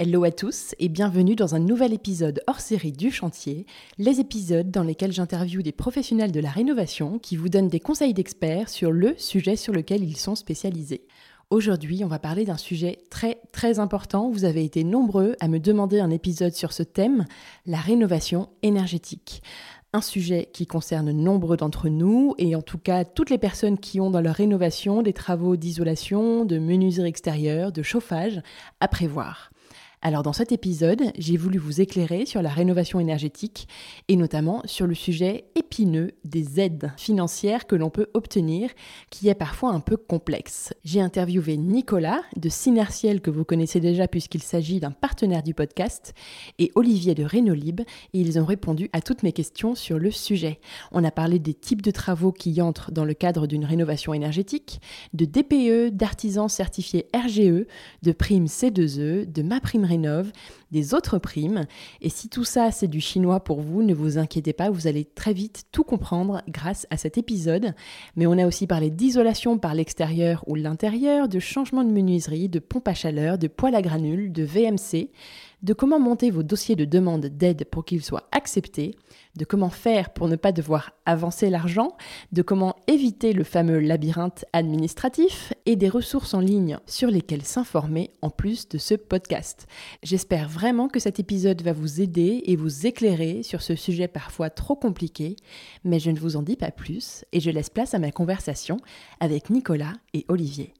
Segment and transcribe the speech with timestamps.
[0.00, 3.66] Hello à tous et bienvenue dans un nouvel épisode hors série du chantier,
[3.98, 8.14] les épisodes dans lesquels j'interviewe des professionnels de la rénovation qui vous donnent des conseils
[8.14, 11.08] d'experts sur le sujet sur lequel ils sont spécialisés.
[11.50, 14.30] Aujourd'hui, on va parler d'un sujet très très important.
[14.30, 17.24] Vous avez été nombreux à me demander un épisode sur ce thème,
[17.66, 19.42] la rénovation énergétique.
[19.92, 23.98] Un sujet qui concerne nombre d'entre nous et en tout cas toutes les personnes qui
[23.98, 28.40] ont dans leur rénovation des travaux d'isolation, de menuiserie extérieure, de chauffage
[28.78, 29.50] à prévoir.
[30.00, 33.66] Alors dans cet épisode, j'ai voulu vous éclairer sur la rénovation énergétique
[34.06, 38.70] et notamment sur le sujet épineux des aides financières que l'on peut obtenir,
[39.10, 40.72] qui est parfois un peu complexe.
[40.84, 46.14] J'ai interviewé Nicolas de Synertiel que vous connaissez déjà puisqu'il s'agit d'un partenaire du podcast
[46.60, 50.60] et Olivier de Renolib et ils ont répondu à toutes mes questions sur le sujet.
[50.92, 54.80] On a parlé des types de travaux qui entrent dans le cadre d'une rénovation énergétique,
[55.12, 57.66] de DPE, d'artisans certifiés RGE,
[58.02, 59.87] de primes C2E, de ma prime
[60.70, 61.66] des autres primes.
[62.00, 65.04] Et si tout ça c'est du chinois pour vous, ne vous inquiétez pas, vous allez
[65.04, 67.74] très vite tout comprendre grâce à cet épisode.
[68.16, 72.58] Mais on a aussi parlé d'isolation par l'extérieur ou l'intérieur, de changement de menuiserie, de
[72.58, 75.10] pompe à chaleur, de poêle à granules, de VMC,
[75.62, 78.96] de comment monter vos dossiers de demande d'aide pour qu'ils soient acceptés,
[79.36, 81.96] de comment faire pour ne pas devoir avancer l'argent,
[82.32, 88.10] de comment éviter le fameux labyrinthe administratif et des ressources en ligne sur lesquelles s'informer
[88.22, 89.66] en plus de ce podcast.
[90.02, 94.50] J'espère vraiment que cet épisode va vous aider et vous éclairer sur ce sujet parfois
[94.50, 95.36] trop compliqué,
[95.84, 98.78] mais je ne vous en dis pas plus et je laisse place à ma conversation
[99.20, 100.74] avec Nicolas et Olivier.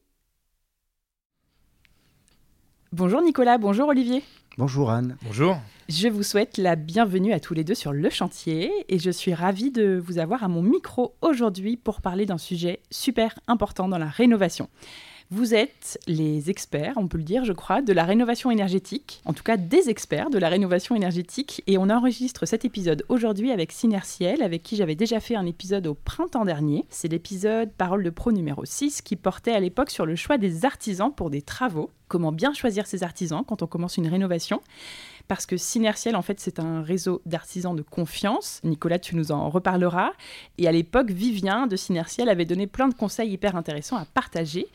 [2.92, 4.24] Bonjour Nicolas, bonjour Olivier.
[4.56, 5.18] Bonjour Anne.
[5.22, 5.58] Bonjour.
[5.90, 9.34] Je vous souhaite la bienvenue à tous les deux sur le chantier et je suis
[9.34, 13.98] ravie de vous avoir à mon micro aujourd'hui pour parler d'un sujet super important dans
[13.98, 14.70] la rénovation.
[15.30, 19.34] Vous êtes les experts, on peut le dire, je crois, de la rénovation énergétique, en
[19.34, 21.62] tout cas des experts de la rénovation énergétique.
[21.66, 25.86] Et on enregistre cet épisode aujourd'hui avec Synertiel, avec qui j'avais déjà fait un épisode
[25.86, 26.86] au printemps dernier.
[26.88, 30.64] C'est l'épisode Parole de Pro numéro 6 qui portait à l'époque sur le choix des
[30.64, 31.90] artisans pour des travaux.
[32.08, 34.62] Comment bien choisir ses artisans quand on commence une rénovation
[35.28, 38.60] parce que Synertiel, en fait, c'est un réseau d'artisans de confiance.
[38.64, 40.12] Nicolas, tu nous en reparleras.
[40.56, 44.66] Et à l'époque, Vivien de Synertiel avait donné plein de conseils hyper intéressants à partager.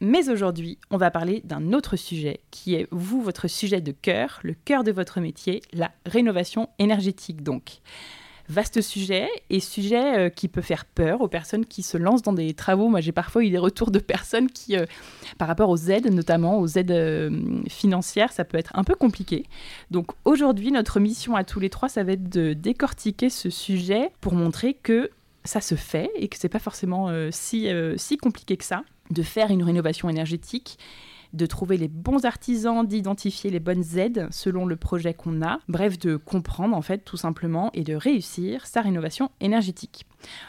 [0.00, 4.40] Mais aujourd'hui, on va parler d'un autre sujet qui est, vous, votre sujet de cœur,
[4.42, 7.80] le cœur de votre métier, la rénovation énergétique donc.
[8.48, 12.32] Vaste sujet et sujet euh, qui peut faire peur aux personnes qui se lancent dans
[12.32, 12.88] des travaux.
[12.88, 14.86] Moi, j'ai parfois eu des retours de personnes qui, euh,
[15.36, 17.30] par rapport aux aides, notamment aux aides euh,
[17.68, 19.44] financières, ça peut être un peu compliqué.
[19.90, 24.10] Donc aujourd'hui, notre mission à tous les trois, ça va être de décortiquer ce sujet
[24.22, 25.10] pour montrer que
[25.44, 29.50] ça se fait et que c'est pas forcément si, si compliqué que ça de faire
[29.50, 30.78] une rénovation énergétique
[31.32, 35.98] de trouver les bons artisans, d'identifier les bonnes aides selon le projet qu'on a, bref,
[35.98, 40.06] de comprendre en fait tout simplement et de réussir sa rénovation énergétique.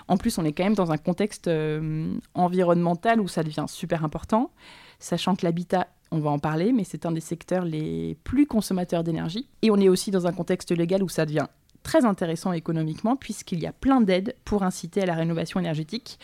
[0.08, 4.04] En plus, on est quand même dans un contexte euh, environnemental où ça devient super
[4.04, 4.52] important,
[5.00, 9.04] sachant que l'habitat on va en parler, mais c'est un des secteurs les plus consommateurs
[9.04, 9.48] d'énergie.
[9.62, 11.46] Et on est aussi dans un contexte légal où ça devient
[11.84, 16.20] très intéressant économiquement, puisqu'il y a plein d'aides pour inciter à la rénovation énergétique.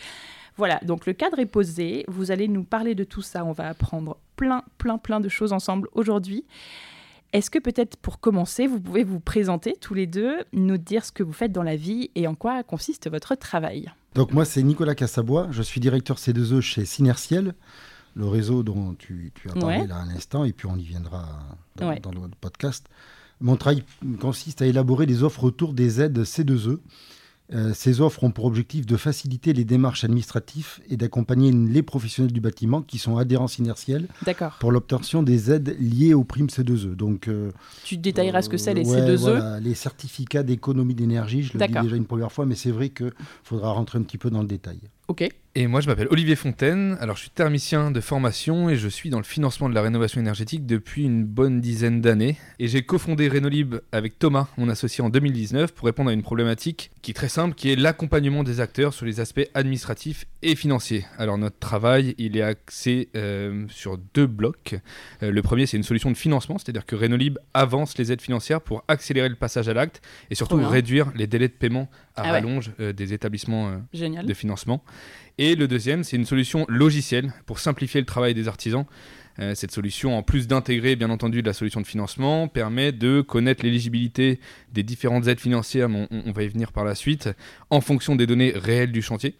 [0.56, 2.04] Voilà, donc le cadre est posé.
[2.08, 3.44] Vous allez nous parler de tout ça.
[3.44, 6.44] On va apprendre plein, plein, plein de choses ensemble aujourd'hui.
[7.32, 11.12] Est-ce que peut-être pour commencer, vous pouvez vous présenter tous les deux, nous dire ce
[11.12, 13.90] que vous faites dans la vie et en quoi consiste votre travail?
[14.14, 15.48] Donc moi, c'est Nicolas Cassabois.
[15.50, 17.54] Je suis directeur C2E chez Synertiel,
[18.14, 21.40] le réseau dont tu, as parlé là à l'instant, et puis on y viendra
[21.74, 22.86] dans, dans le podcast.
[23.40, 23.84] Mon travail
[24.18, 26.78] consiste à élaborer des offres autour des aides C2E
[27.54, 32.32] euh, ces offres ont pour objectif de faciliter les démarches administratives et d'accompagner les professionnels
[32.32, 34.08] du bâtiment qui sont adhérents inertiels
[34.58, 36.96] pour l'obtention des aides liées aux primes C2E.
[36.96, 37.52] Donc, euh,
[37.84, 41.72] tu détailleras ce que c'est les euh, C2E Les certificats d'économie d'énergie, je le dis
[41.72, 43.12] déjà une première fois, mais c'est vrai qu'il
[43.44, 44.80] faudra rentrer un petit peu dans le détail.
[45.08, 45.28] Ok.
[45.58, 46.98] Et moi, je m'appelle Olivier Fontaine.
[47.00, 50.20] Alors, je suis thermicien de formation et je suis dans le financement de la rénovation
[50.20, 52.36] énergétique depuis une bonne dizaine d'années.
[52.58, 56.90] Et j'ai cofondé Renolib avec Thomas, mon associé, en 2019 pour répondre à une problématique
[57.00, 61.06] qui est très simple, qui est l'accompagnement des acteurs sur les aspects administratifs et financiers.
[61.16, 64.74] Alors, notre travail, il est axé euh, sur deux blocs.
[65.22, 68.60] Euh, le premier, c'est une solution de financement, c'est-à-dire que Renolib avance les aides financières
[68.60, 72.32] pour accélérer le passage à l'acte et surtout réduire les délais de paiement à ah
[72.32, 74.82] rallonge euh, des établissements de financement.
[75.38, 78.86] Et le deuxième, c'est une solution logicielle pour simplifier le travail des artisans.
[79.38, 83.62] Euh, cette solution, en plus d'intégrer bien entendu la solution de financement, permet de connaître
[83.62, 84.40] l'éligibilité
[84.72, 87.28] des différentes aides financières, on, on, va y venir par la suite,
[87.68, 89.34] en fonction des données réelles du chantier,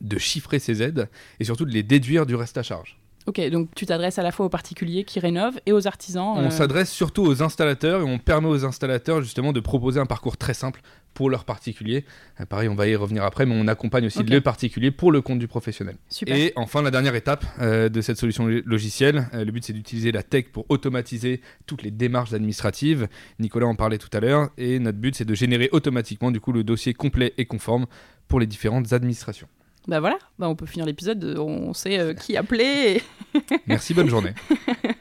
[0.00, 1.08] de chiffrer ces aides
[1.40, 3.00] et surtout de les déduire du reste à charge.
[3.26, 6.34] Ok, donc tu t'adresses à la fois aux particuliers qui rénovent et aux artisans.
[6.36, 10.06] On euh, s'adresse surtout aux installateurs et on permet aux installateurs justement de proposer un
[10.06, 10.80] parcours très simple
[11.20, 12.06] pour leurs particuliers.
[12.40, 15.20] Euh, pareil, on va y revenir après, mais on accompagne aussi les particuliers pour le
[15.20, 15.96] compte du professionnel.
[16.08, 16.34] Super.
[16.34, 20.22] Et enfin, la dernière étape euh, de cette solution logicielle, le but c'est d'utiliser la
[20.22, 23.06] tech pour automatiser toutes les démarches administratives.
[23.38, 26.52] Nicolas en parlait tout à l'heure, et notre but c'est de générer automatiquement du coup
[26.52, 27.84] le dossier complet et conforme
[28.26, 29.48] pour les différentes administrations.
[29.88, 33.02] Bah voilà, bah on peut finir l'épisode, on sait euh, qui appeler.
[33.66, 34.32] Merci, bonne journée.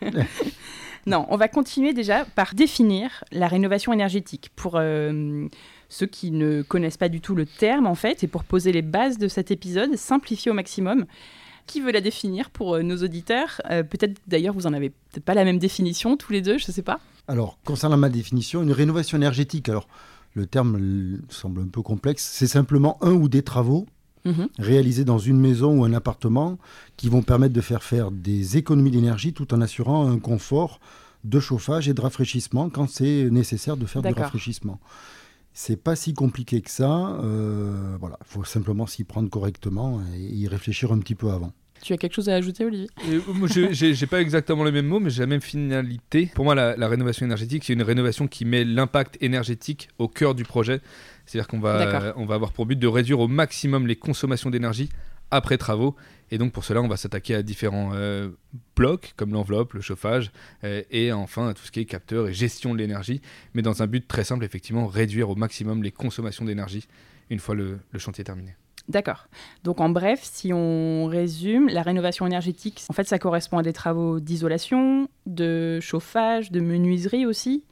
[1.05, 4.51] non, on va continuer déjà par définir la rénovation énergétique.
[4.55, 5.47] Pour euh,
[5.89, 8.81] ceux qui ne connaissent pas du tout le terme, en fait, et pour poser les
[8.81, 11.05] bases de cet épisode, simplifier au maximum.
[11.65, 13.61] Qui veut la définir pour euh, nos auditeurs?
[13.67, 16.73] Peut-être d'ailleurs vous en avez peut-être pas la même définition tous les deux, je ne
[16.73, 16.99] sais pas.
[17.27, 19.87] Alors concernant ma définition, une rénovation énergétique, alors
[20.33, 23.85] le terme semble un peu complexe, c'est simplement un ou des travaux
[24.25, 24.49] Mhm.
[24.57, 26.57] réalisés dans une maison ou un appartement
[26.97, 30.79] qui vont permettre de faire faire des économies d'énergie tout en assurant un confort
[31.23, 34.79] de chauffage et de rafraîchissement quand c'est nécessaire de faire du rafraîchissement.
[35.53, 37.17] C'est pas si compliqué que ça.
[37.21, 41.51] Euh, voilà, faut simplement s'y prendre correctement et y réfléchir un petit peu avant.
[41.81, 42.89] Tu as quelque chose à ajouter, Olivier?
[43.07, 46.29] Je n'ai pas exactement les mêmes mots, mais j'ai la même finalité.
[46.35, 50.43] Pour moi, la rénovation énergétique, c'est une rénovation qui met l'impact énergétique au cœur du
[50.43, 50.81] projet.
[51.25, 54.89] C'est-à-dire qu'on va, on va avoir pour but de réduire au maximum les consommations d'énergie
[55.31, 55.95] après travaux.
[56.31, 58.29] Et donc pour cela, on va s'attaquer à différents euh,
[58.75, 60.31] blocs, comme l'enveloppe, le chauffage,
[60.63, 63.21] euh, et enfin à tout ce qui est capteur et gestion de l'énergie,
[63.53, 66.87] mais dans un but très simple, effectivement, réduire au maximum les consommations d'énergie
[67.29, 68.55] une fois le, chantier terminé.
[68.87, 69.27] D'accord.
[69.63, 73.73] Donc en bref, si on résume, la rénovation énergétique, en fait, ça correspond à des
[73.73, 77.63] travaux d'isolation, de chauffage, de menuiserie aussi,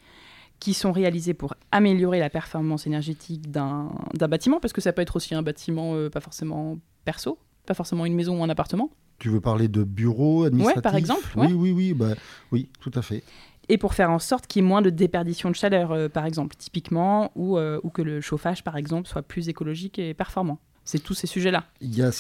[0.59, 5.15] qui sont réalisés pour améliorer la performance énergétique d'un bâtiment, parce que ça peut être
[5.15, 8.89] aussi un bâtiment euh, pas forcément perso, pas forcément une maison ou un appartement.
[9.19, 11.27] Tu veux parler de bureaux administratifs Oui, par exemple.
[11.35, 12.15] Oui, oui, oui, bah,
[12.51, 13.23] oui, tout à fait.
[13.69, 16.25] Et pour faire en sorte qu'il y ait moins de déperdition de chaleur, euh, par
[16.25, 20.59] exemple, typiquement, ou, euh, ou que le chauffage, par exemple, soit plus écologique et performant.
[20.85, 21.65] C'est tous ces sujets-là.
[21.81, 22.11] Il y a,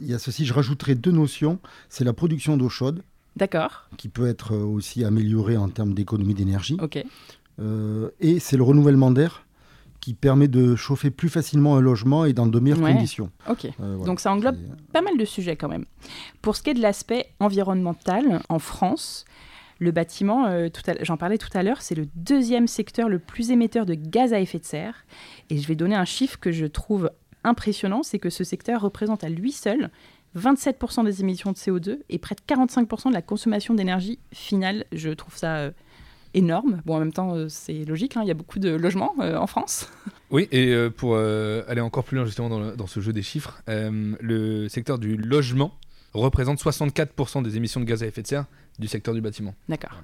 [0.00, 1.58] il y a ceci, je rajouterai deux notions.
[1.88, 3.02] C'est la production d'eau chaude.
[3.36, 3.88] D'accord.
[3.96, 6.76] Qui peut être aussi améliorée en termes d'économie d'énergie.
[6.82, 7.02] Ok.
[7.58, 9.46] Euh, et c'est le renouvellement d'air
[10.02, 13.30] qui permet de chauffer plus facilement un logement et dans de meilleures conditions.
[13.48, 14.56] Ok, euh, donc ça englobe
[14.92, 15.86] pas mal de sujets quand même.
[16.42, 19.24] Pour ce qui est de l'aspect environnemental, en France,
[19.78, 20.68] le bâtiment, euh,
[21.02, 24.40] j'en parlais tout à l'heure, c'est le deuxième secteur le plus émetteur de gaz à
[24.40, 25.06] effet de serre.
[25.50, 27.08] Et je vais donner un chiffre que je trouve
[27.44, 29.90] impressionnant, c'est que ce secteur représente à lui seul
[30.36, 34.84] 27% des émissions de CO2 et près de 45% de la consommation d'énergie finale.
[34.90, 35.70] Je trouve ça
[36.34, 36.82] énorme.
[36.84, 39.36] Bon, en même temps, euh, c'est logique, hein, il y a beaucoup de logements euh,
[39.36, 39.88] en France.
[40.30, 44.66] Oui, et euh, pour aller encore plus loin justement dans, ce jeu des chiffres, le
[44.68, 45.74] secteur du logement
[46.14, 48.46] représente 64% des émissions de gaz à effet de serre
[48.78, 49.54] du secteur du bâtiment.
[49.68, 50.00] D'accord.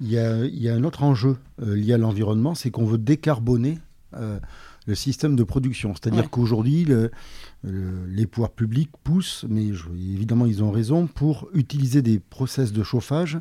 [0.00, 2.98] Il, y a, il, y a, un autre enjeu lié à l'environnement, c'est qu'on veut
[2.98, 3.78] décarboner
[4.90, 5.94] le système de production.
[5.94, 6.86] C'est-à-dire qu'aujourd'hui,
[7.64, 13.38] les pouvoirs publics poussent, mais évidemment ils ont raison, pour utiliser des process de chauffage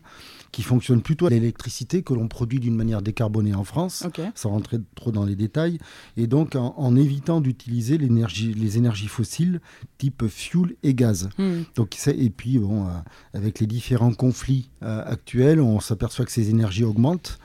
[0.51, 4.77] qui fonctionnent plutôt à l'électricité que l'on produit d'une manière décarbonée en France, sans rentrer
[4.95, 5.79] trop dans les détails,
[6.17, 9.59] et donc en, évitant d'utiliser les énergies fossiles
[9.97, 11.29] type fuel et gaz.
[11.37, 11.61] Hmm.
[11.75, 12.91] Donc, et puis, bon, euh,
[13.33, 17.39] avec les différents conflits euh, actuels, on s'aperçoit que ces énergies augmentent.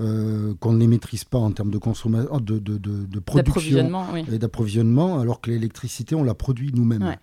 [0.00, 3.92] Euh, qu'on ne les maîtrise pas en termes de consommation, de, de, de, production
[4.32, 7.16] et d'approvisionnement, alors que l'électricité, on la produit nous-mêmes.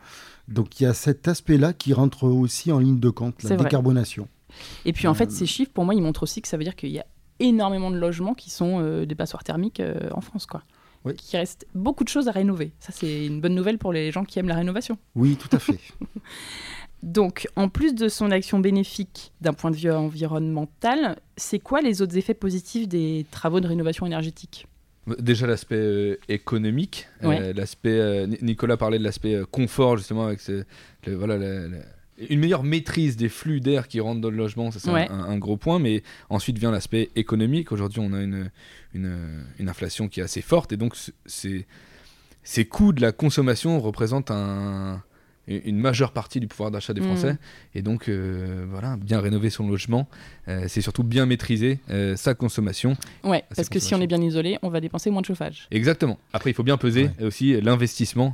[0.48, 4.28] Donc il y a cet aspect-là qui rentre aussi en ligne de compte, la décarbonation.
[4.86, 6.64] Et puis en fait, euh, ces chiffres, pour moi, ils montrent aussi que ça veut
[6.64, 7.06] dire qu'il y a
[7.40, 9.82] énormément de logements qui sont euh, des passoires thermiques
[10.12, 10.62] en France, quoi.
[11.06, 11.16] Oui.
[11.16, 12.74] Qui reste beaucoup de choses à rénover.
[12.80, 14.98] Ça, c'est une bonne nouvelle pour les gens qui aiment la rénovation.
[15.16, 15.80] Oui, tout à fait.
[17.04, 22.02] Donc, en plus de son action bénéfique d'un point de vue environnemental, c'est quoi les
[22.02, 24.68] autres effets positifs des travaux de rénovation énergétique?
[25.20, 30.42] Déjà l'aspect économique, l'aspect Nicolas parlait de l'aspect confort justement avec
[31.06, 31.38] voilà
[32.30, 35.56] une meilleure maîtrise des flux d'air qui rentrent dans le logement, ça c'est un, gros
[35.56, 37.72] point, mais ensuite vient l'aspect économique.
[37.72, 38.50] Aujourd'hui, on a une,
[38.94, 45.04] une, inflation qui est assez forte, et donc ces coûts de la consommation représentent un,
[45.48, 47.34] une majeure partie du pouvoir d'achat des Français.
[47.34, 47.38] Mm.
[47.76, 50.08] Et donc, euh, voilà, bien rénover son logement,
[50.48, 52.98] euh, c'est surtout bien maîtriser euh, sa consommation.
[53.24, 55.68] Ouais, parce que si on est bien isolé, on va dépenser moins de chauffage.
[55.72, 56.18] Exactement.
[56.34, 58.34] Après, il faut bien peser aussi l'investissement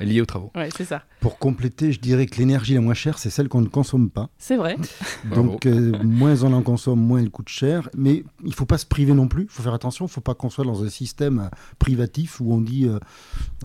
[0.00, 0.50] lié aux travaux.
[0.54, 1.04] Ouais, c'est ça.
[1.20, 4.30] Pour compléter, je dirais que l'énergie la moins chère, c'est celle qu'on ne consomme pas.
[4.38, 4.76] C'est vrai.
[5.34, 7.88] donc, moins on en consomme, moins elle coûte cher.
[7.96, 9.44] Mais il ne faut pas se priver non plus.
[9.44, 10.06] Il faut faire attention.
[10.06, 12.88] Il ne faut pas qu'on soit dans un système privatif où on dit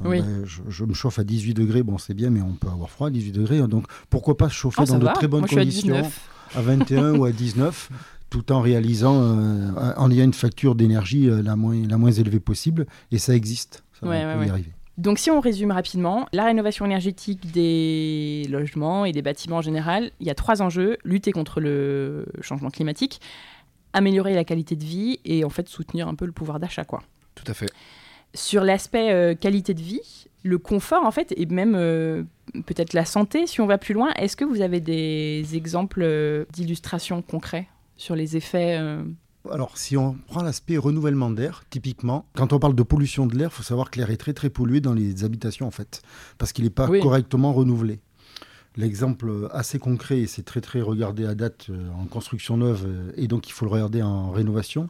[0.03, 2.89] ben, je, je, me chauffe à 18 degrés, bon, c'est bien, mais on peut avoir
[2.89, 3.59] froid à 18 degrés.
[3.59, 3.67] Hein.
[3.67, 6.09] Donc pourquoi pas se chauffer ah, dans de très bonnes conditions
[6.55, 7.89] à, 21 ou à 19
[8.29, 12.41] tout en réalisant, euh, en ayant une facture d'énergie euh, la, moins, la moins élevée
[12.41, 12.85] possible.
[13.11, 13.83] Et ça existe.
[13.93, 14.73] Ça peut y arriver.
[14.97, 20.11] Donc si on résume rapidement, la rénovation énergétique des logements et des bâtiments en général,
[20.19, 20.97] il y a trois enjeux.
[21.03, 23.21] Lutter contre le changement climatique,
[23.93, 26.83] améliorer la qualité de vie et en fait soutenir un peu le pouvoir d'achat.
[26.83, 27.03] quoi.
[27.35, 27.69] Tout à fait.
[28.33, 32.23] Sur l'aspect euh, qualité de vie, le confort en fait et même euh,
[32.65, 34.11] peut-être la santé si on va plus loin.
[34.13, 38.79] Est-ce que vous avez des exemples euh, d'illustrations concrets sur les effets
[39.49, 43.47] alors, si on prend l'aspect renouvellement d'air, typiquement, quand on parle de pollution de l'air,
[43.49, 46.01] il faut savoir que l'air est très très pollué dans les habitations en fait,
[46.37, 48.01] parce qu'il n'est pas correctement renouvelé.
[48.75, 51.67] L'exemple assez concret, et c'est très très regardé à date
[51.97, 54.89] en construction neuve, et donc il faut le regarder en rénovation,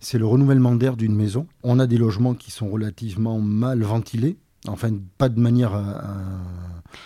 [0.00, 1.46] c'est le renouvellement d'air d'une maison.
[1.62, 4.36] On a des logements qui sont relativement mal ventilés,
[4.68, 5.74] enfin pas de manière.
[5.74, 5.82] Euh,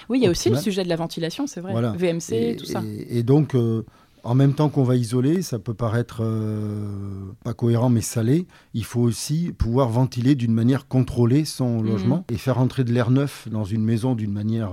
[0.08, 1.72] oui, il y a aussi le sujet de la ventilation, c'est vrai.
[1.96, 2.82] VMC, et, tout ça.
[3.08, 3.84] Et, donc, euh,
[4.24, 8.46] en même temps qu'on va isoler, ça peut paraître euh, pas cohérent mais salé.
[8.74, 11.86] Il faut aussi pouvoir ventiler d'une manière contrôlée son mhm.
[11.86, 14.72] logement et faire entrer de l'air neuf dans une maison d'une manière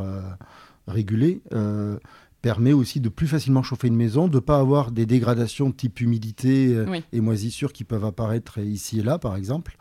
[0.88, 1.42] régulée
[2.44, 6.02] permet aussi de plus facilement chauffer une maison, de ne pas avoir des dégradations type
[6.02, 9.78] humidité euh, et moisissure qui peuvent apparaître ici et là, par exemple.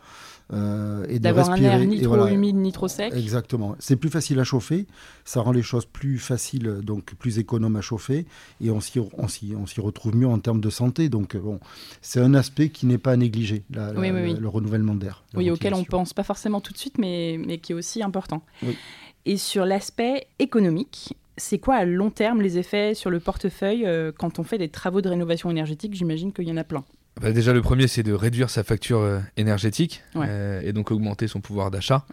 [0.51, 3.13] Euh, et d'avoir un air ni trop humide ni trop sec.
[3.15, 3.75] Exactement.
[3.79, 4.85] C'est plus facile à chauffer,
[5.25, 8.25] ça rend les choses plus faciles, donc plus économes à chauffer,
[8.61, 8.99] et on s'y,
[9.79, 11.09] retrouve mieux en termes de santé.
[11.09, 11.59] Donc bon,
[12.01, 15.23] c'est un aspect qui n'est pas à négliger, le, renouvellement d'air.
[15.33, 18.43] Oui, auquel on pense pas forcément tout de suite, mais, mais qui est aussi important.
[19.25, 24.11] Et sur l'aspect économique, c'est quoi à long terme les effets sur le portefeuille euh,
[24.15, 25.93] quand on fait des travaux de rénovation énergétique?
[25.95, 26.83] J'imagine qu'il y en a plein.
[27.21, 31.27] Bah, déjà, le premier, c'est de réduire sa facture euh, énergétique euh, et donc augmenter
[31.27, 32.05] son pouvoir d'achat.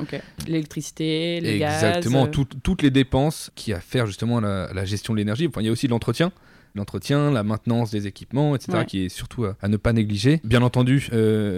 [0.46, 1.82] L'électricité, les gaz.
[1.82, 5.46] Exactement, toutes les dépenses qui à faire justement la, la gestion de l'énergie.
[5.46, 6.32] Enfin, il y a aussi l'entretien
[6.76, 10.40] l'entretien, la maintenance des équipements, etc., qui est surtout à, ne pas négliger.
[10.44, 11.00] Bien entendu,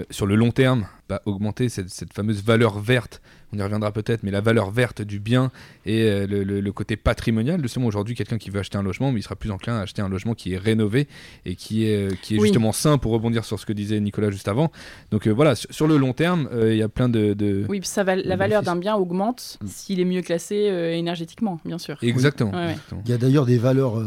[0.09, 3.21] sur le long terme, bah, augmenter cette, cette, fameuse valeur verte
[3.53, 5.51] on y reviendra peut-être, mais la valeur verte du bien
[5.85, 7.61] et euh, le, côté patrimonial.
[7.61, 10.01] Justement, aujourd'hui, quelqu'un qui veut acheter un logement, mais il sera plus enclin à acheter
[10.01, 11.07] un logement qui est rénové
[11.45, 14.31] et qui est, euh, qui est justement sain pour rebondir sur ce que disait Nicolas
[14.31, 14.73] juste avant.
[15.11, 17.67] Donc euh, voilà, sur, le long terme, il y a plein de.
[17.69, 19.67] oui, ça la valeur d'un bien augmente mm.
[19.67, 20.55] s'il est mieux classé
[20.95, 21.99] énergétiquement, bien sûr.
[22.03, 22.53] Exactement.
[23.05, 24.03] Il y a d'ailleurs des valeurs,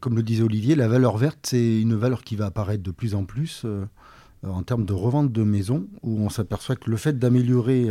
[0.00, 3.14] comme le disait Olivier, la valeur verte, c'est une valeur qui va apparaître de plus
[3.14, 3.66] en plus
[4.42, 7.88] en termes de revente de maisons, où on s'aperçoit que le fait d'améliorer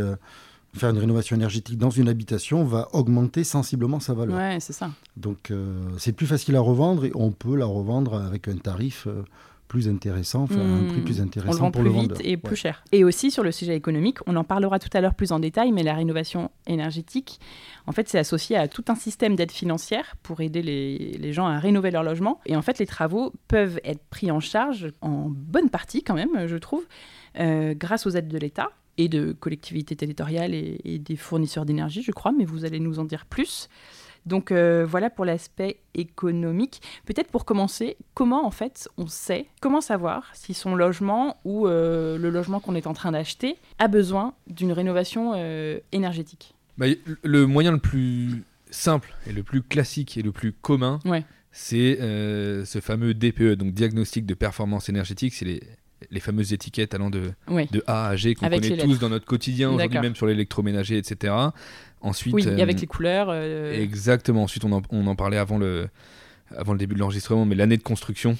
[0.78, 4.36] faire une rénovation énergétique dans une habitation va augmenter sensiblement sa valeur.
[4.36, 4.90] Ouais, c'est ça.
[5.16, 9.06] Donc euh, c'est plus facile à revendre et on peut la revendre avec un tarif
[9.06, 9.22] euh,
[9.68, 12.36] plus intéressant, enfin un prix plus intéressant on le vend pour plus le vite et
[12.36, 12.84] plus cher.
[12.92, 15.72] Et aussi sur le sujet économique, on en parlera tout à l'heure plus en détail,
[15.72, 17.40] mais la rénovation énergétique,
[17.86, 21.46] en fait, c'est associé à tout un système d'aide financière pour aider les, les, gens
[21.46, 22.40] à rénover leur logement.
[22.46, 26.46] Et en fait, les travaux peuvent être pris en charge en bonne partie quand même,
[26.46, 26.84] je trouve,
[27.38, 32.12] euh, grâce aux aides de l'État et de collectivités territoriales et, des fournisseurs d'énergie, je
[32.12, 33.68] crois, mais vous allez nous en dire plus.
[34.24, 36.82] Donc euh, voilà pour l'aspect économique.
[37.04, 42.18] Peut-être pour commencer, comment en fait on sait, comment savoir si son logement ou euh,
[42.18, 46.54] le logement qu'on est en train d'acheter a besoin d'une rénovation euh, énergétique?
[46.76, 46.86] Bah,
[47.22, 50.98] Le moyen le plus simple et le plus classique et le plus commun,
[51.52, 55.34] c'est ce fameux DPE, donc diagnostic de performance énergétique.
[55.34, 55.62] C'est les
[56.10, 59.70] les fameuses étiquettes allant de, de A à G qu'on connaît tous dans notre quotidien,
[59.70, 61.34] aujourd'hui même sur l'électroménager, etc.
[62.00, 63.28] Ensuite, oui, avec euh, les couleurs.
[63.30, 64.42] Euh, Exactement.
[64.44, 65.88] Ensuite, on en, on en parlait avant le,
[66.56, 68.36] avant le début de l'enregistrement, mais l'année de construction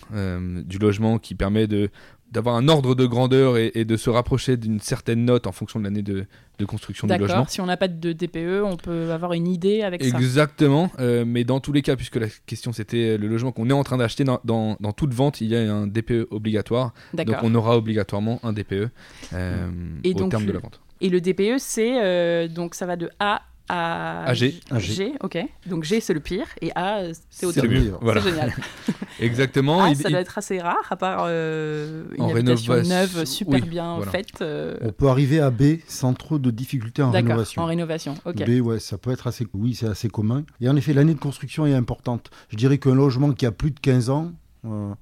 [0.64, 1.90] du logement qui permet de
[2.32, 5.84] d'avoir un ordre de grandeur et, de se rapprocher d'une certaine note en fonction de
[5.84, 6.26] l'année de,
[6.66, 7.28] construction du logement.
[7.28, 10.16] D'accord, si on n'a pas de DPE, on peut avoir une idée avec ça.
[10.16, 13.74] Exactement, euh, mais dans tous les cas, puisque la question c'était le logement qu'on est
[13.74, 16.92] en train d'acheter, dans, dans, toute vente, il y a un DPE obligatoire.
[17.14, 18.88] Donc on aura obligatoirement un DPE
[19.32, 19.70] euh,
[20.04, 20.80] au terme de la vente.
[21.00, 24.60] Et le DPE, c'est euh, donc ça va de A à G.
[24.78, 25.12] G.
[25.20, 25.38] ok.
[25.66, 27.68] Donc G, c'est le pire, et A, c'est au-dessus.
[27.68, 28.54] C'est génial.
[29.20, 29.82] Exactement.
[29.82, 34.00] A, ça doit être assez rare, à part euh, une en habitation neuve super bien
[34.02, 34.40] faite.
[34.40, 34.76] Euh.
[34.82, 37.62] On peut arriver à B sans trop de difficultés en rénovation.
[37.62, 38.44] en rénovation, ok.
[38.44, 39.46] B, ouais, ça peut être assez...
[39.54, 40.44] Oui, c'est assez commun.
[40.60, 42.30] Et en effet, l'année de construction est importante.
[42.50, 44.32] Je dirais qu'un logement qui a plus de 15 ans...
[44.64, 44.92] Euh,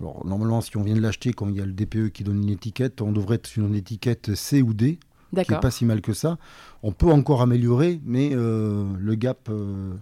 [0.00, 2.42] alors, normalement, si on vient de l'acheter, quand il y a le DPE qui donne
[2.42, 4.98] une étiquette, on devrait être sur une étiquette C ou D
[5.34, 6.38] qui n'est pas si mal que ça.
[6.82, 9.94] On peut encore améliorer, mais euh, le gap euh,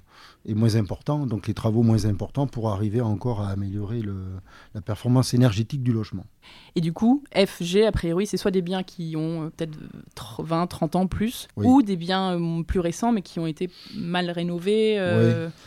[0.47, 4.17] est moins important, donc les travaux moins importants pour arriver encore à améliorer le,
[4.75, 6.27] la performance énergétique du logement.
[6.77, 9.79] Et du coup, FG, a priori, c'est soit des biens qui ont euh, peut-être
[10.43, 14.99] 20, 30 ans plus, ou des biens plus récents, mais qui ont été mal rénovés.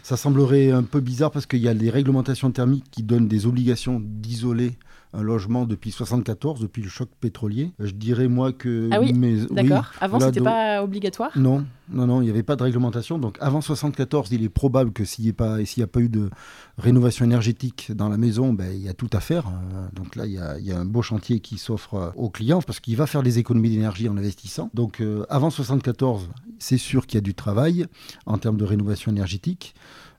[0.03, 3.45] Ça semblerait un peu bizarre parce qu'il y a des réglementations thermiques qui donnent des
[3.47, 4.77] obligations d'isoler
[5.13, 7.71] un logement depuis 74, depuis le choc pétrolier.
[7.79, 8.89] Je dirais moi que...
[8.91, 9.13] Ah oui,
[9.51, 9.91] d'accord.
[10.01, 11.31] avant, c'était pas obligatoire?
[11.35, 13.17] Non, non, non, il n'y avait pas de réglementation.
[13.17, 16.29] Donc avant 74, il est probable que s'il n'y a, pas, a pas eu de
[16.77, 19.47] rénovation énergétique dans la maison, ben, il y a tout à faire.
[19.47, 22.29] Euh, donc là, il y a, y a un beau chantier qui s'offre euh, aux
[22.29, 24.69] clients parce qu'il va faire des économies d'énergie en investissant.
[24.73, 27.85] Donc euh, avant 74, c'est sûr qu'il y a du travail
[28.25, 29.73] en termes de rénovation énergétique.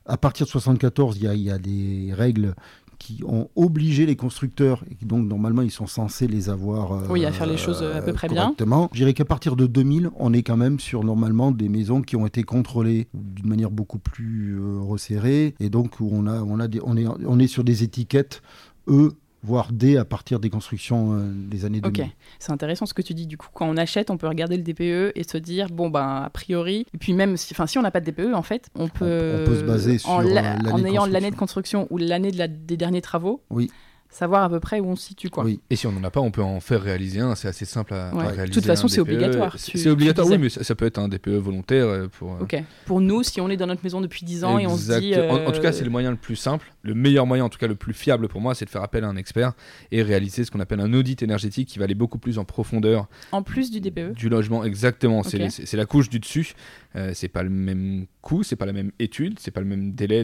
[0.05, 2.55] À partir de 74, il y a, il y a des règles
[2.99, 6.91] qui ont obligé les constructeurs, et donc normalement ils sont censés les avoir.
[6.91, 8.53] Euh, oui, à faire les choses à peu près bien.
[8.59, 12.15] Je dirais qu'à partir de 2000, on est quand même sur normalement des maisons qui
[12.15, 16.59] ont été contrôlées d'une manière beaucoup plus euh, resserrée, et donc où on, a, on,
[16.59, 18.41] a on, est, on est sur des étiquettes
[18.87, 22.03] E voire D à partir des constructions euh, des années 2000.
[22.03, 23.27] Ok, c'est intéressant ce que tu dis.
[23.27, 26.23] Du coup, quand on achète, on peut regarder le DPE et se dire, bon, ben,
[26.23, 28.87] a priori, et puis même si, si on n'a pas de DPE, en fait, on
[28.87, 32.31] peut, on, peut se baser sur en, euh, en ayant l'année de construction ou l'année
[32.31, 33.43] de des derniers travaux.
[33.49, 33.69] Oui
[34.09, 35.29] savoir à peu près où on se situe.
[35.29, 35.43] Quoi.
[35.43, 35.59] Oui.
[35.69, 37.35] Et si on n'en a pas, on peut en faire réaliser un.
[37.35, 38.47] C'est assez simple à, réaliser.
[38.47, 39.55] De toute façon, c'est obligatoire.
[39.57, 41.85] C'est obligatoire, oui, mais ça, peut être un DPE volontaire.
[41.85, 42.61] Euh, pour, euh, Ok.
[42.85, 45.15] Pour nous, si on est dans notre maison depuis 10 ans et on se dit.
[45.15, 46.73] En, tout cas, c'est le moyen le plus simple.
[46.81, 49.03] Le meilleur moyen, en tout cas le plus fiable pour moi, c'est de faire appel
[49.03, 49.53] à un expert
[49.91, 53.07] et réaliser ce qu'on appelle un audit énergétique qui va aller beaucoup plus en profondeur.
[53.31, 55.23] En plus du DPE Du logement, exactement.
[55.23, 56.53] C'est la couche du dessus.
[56.95, 59.93] Euh, c'est pas le même coût, c'est pas la même étude, c'est pas le même
[59.93, 60.23] délai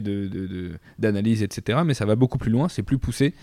[0.98, 1.80] d'analyse, de, de, etc.
[1.84, 3.34] Mais ça va beaucoup plus loin, c'est plus poussé.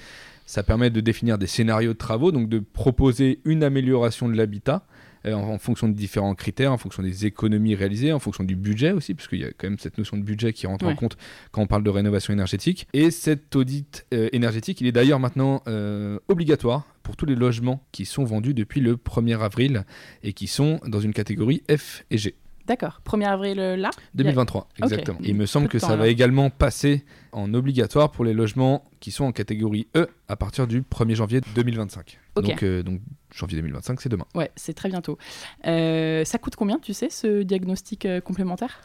[0.46, 4.86] Ça permet de définir des scénarios de travaux, donc de proposer une amélioration de l'habitat
[5.26, 8.92] euh, en, fonction de différents critères, en fonction des économies réalisées, en fonction du budget
[8.92, 11.18] aussi, parce qu'il y a quand même cette notion de budget qui rentre en compte
[11.52, 12.88] quand on parle de rénovation énergétique.
[12.94, 17.84] Et cet audit euh, énergétique, il est d'ailleurs maintenant euh, obligatoire pour tous les logements
[17.92, 19.86] qui sont vendus depuis le 1er avril
[20.24, 22.36] et qui sont dans une catégorie F et G.
[22.66, 23.02] D'accord.
[23.06, 23.90] 1er avril là?
[24.16, 25.20] 2023, exactement.
[25.22, 29.26] il me semble que ça va également passer en obligatoire pour les logements qui sont
[29.26, 32.20] en catégorie E à partir du 1er janvier 2025.
[32.38, 33.02] Donc, euh, donc
[33.34, 34.26] janvier 2025, c'est demain.
[34.36, 35.18] Ouais, c'est très bientôt.
[35.66, 38.82] Euh, ça coûte combien, tu sais, ce diagnostic euh, complémentaire?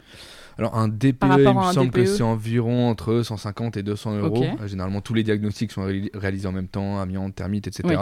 [0.59, 4.45] Alors un DPE, il me semble que c'est environ entre 150 et 200 euros.
[4.65, 8.01] généralement, tous les diagnostics sont réalisés en même temps, amiante, termite, etc.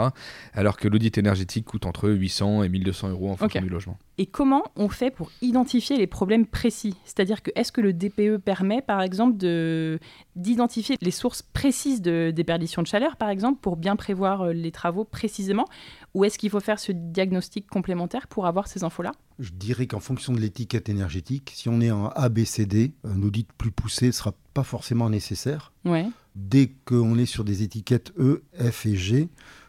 [0.54, 3.96] Alors que l'audit énergétique coûte entre 800 et 1200 euros en fonction du logement.
[4.20, 6.96] Et comment on fait pour identifier les problèmes précis?
[7.04, 10.00] C'est-à-dire que est-ce que le DPE permet, par exemple, de
[10.34, 14.72] d'identifier les sources précises de déperdition de chaleur, par exemple, pour bien prévoir euh, les
[14.72, 15.66] travaux précisément?
[16.14, 19.12] Ou est-ce qu'il faut faire ce diagnostic complémentaire pour avoir ces infos-là?
[19.38, 23.70] Je dirais qu'en fonction de l'étiquette énergétique, si on est en ABCD, un audit plus
[23.70, 25.72] poussé ne sera pas forcément nécessaire.
[25.84, 26.06] Ouais.
[26.34, 29.28] Dès qu'on est sur des étiquettes E, F et G,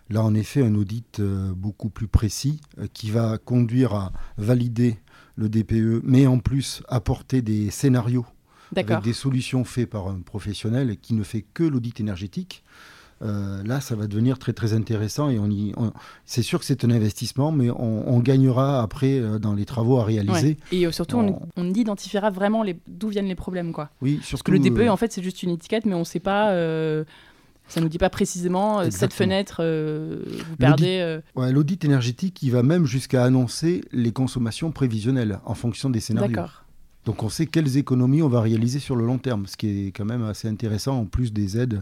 [0.10, 4.98] là en effet un audit euh, beaucoup plus précis euh, qui va conduire à valider
[5.36, 8.26] le DPE, mais en plus apporter des scénarios
[8.76, 12.64] avec des solutions faites par un professionnel qui ne fait que l'audit énergétique.
[13.22, 15.50] Euh, là, ça va devenir très très intéressant et on,
[16.26, 20.04] c'est sûr que c'est un investissement, mais on, gagnera après euh, dans les travaux à
[20.04, 20.58] réaliser.
[20.72, 21.18] Et euh, surtout,
[21.56, 23.90] on, identifiera vraiment d'où viennent les problèmes, quoi.
[24.02, 26.20] Oui, Parce que le DPE, en fait, c'est juste une étiquette, mais on ne sait
[26.20, 26.48] pas.
[27.68, 31.20] ça ne nous dit pas précisément cette fenêtre, vous perdez.
[31.36, 36.36] L'audit énergétique, il va même jusqu'à annoncer les consommations prévisionnelles en fonction des scénarios.
[36.36, 36.64] D'accord.
[37.06, 39.92] Donc on sait quelles économies on va réaliser sur le long terme, ce qui est
[39.92, 41.82] quand même assez intéressant en plus des aides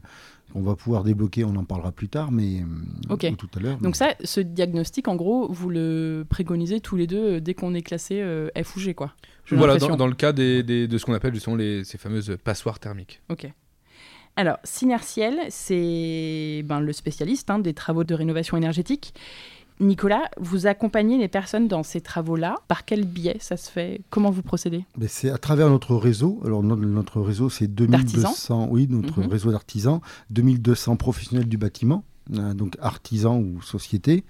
[0.53, 2.61] qu'on va pouvoir débloquer, on en parlera plus tard, mais
[3.09, 3.77] euh, tout à l'heure.
[3.79, 7.73] Donc ça, ce diagnostic, en gros, vous le préconisez tous les deux euh, dès qu'on
[7.73, 9.13] est classé euh, F ou G, quoi.
[9.51, 13.21] Voilà, dans, le cas des, de ce qu'on appelle justement les, ces fameuses passoires thermiques.
[13.29, 13.49] Ok.
[14.35, 19.13] Alors, Synertiel, c'est ben, le spécialiste hein, des travaux de rénovation énergétique.
[19.79, 22.55] Nicolas, vous accompagnez les personnes dans ces travaux-là.
[22.67, 24.01] Par quel biais ça se fait?
[24.09, 24.85] Comment vous procédez?
[25.07, 26.39] C'est à travers notre réseau.
[26.45, 29.27] Alors notre, réseau, c'est 2200, oui, notre mhm.
[29.27, 29.99] réseau d'artisans,
[30.31, 34.23] 2200 professionnels du bâtiment donc artisans ou sociétés,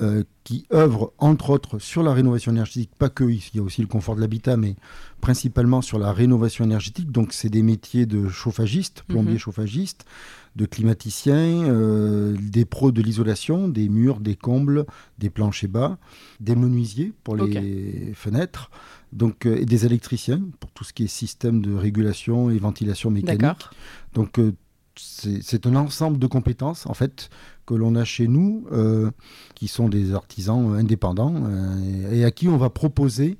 [0.00, 3.80] euh, qui œuvrent entre autres sur la rénovation énergétique, pas que, il y a aussi
[3.80, 4.76] le confort de l'habitat, mais
[5.20, 7.10] principalement sur la rénovation énergétique.
[7.10, 9.38] Donc c'est des métiers de chauffagistes, plombiers mhm.
[9.38, 10.04] chauffagistes,
[10.56, 14.86] de climaticiens, euh, des pros de l'isolation, des murs, des combles,
[15.18, 15.98] des planchers bas,
[16.40, 18.70] des menuisiers pour les fenêtres,
[19.12, 23.56] donc, et des électriciens pour tout ce qui est système de régulation et ventilation mécanique.
[24.14, 24.38] Donc
[24.96, 27.30] c'est un ensemble de compétences en fait
[27.66, 29.10] que l'on a chez nous, euh,
[29.54, 33.38] qui sont des artisans indépendants euh, et à qui on va proposer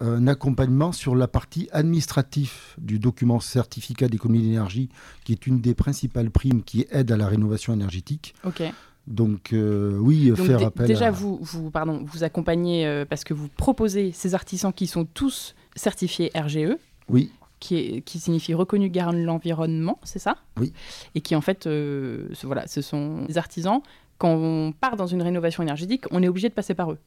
[0.00, 4.88] un accompagnement sur la partie administrative du document certificat d'économie d'énergie,
[5.24, 8.34] qui est une des principales primes qui aide à la rénovation énergétique.
[8.44, 8.62] Ok.
[9.06, 10.86] Donc euh, oui, faire appel.
[10.86, 15.54] Déjà, vous, vous, pardon, vous accompagnez parce que vous proposez ces artisans qui sont tous
[15.76, 16.76] certifiés RGE.
[17.08, 20.36] Oui qui, signifie reconnu garant de l'environnement, c'est ça?
[20.58, 20.72] Oui.
[21.14, 23.80] Et qui en fait, euh, voilà, ce sont des artisans.
[24.18, 26.98] Quand on part dans une rénovation énergétique, on est obligé de passer par eux.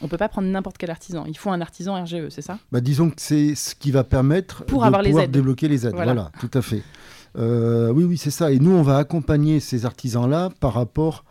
[0.00, 1.24] On ne peut pas prendre n'importe quel artisan.
[1.26, 2.58] Il faut un artisan RGE, c'est ça?
[2.70, 5.86] Bah, Disons que c'est ce qui va permettre Pour de avoir pouvoir les débloquer les
[5.86, 5.94] aides.
[5.94, 6.82] Voilà, tout à fait.
[7.36, 8.52] Euh, oui, oui, c'est ça.
[8.52, 11.24] Et nous, on va accompagner ces artisans-là par rapport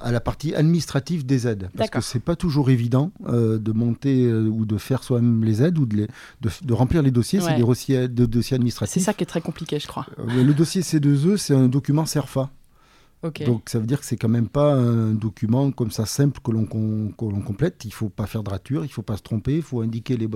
[0.00, 1.70] à la partie administrative des aides.
[1.76, 5.62] Parce que c'est pas toujours évident euh, de monter euh, ou de faire soi-même les
[5.62, 6.06] aides ou de,
[6.40, 7.40] de, remplir les dossiers.
[7.40, 8.94] C'est des dossiers, de, dossiers administratifs.
[8.94, 10.06] C'est ça qui est très compliqué, je crois.
[10.18, 12.06] Euh, le dossier C2E, c'est un document
[13.22, 16.50] Donc ça veut dire que c'est quand même pas un document comme ça simple que
[16.50, 17.84] l'on complète.
[17.84, 20.28] Il faut pas faire de rature, il faut pas se tromper, il faut indiquer les,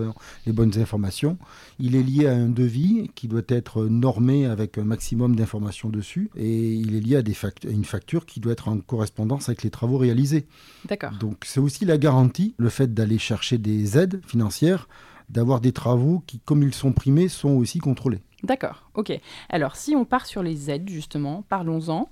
[0.45, 1.39] les bonnes informations.
[1.79, 6.31] Il est lié à un devis qui doit être normé avec un maximum d'informations dessus
[6.37, 7.35] et il est lié à, des
[7.69, 10.47] une facture qui doit être en correspondance avec les travaux réalisés.
[10.87, 11.13] D'accord.
[11.19, 14.89] Donc c'est aussi la garantie, le fait d'aller chercher des aides financières,
[15.29, 18.21] d'avoir des travaux qui, comme ils sont primés, sont aussi contrôlés.
[18.43, 19.19] D'accord, ok.
[19.49, 22.11] Alors si on part sur les aides justement, parlons-en.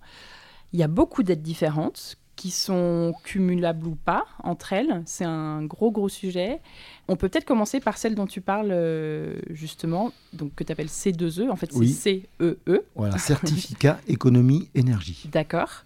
[0.72, 5.02] Il y a beaucoup d'aides différentes qui sont cumulables ou pas entre elles.
[5.06, 6.60] C'est un gros, gros sujet.
[7.08, 10.88] On peut peut-être commencer par celle dont tu parles euh, justement, donc que tu appelles
[10.88, 11.50] C2E.
[11.50, 12.22] En fait, c'est CEE.
[12.40, 12.84] E.
[12.96, 15.28] Voilà, certificat économie énergie.
[15.30, 15.84] D'accord.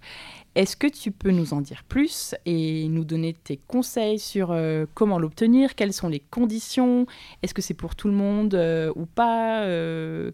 [0.55, 4.87] Est-ce que tu peux nous en dire plus et nous donner tes conseils sur euh,
[4.95, 5.75] comment l'obtenir?
[5.75, 7.07] Quelles sont les conditions?
[7.43, 9.61] Est-ce que c'est pour tout le monde euh, ou pas?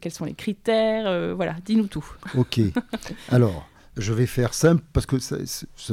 [0.00, 1.34] Quels sont les critères?
[1.34, 2.04] Voilà, dis-nous tout.
[2.36, 2.60] Ok.
[3.30, 5.36] Alors, je vais faire simple parce que ça,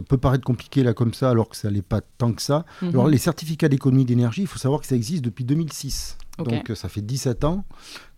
[0.08, 2.66] peut paraître compliqué là comme ça alors que ça n'est pas tant que ça.
[2.82, 2.90] Mhm.
[2.90, 6.18] Alors les certificats d'économie d'énergie, il faut savoir que ça existe depuis 2006.
[6.38, 7.66] Donc ça fait 17 ans.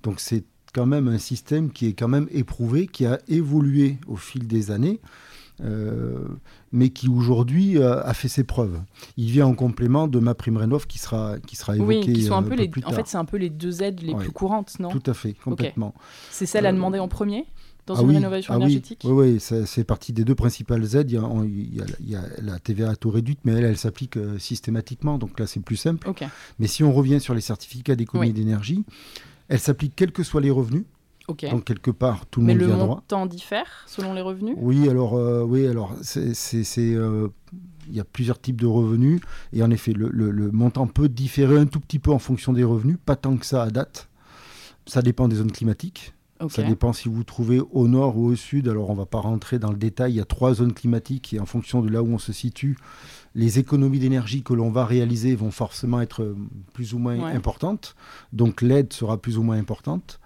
[0.04, 4.16] Donc c'est quand même un système qui est quand même éprouvé, qui a évolué au
[4.16, 5.00] fil des années.
[5.64, 6.28] Euh,
[6.72, 8.82] mais qui aujourd'hui euh, a fait ses preuves.
[9.16, 12.24] Il vient en complément de ma prime rénov qui sera qui sera évoquée oui, qui
[12.24, 14.80] sont un, peu, les, En fait, c'est un peu les deux aides les plus courantes,
[14.80, 14.90] non?
[14.90, 15.94] Tout à fait, complètement.
[16.32, 17.46] C'est celle à euh, demander en premier?
[17.88, 21.12] Dans ah une rénovation ah énergétique Oui, oui, c'est partie des deux principales aides.
[21.12, 25.18] Il y a, la TVA à taux réduite, mais elle, elle s'applique euh, systématiquement.
[25.18, 26.12] Donc là, c'est plus simple.
[26.60, 28.86] Mais si on revient sur les certificats d'économie d'énergie,
[29.48, 30.86] elle s'applique quels que soient les revenus.
[31.28, 32.78] Donc quelque part, tout le monde vient droit.
[32.78, 34.56] Mais le montant diffère selon les revenus?
[34.60, 36.36] Oui, alors, euh, oui, alors c'est...
[36.78, 37.30] Euh,
[37.88, 39.22] il y a plusieurs types de revenus.
[39.54, 42.64] Et en effet, le, le, montant peut différer un tout petit peu en fonction des
[42.64, 44.08] revenus, pas tant que ça à date.
[44.86, 46.14] Ça dépend des zones climatiques.
[46.50, 48.68] Ça dépend si vous trouvez au nord ou au sud.
[48.68, 50.14] Alors, on ne va pas rentrer dans le détail.
[50.14, 52.78] Il y a trois zones climatiques et en fonction de là où on se situe,
[53.36, 56.36] les économies d'énergie que l'on va réaliser vont forcément être euh,
[56.74, 57.96] plus ou moins importantes.
[58.34, 60.20] Donc, l'aide sera plus ou moins importante.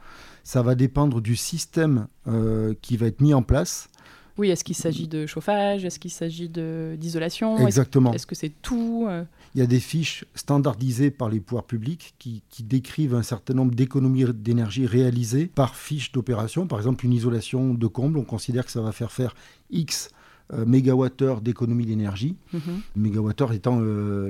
[0.44, 3.90] Ça va dépendre du système euh, qui va être mis en place.
[4.38, 5.86] Oui, est-ce qu'il s'agit de chauffage?
[5.86, 7.66] Est-ce qu'il s'agit d'isolation?
[7.66, 8.12] Exactement.
[8.14, 9.24] Est-ce que c'est tout euh?
[9.56, 13.74] Il y a des fiches standardisées par les pouvoirs publics qui, décrivent un certain nombre
[13.74, 16.68] d'économies d'énergie réalisées par fiche d'opération.
[16.68, 19.34] Par exemple, une isolation de comble, on considère que ça va faire faire
[19.72, 20.10] X
[20.54, 22.36] mégawattheure d'économie d'énergie.
[22.54, 22.60] Mm
[22.96, 24.30] Mégawattheure étant euh,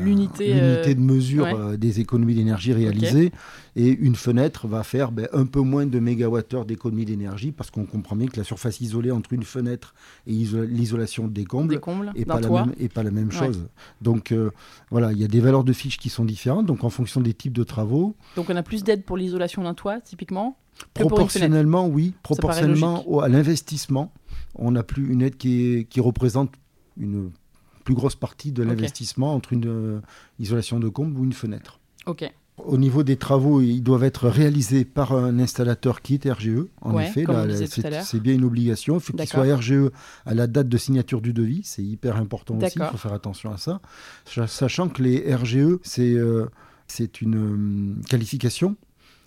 [0.00, 3.32] l'unité euh, de mesure des économies d'énergie réalisées.
[3.76, 7.86] Et une fenêtre va faire ben, un peu moins de mégawattheure d'économie d'énergie parce qu'on
[7.86, 9.94] comprend bien que la surface isolée entre une fenêtre
[10.26, 11.74] et l'isolation des combles
[12.14, 13.68] n'est pas, la même, pas la même chose.
[14.00, 14.34] Donc
[14.90, 16.66] voilà, il y a des valeurs de fiches qui sont différentes.
[16.66, 18.16] Donc en fonction des types de travaux.
[18.36, 20.56] Donc on a plus d'aide pour l'isolation d'un toit, typiquement
[20.94, 22.14] Proportionnellement, oui.
[22.22, 24.12] Proportionnellement à l'investissement
[24.58, 26.52] on n'a plus une aide qui, représente
[26.96, 27.30] une
[27.84, 30.00] plus grosse partie de l'investissement entre une euh,
[30.38, 31.80] isolation de comble ou une fenêtre.
[32.06, 32.30] Ok.
[32.58, 36.66] Au niveau des travaux, ils doivent être réalisés par un installateur qui est RGE.
[36.80, 37.24] En effet,
[38.02, 38.96] c'est bien une obligation.
[38.96, 39.90] Il faut qu'il soit RGE
[40.26, 41.60] à la date de signature du devis.
[41.62, 42.78] C'est hyper important aussi.
[42.78, 43.80] Il faut faire attention à ça.
[44.24, 46.46] Sachant que les RGE, c'est euh,
[47.20, 48.76] une euh, qualification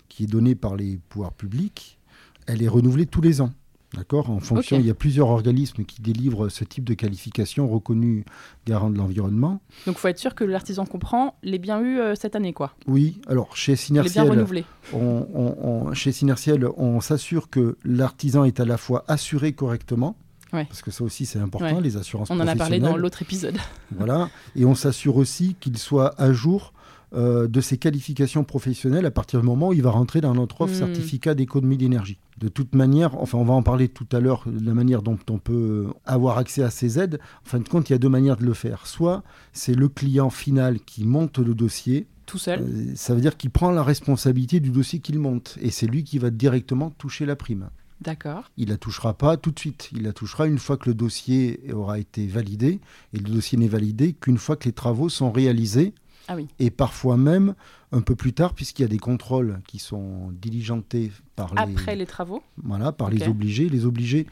[0.10, 2.00] qui est donnée par les pouvoirs publics.
[2.48, 3.54] Elle est renouvelée tous les ans.
[3.96, 8.24] D'accord En fonction, il y a plusieurs organismes qui délivrent ce type de qualification reconnue
[8.66, 9.62] garant de l'environnement.
[9.86, 12.74] Donc, il faut être sûr que l'artisan comprend l'ait bien eu euh, cette année, quoi.
[12.88, 13.20] Oui.
[13.28, 14.46] Alors, chez Synertiel,
[14.94, 20.16] on, chez Synertiel, on s'assure que l'artisan est à la fois assuré correctement.
[20.52, 23.58] Parce que ça aussi, c'est important, les assurances On en a parlé dans l'autre épisode.
[23.92, 24.30] voilà.
[24.56, 26.74] Et on s'assure aussi qu'il soit à jour
[27.14, 30.62] euh, de ses qualifications professionnelles à partir du moment où il va rentrer dans notre
[30.62, 30.78] offre hmm.
[30.78, 32.18] certificat d'économie d'énergie.
[32.38, 35.20] De toute manière, enfin on va en parler tout à l'heure, de la manière dont
[35.30, 37.20] on peut avoir accès à ces aides.
[37.46, 38.88] En fin de compte, il y a deux manières de le faire.
[38.88, 42.08] Soit c'est le client final qui monte le dossier.
[42.26, 42.62] Tout seul.
[42.62, 45.58] Euh, ça veut dire qu'il prend la responsabilité du dossier qu'il monte.
[45.62, 47.70] Et c'est lui qui va directement toucher la prime.
[48.00, 48.50] D'accord.
[48.58, 49.90] Il la touchera pas tout de suite.
[49.92, 52.80] Il la touchera une fois que le dossier aura été validé.
[53.14, 55.94] Et le dossier n'est validé qu'une fois que les travaux sont réalisés
[56.28, 57.56] ah et parfois même
[57.92, 61.62] un peu plus tard, puisqu'il y a des contrôles qui sont diligentés par les...
[61.62, 63.68] Après les travaux Voilà, par les obligés.
[63.70, 64.28] Les obligés,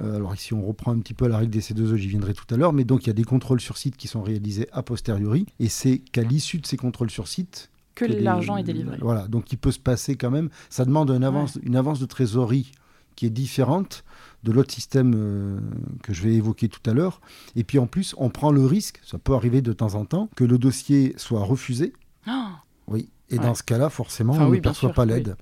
[0.00, 2.52] euh, alors ici on reprend un petit peu la règle des C2E, j'y viendrai tout
[2.52, 4.82] à l'heure, mais donc il y a des contrôles sur site qui sont réalisés a
[4.82, 7.68] posteriori, et c'est qu'à l'issue de ces contrôles sur site...
[7.94, 8.96] Que, l'argent est délivré.
[9.02, 12.06] Voilà, donc il peut se passer quand même, ça demande une avance, une avance de
[12.06, 12.72] trésorerie
[13.16, 14.02] qui est différente
[14.42, 15.58] de l'autre système euh,
[16.02, 17.20] que je vais évoquer tout à l'heure.
[17.56, 20.28] Et puis en plus, on prend le risque, ça peut arriver de temps en temps,
[20.36, 21.92] que le dossier soit refusé.
[22.26, 23.08] Ah oui.
[23.30, 25.36] Et dans ce cas-là, forcément, on ne perçoit pas l'aide.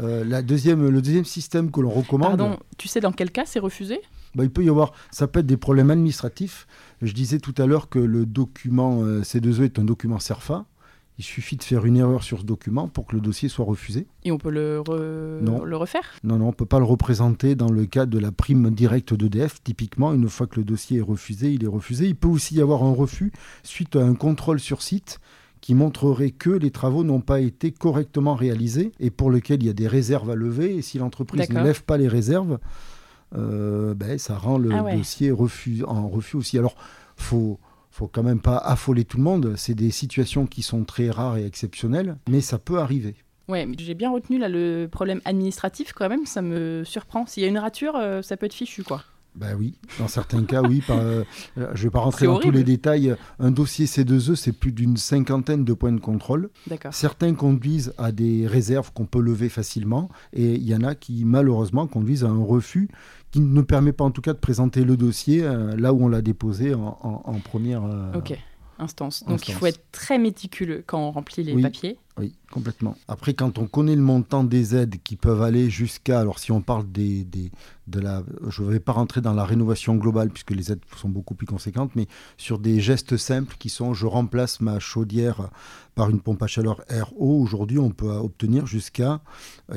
[0.00, 2.36] Euh, la deuxième, le deuxième système que l'on recommande.
[2.36, 4.02] Pardon, tu sais dans quel cas c'est refusé?
[4.34, 6.66] Bah, il peut y avoir, ça peut être des problèmes administratifs.
[7.00, 10.66] Je disais tout à l'heure que le document euh, C2E est un document CERFA.
[11.18, 14.06] Il suffit de faire une erreur sur ce document pour que le dossier soit refusé.
[14.24, 16.04] Et on peut le, le refaire?
[16.24, 19.12] Non, non, on ne peut pas le représenter dans le cas de la prime directe
[19.12, 19.62] d'EDF.
[19.62, 22.06] Typiquement, une fois que le dossier est refusé, il est refusé.
[22.06, 23.30] Il peut aussi y avoir un refus
[23.62, 25.20] suite à un contrôle sur site
[25.60, 29.70] qui montrerait que les travaux n'ont pas été correctement réalisés et pour lequel il y
[29.70, 30.74] a des réserves à lever.
[30.74, 32.58] Et si l'entreprise ne lève pas les réserves,
[33.36, 36.58] euh, ben, ça rend le ah dossier refus, en refus aussi.
[36.58, 36.74] Alors,
[37.16, 37.60] faut
[37.92, 39.54] faut quand même pas affoler tout le monde.
[39.56, 43.14] C'est des situations qui sont très rares et exceptionnelles, mais ça peut arriver.
[43.48, 47.26] Ouais, mais j'ai bien retenu là le problème administratif quand même, ça me surprend.
[47.26, 49.02] S'il y a une rature, euh, ça peut être fichu quoi.
[49.34, 50.82] Ben oui, dans certains cas, oui.
[50.90, 51.24] Euh,
[51.56, 53.16] je ne vais pas rentrer dans tous les détails.
[53.38, 56.50] Un dossier C2E, c'est plus d'une cinquantaine de points de contrôle.
[56.90, 61.24] Certains conduisent à des réserves qu'on peut lever facilement, et il y en a qui,
[61.24, 62.90] malheureusement, conduisent à un refus
[63.32, 66.08] qui ne permet pas, en tout cas, de présenter le dossier euh, là où on
[66.08, 67.82] l'a déposé en, première.
[68.14, 68.38] ok
[68.78, 69.24] instance.
[69.24, 71.98] Donc il faut être très méticuleux quand on remplit les papiers.
[72.18, 72.96] Oui, complètement.
[73.08, 76.60] Après, quand on connaît le montant des aides qui peuvent aller jusqu'à, alors si on
[76.60, 77.50] parle des, des
[77.86, 81.08] de la, je ne vais pas rentrer dans la rénovation globale puisque les aides sont
[81.08, 85.48] beaucoup plus conséquentes, mais sur des gestes simples qui sont, je remplace ma chaudière
[85.94, 87.40] par une pompe à chaleur RO.
[87.40, 89.20] Aujourd'hui, on peut obtenir jusqu'à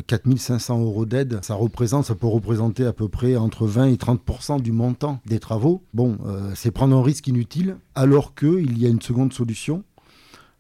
[0.08, 1.40] 4500 euh, euros d'aide.
[1.42, 5.40] Ça représente, ça peut représenter à peu près entre 20 et 30 du montant des
[5.40, 5.84] travaux.
[5.94, 9.84] Bon, euh, c'est prendre un risque inutile, alors qu'il y a une seconde solution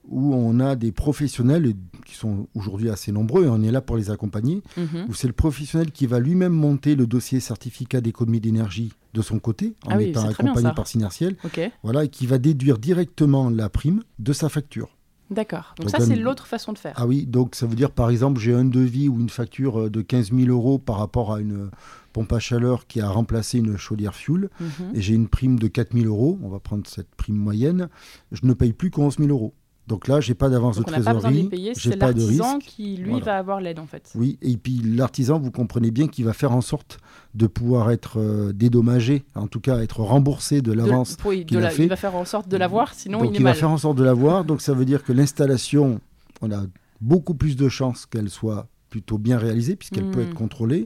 [0.07, 1.73] où on a des professionnels
[2.05, 5.05] qui sont aujourd'hui assez nombreux et on est là pour les accompagner, mhm.
[5.09, 9.39] où c'est le professionnel qui va lui-même monter le dossier certificat d'économie d'énergie de son
[9.39, 11.35] côté, en ah étant accompagné par Synertiel,
[11.83, 14.89] voilà, et qui va déduire directement la prime de sa facture.
[15.31, 15.73] D'accord.
[15.79, 16.93] Donc, ça, c'est l'autre façon de faire.
[16.97, 19.89] Ah oui, donc ça veut dire, par exemple, j'ai un devis ou une facture euh,
[19.89, 21.71] de 15 000 euros par rapport à une
[22.13, 24.91] pompe à chaleur qui a remplacé une chaudière fuel, mhm.
[24.93, 27.89] et j'ai une prime de 4 000 euros, on va prendre cette prime moyenne,
[28.31, 29.53] je ne paye plus que 11 000 euros.
[29.87, 32.59] Donc là, j'ai pas d'avance de trésorerie, j'ai pas de risque.
[32.61, 34.11] qui lui va avoir l'aide en fait.
[34.15, 36.97] Oui, et puis l'artisan, vous comprenez bien qu'il va faire en sorte
[37.35, 41.17] de pouvoir être euh, dédommagé, en tout cas être remboursé de l'avance
[41.47, 41.83] qu'il a fait.
[41.83, 43.77] Il va faire en sorte de l'avoir, sinon donc il est il va faire en
[43.77, 44.43] sorte de l'avoir.
[44.43, 45.99] Donc ça veut dire que l'installation,
[46.41, 46.63] on a
[47.01, 50.29] beaucoup plus de chances qu'elle soit plutôt bien réalisée puisqu'elle peut hmm.
[50.29, 50.85] être contrôlée.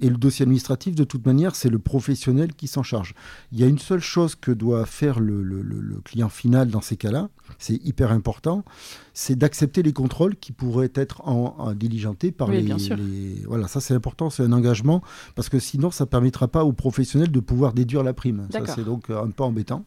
[0.00, 3.14] Et le dossier administratif, de toute manière, c'est le professionnel qui s'en charge.
[3.52, 6.96] Il y a une seule chose que doit faire le, le client final dans ces
[6.96, 8.64] cas-là, c'est hyper important,
[9.14, 12.62] c'est d'accepter les contrôles qui pourraient être en, diligentés par les,
[13.46, 15.02] Voilà, ça c'est important, c'est un engagement,
[15.34, 18.46] parce que sinon ça ne permettra pas aux professionnels de pouvoir déduire la prime.
[18.50, 19.84] Ça c'est donc un peu embêtant.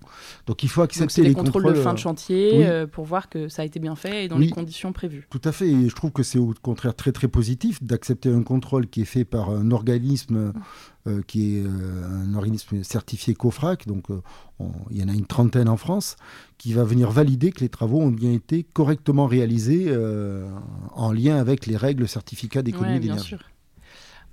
[0.48, 3.62] Donc il faut accepter les, contrôles, de fin de chantier euh, pour voir que ça
[3.62, 5.28] a été bien fait et dans les conditions prévues.
[5.30, 8.44] Tout à fait, et je trouve que c'est au contraire très très positif d'accepter un
[8.44, 10.54] contrôle qui est fait par un organisme
[11.08, 14.22] euh, qui est euh, un organisme certifié COFRAC, donc euh,
[14.90, 16.16] il y en a une trentaine en France,
[16.58, 19.96] qui va venir valider que les travaux ont bien été correctement réalisés
[20.96, 23.36] en lien avec les règles certificats d'économie d'énergie.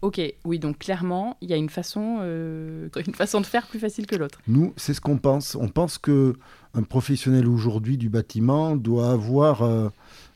[0.01, 2.21] Ok, oui, donc clairement, il y a une façon,
[3.07, 4.41] une façon de faire plus facile que l'autre.
[4.47, 5.57] Nous, c'est ce qu'on pense.
[5.57, 6.37] On pense que
[6.73, 9.93] un professionnel aujourd'hui du bâtiment doit avoir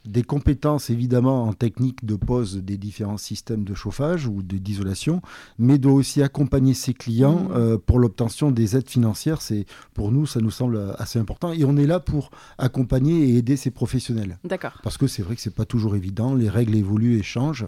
[0.09, 5.23] des compétences évidemment en technique de pose des différents systèmes de chauffage ou d'isolation,
[5.59, 7.53] mais doit aussi accompagner ses clients mmh.
[7.55, 9.43] euh, pour l'obtention des aides financières.
[9.43, 13.37] C'est pour nous, ça nous semble assez important, et on est là pour accompagner et
[13.37, 14.39] aider ces professionnels.
[14.45, 14.79] D'accord.
[14.83, 17.67] Parce que c'est vrai que c'est pas toujours évident, les règles évoluent et changent,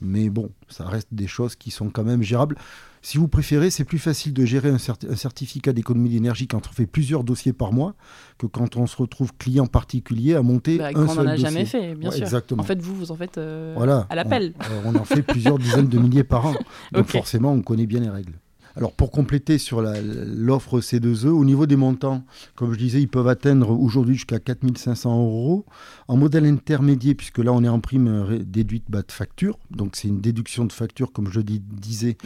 [0.00, 2.56] mais bon, ça reste des choses qui sont quand même gérables.
[3.02, 6.86] Si vous préférez, c'est plus facile de gérer un, certificat d'économie d'énergie quand on fait
[6.86, 7.94] plusieurs dossiers par mois
[8.38, 11.20] que quand on se retrouve client particulier à monter bah, un seul dossier.
[11.20, 12.24] On n'en a jamais fait, bien sûr.
[12.24, 12.62] Exactement.
[12.62, 14.54] En fait, vous, vous en faites euh, à l'appel.
[14.84, 16.54] On, on, en fait plusieurs dizaines de milliers par an.
[16.92, 18.34] Donc forcément, on connaît bien les règles.
[18.78, 22.22] Alors pour compléter sur l'offre C2E, au niveau des montants,
[22.54, 25.66] comme je disais, ils peuvent atteindre aujourd'hui jusqu'à 4500 euros.
[26.06, 30.06] En modèle intermédiaire, puisque là on est en prime déduite bas de facture, donc c'est
[30.06, 32.16] une déduction de facture, comme je disais,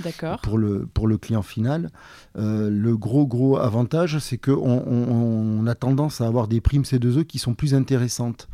[0.43, 1.91] pour le, pour le client final.
[2.37, 7.25] Euh, le gros gros avantage, c'est qu'on on, a tendance à avoir des primes C2E
[7.25, 8.49] qui sont plus intéressantes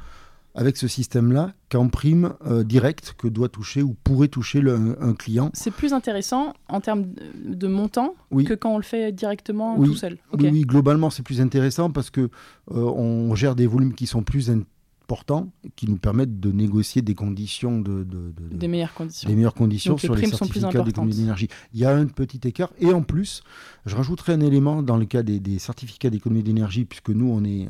[0.59, 4.61] avec ce système-là qu'en prime euh, directe que doit toucher ou pourrait toucher
[5.01, 5.51] un, client.
[5.55, 7.07] C'est plus intéressant en termes
[7.45, 10.19] de montant que quand on le fait directement tout seul.
[10.37, 12.29] Oui, globalement c'est plus intéressant parce que euh,
[12.75, 17.81] on gère des volumes qui sont plus importants, qui nous permettent de négocier des conditions
[17.81, 18.05] de,
[18.51, 21.49] des meilleures conditions, des meilleures conditions sur les, certificats d'économie d'énergie.
[21.73, 23.45] Il y a un petit écart et en plus,
[23.87, 27.45] je rajouterai un élément dans le cas des, des certificats d'économie d'énergie puisque nous on
[27.45, 27.69] est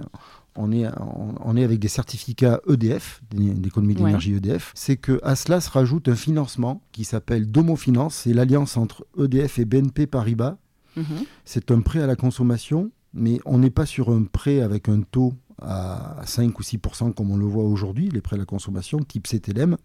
[0.59, 0.87] on est,
[1.45, 6.09] on, est avec des certificats EDF, d'économie d'énergie EDF, c'est que à cela se rajoute
[6.09, 10.57] un financement qui s'appelle Domo Finance, c'est l'alliance entre EDF et BNP Paribas.
[10.97, 11.05] Mhm.
[11.45, 15.03] C'est un prêt à la consommation, mais on n'est pas sur un prêt avec un
[15.03, 18.99] taux à 5 ou 6% comme on le voit aujourd'hui, les prêts à la consommation
[18.99, 19.77] type CTLM.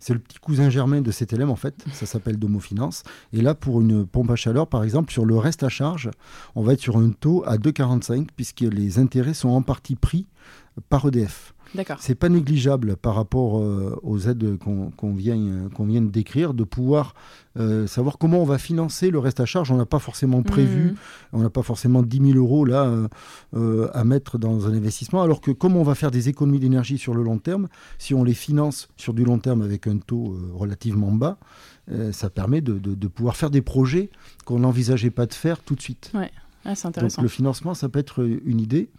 [0.00, 3.02] C'est le petit cousin germain de CTLM en fait, ça s'appelle Domofinance.
[3.32, 6.10] Et là, pour une pompe à chaleur, par exemple, sur le reste à charge,
[6.54, 10.26] on va être sur un taux à 2,45 puisque les intérêts sont en partie pris
[10.88, 11.54] par EDF.
[12.00, 17.14] C'est pas négligeable par rapport euh, aux aides qu'on vient, vient, de décrire, de pouvoir
[17.58, 19.70] euh, savoir comment on va financer le reste à charge.
[19.70, 20.96] On n'a pas forcément prévu, mmh.
[21.34, 22.92] on n'a pas forcément 10 000 euros là
[23.54, 26.98] euh, à mettre dans un investissement, alors que comme on va faire des économies d'énergie
[26.98, 30.36] sur le long terme, si on les finance sur du long terme avec un taux
[30.54, 31.38] relativement bas,
[32.12, 34.10] ça permet de, de, pouvoir faire des projets
[34.44, 36.12] qu'on n'envisageait pas de faire tout de suite.
[36.14, 36.30] Ouais.
[36.64, 38.90] Ah, Donc le financement, ça peut être une idée.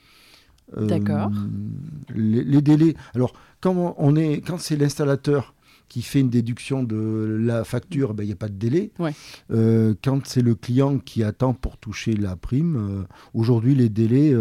[0.75, 1.29] D'accord.
[1.31, 2.95] Euh, les, délais.
[3.13, 5.53] Alors, quand, on est, quand c'est l'installateur
[5.89, 8.91] qui fait une déduction de la facture, ben, il n'y a pas de délai.
[9.51, 14.33] Euh, quand c'est le client qui attend pour toucher la prime, euh, aujourd'hui, les délais,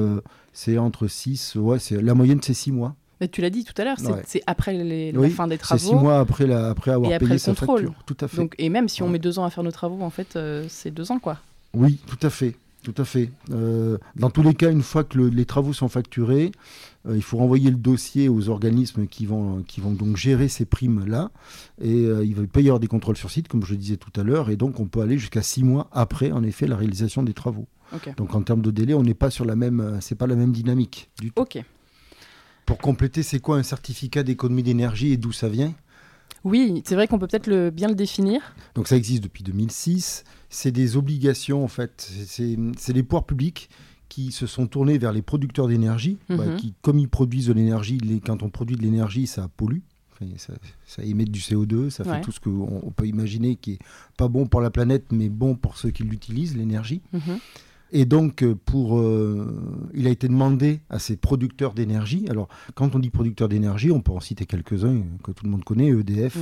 [0.53, 2.95] c'est entre 6, ouais, la moyenne, c'est 6 mois.
[3.21, 4.73] Mais tu l'as dit tout à l'heure, c'est après
[5.13, 5.81] la fin des travaux.
[5.81, 7.95] C'est 6 mois après, la, après avoir payé sa facture.
[8.07, 8.37] Tout à fait.
[8.37, 10.93] Donc, et même si on met deux ans à faire nos travaux, en fait, c'est
[10.93, 11.39] deux ans, quoi.
[11.75, 12.57] Oui, tout à fait.
[12.83, 13.31] Tout à fait.
[13.51, 16.51] Euh, dans tous les cas, une fois que les travaux sont facturés,
[17.07, 20.65] euh, il faut renvoyer le dossier aux organismes qui vont, qui vont donc gérer ces
[20.65, 21.31] primes-là.
[21.83, 24.19] Et euh, il pas y avoir des contrôles sur site, comme je le disais tout
[24.19, 24.49] à l'heure.
[24.49, 27.67] Et donc, on peut aller jusqu'à six mois après, en effet, la réalisation des travaux.
[28.17, 30.53] Donc, en termes de délai, on n'est pas sur la même, c'est pas la même
[30.53, 31.43] dynamique du tout.
[31.43, 31.63] Ok.
[32.65, 35.75] Pour compléter, c'est quoi un certificat d'économie d'énergie et d'où ça vient?
[36.45, 38.55] Oui, c'est vrai qu'on peut peut-être le, bien le définir.
[38.75, 40.25] Donc ça existe depuis 2006.
[40.49, 42.11] C'est des obligations, en fait.
[42.27, 43.69] C'est les pouvoirs publics
[44.09, 46.57] qui se sont tournés vers les producteurs d'énergie, bah, mhm.
[46.57, 49.81] qui, comme ils produisent de l'énergie, quand on produit de l'énergie, ça pollue.
[50.37, 53.79] ça, émet du CO2, ça fait tout ce qu'on peut imaginer qui est
[54.19, 57.03] pas bon pour la planète, mais bon pour ceux qui l'utilisent, l'énergie.
[57.13, 57.39] Mhm.
[57.93, 62.27] Et donc, euh, pour, euh, il a été demandé à ces producteurs d'énergie.
[62.29, 65.65] Alors, quand on dit producteurs d'énergie, on peut en citer quelques-uns que tout le monde
[65.65, 66.37] connaît EDF,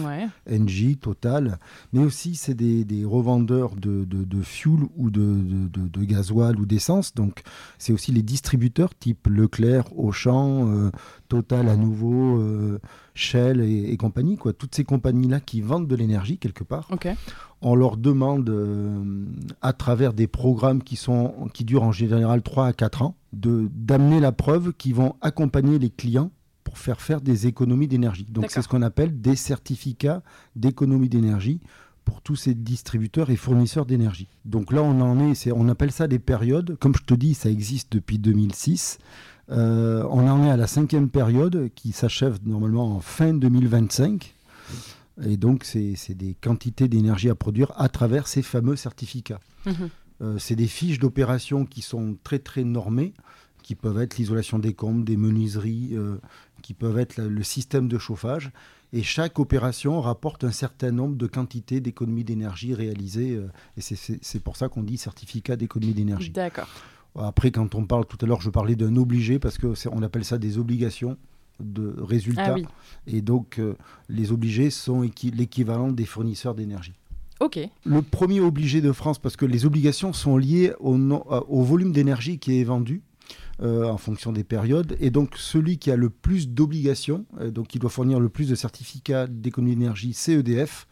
[0.50, 1.58] Engie, Total,
[1.92, 6.66] mais aussi c'est des, des, revendeurs de, de, de, fuel ou de, de gasoil ou
[6.66, 7.14] d'essence.
[7.14, 7.42] Donc,
[7.78, 10.90] c'est aussi les distributeurs type Leclerc, Auchan, euh,
[11.28, 12.42] Total à nouveau,
[13.14, 14.36] Shell et, compagnie.
[14.36, 14.52] Quoi.
[14.54, 16.88] Toutes ces compagnies-là qui vendent de l'énergie quelque part.
[16.90, 17.08] OK
[17.60, 19.24] on leur demande, euh,
[19.62, 24.20] à travers des programmes qui, sont, qui durent en général 3 à 4 ans, d'amener
[24.20, 26.30] la preuve qu'ils vont accompagner les clients
[26.64, 28.26] pour faire faire des économies d'énergie.
[28.28, 30.22] Donc c'est ce qu'on appelle des certificats
[30.54, 31.60] d'économie d'énergie
[32.04, 34.28] pour tous ces distributeurs et fournisseurs d'énergie.
[34.44, 36.76] Donc là, on en est, on appelle ça des périodes.
[36.78, 38.98] Comme je te dis, ça existe depuis 2006.
[39.50, 44.34] Euh, on en est à la cinquième période qui s'achève normalement en fin 2025.
[45.24, 49.40] Et donc, c'est des quantités d'énergie à produire à travers ces fameux certificats.
[49.66, 50.38] Mhm.
[50.38, 53.12] c'est des fiches d'opération qui sont très, très normées,
[53.62, 55.96] qui peuvent être l'isolation des combles, des menuiseries,
[56.62, 58.50] qui peuvent être le système de chauffage.
[58.92, 63.40] Et chaque opération rapporte un certain nombre de quantités d'économie d'énergie réalisées.
[63.76, 66.30] et c'est pour ça qu'on dit certificat d'économie d'énergie.
[66.30, 66.68] D'accord.
[67.16, 70.38] Après, quand on parle tout à l'heure, je parlais d'un obligé parce qu'on appelle ça
[70.38, 71.16] des obligations
[71.60, 72.56] de résultats.
[72.56, 72.68] Ah
[73.06, 73.74] Et donc, euh,
[74.08, 76.94] les obligés sont l'équivalent des fournisseurs d'énergie.
[77.40, 77.58] Ok.
[77.84, 81.92] Le premier obligé de France, parce que les obligations sont liées au, euh, au volume
[81.92, 83.02] d'énergie qui est vendu.
[83.60, 84.96] Euh, en fonction des périodes.
[85.00, 88.54] Et donc, celui qui a le plus d'obligations, donc qui doit fournir le plus de
[88.54, 90.86] certificats d'économie d'énergie, c'est EDF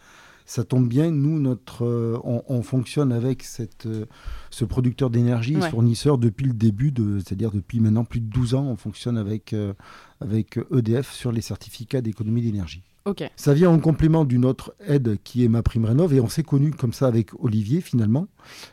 [0.46, 4.06] ça tombe bien, nous, notre, euh, on, fonctionne avec cette, euh,
[4.50, 8.54] ce producteur d'énergie, ce fournisseur depuis le début, de, c'est-à-dire depuis maintenant plus de 12
[8.54, 9.74] ans, on fonctionne avec, euh,
[10.20, 12.82] avec EDF sur les certificats d'économie d'énergie.
[13.36, 16.42] Ça vient en complément d'une autre aide qui est ma prime rénov et on s'est
[16.42, 18.26] connu comme ça avec Olivier finalement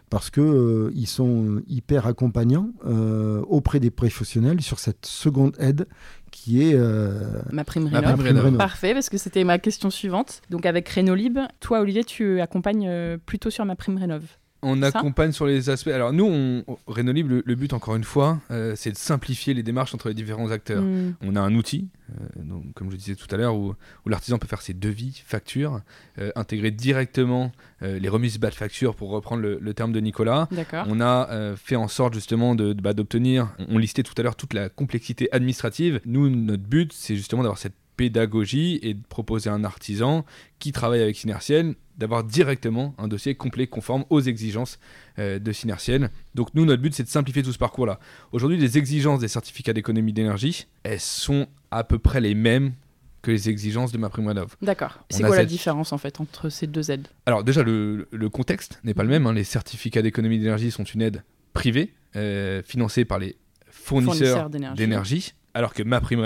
[0.10, 5.88] parce que euh, ils sont hyper accompagnants euh, auprès des professionnels sur cette seconde aide
[6.32, 8.58] qui est euh, ma, prime rénov.
[8.58, 10.42] Parfait parce que c'était ma question suivante.
[10.50, 14.24] Donc avec Renolib, toi Olivier, tu accompagnes plutôt sur ma prime rénov.
[14.64, 15.89] On accompagne sur les aspects.
[15.89, 19.93] Alors nous, on, Renolib, le, but encore une fois, euh, c'est de simplifier les démarches
[19.93, 20.82] entre les différents acteurs.
[20.82, 21.16] Mm.
[21.22, 24.47] On a un outil, euh, donc, comme je disais tout à l'heure, où, l'artisan peut
[24.47, 25.82] faire ses devis, factures,
[26.20, 27.51] euh, intégrer directement
[27.82, 30.47] les remises bas de facture, pour reprendre le, terme de Nicolas.
[30.88, 34.53] On a fait en sorte justement de, bah, d'obtenir, on listait tout à l'heure toute
[34.53, 35.99] la complexité administrative.
[36.05, 40.26] Nous, notre but, c'est justement d'avoir cette pédagogie et de proposer à un artisan
[40.60, 44.80] qui travaille avec Synertiel d'avoir directement un dossier complet conforme aux exigences
[45.20, 46.10] euh, de Synertiel.
[46.34, 48.00] Donc nous, notre but, c'est de simplifier tout ce parcours-là.
[48.32, 52.74] Aujourd'hui, les exigences des certificats d'économie d'énergie, elles sont à peu près les mêmes
[53.22, 54.34] que les exigences de ma prime.
[54.62, 55.00] D'accord.
[55.10, 57.08] C'est quoi la différence en fait entre ces deux aides?
[57.26, 59.26] Alors déjà, le, contexte n'est pas le même.
[59.28, 59.34] Hein.
[59.34, 61.24] Les certificats d'économie d'énergie sont une aide
[61.54, 63.38] privée euh, financée par les
[63.72, 66.22] fournisseurs, d'énergie, alors que ma prime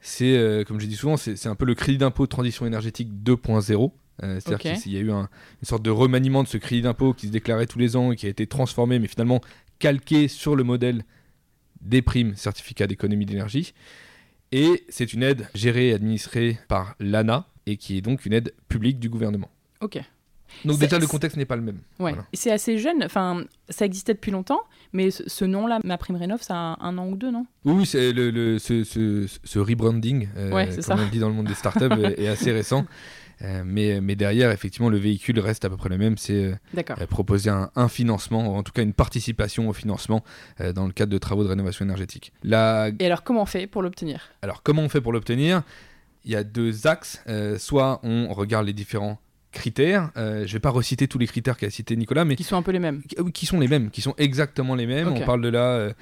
[0.00, 3.10] c'est, euh, comme je dis souvent, c'est un peu le crédit d'impôt de transition énergétique
[3.22, 3.92] 2.0.
[4.22, 5.28] Euh, c'est-à-dire qu'il y a eu une
[5.62, 8.26] sorte de remaniement de ce crédit d'impôt qui se déclarait tous les ans et qui
[8.26, 9.40] a été transformé, mais finalement
[9.78, 11.04] calqué sur le modèle
[11.80, 13.72] des primes certificats d'économie d'énergie.
[14.52, 18.52] Et c'est une aide gérée et administrée par l'ANA et qui est donc une aide
[18.68, 19.50] publique du gouvernement.
[19.80, 20.00] Ok.
[20.64, 21.78] Donc déjà le contexte n'est pas le même.
[21.98, 22.14] Ouais.
[22.32, 23.02] C'est assez jeune.
[23.04, 24.60] Enfin, ça existait depuis longtemps,
[24.92, 27.46] mais ce, nom-là, ma prime rénov, ça a un an ou deux, non?
[27.64, 31.84] Oui, c'est le, ce, ce, rebranding, euh, comme on dit dans le monde des startups,
[32.18, 32.86] est, assez récent.
[33.42, 36.18] Euh, mais, mais, derrière, effectivement, le véhicule reste à peu près le même.
[36.18, 40.22] C'est euh, proposer un, financement, ou en tout cas une participation au financement
[40.60, 42.32] euh, dans le cadre de travaux de rénovation énergétique.
[42.42, 42.90] La...
[42.98, 44.30] Et alors, comment on fait pour l'obtenir?
[44.42, 45.62] Alors, comment on fait pour l'obtenir?
[46.24, 47.24] Il y a deux axes.
[47.58, 49.18] soit on regarde les différents
[49.52, 50.10] critères.
[50.16, 52.62] je ne vais pas reciter tous les critères qu'a cité Nicolas, mais qui sont un
[52.62, 53.02] peu les mêmes.
[53.02, 55.08] Qui, qui sont les mêmes, qui sont exactement les mêmes.
[55.08, 55.92] On parle de là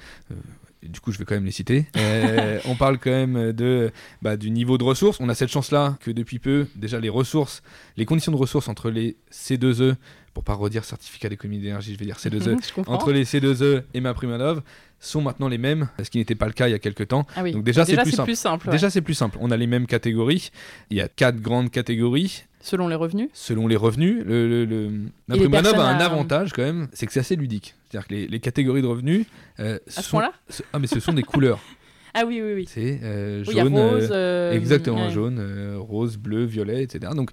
[0.83, 1.85] du coup je vais quand même les citer.
[1.97, 3.91] Euh, on parle quand même de,
[4.21, 5.19] bah, du niveau de ressources.
[5.19, 7.61] On a cette chance-là que depuis peu, déjà les ressources,
[7.97, 9.95] les conditions de ressources entre les C2E,
[10.33, 14.13] pour pas redire certificat d'économie d'énergie, je vais dire C2E, entre les C2E et ma
[14.13, 14.61] Primanov
[15.01, 17.25] sont maintenant les mêmes, ce qui n'était pas le cas il y a quelques temps.
[17.35, 18.69] Ah Donc déjà, c'est plus, simple.
[18.69, 19.37] Déjà c'est plus simple.
[19.39, 20.51] On a les mêmes catégories.
[20.89, 22.43] Il y a quatre grandes catégories.
[22.61, 24.23] Selon les revenus Selon les revenus.
[24.25, 24.89] Le, le,
[25.27, 27.75] Ma a un avantage quand même, c'est que c'est assez ludique.
[27.89, 29.25] C'est-à-dire que les, catégories de revenus.
[29.59, 30.33] Euh, à ce point-là
[30.73, 31.59] Ah, mais ce sont des couleurs.
[32.15, 32.65] Ah oui, oui, oui.
[32.67, 33.71] C'est euh, jaune.
[33.71, 37.11] rose, euh, exactement, jaune, rose, bleu, violet, etc.
[37.15, 37.29] Donc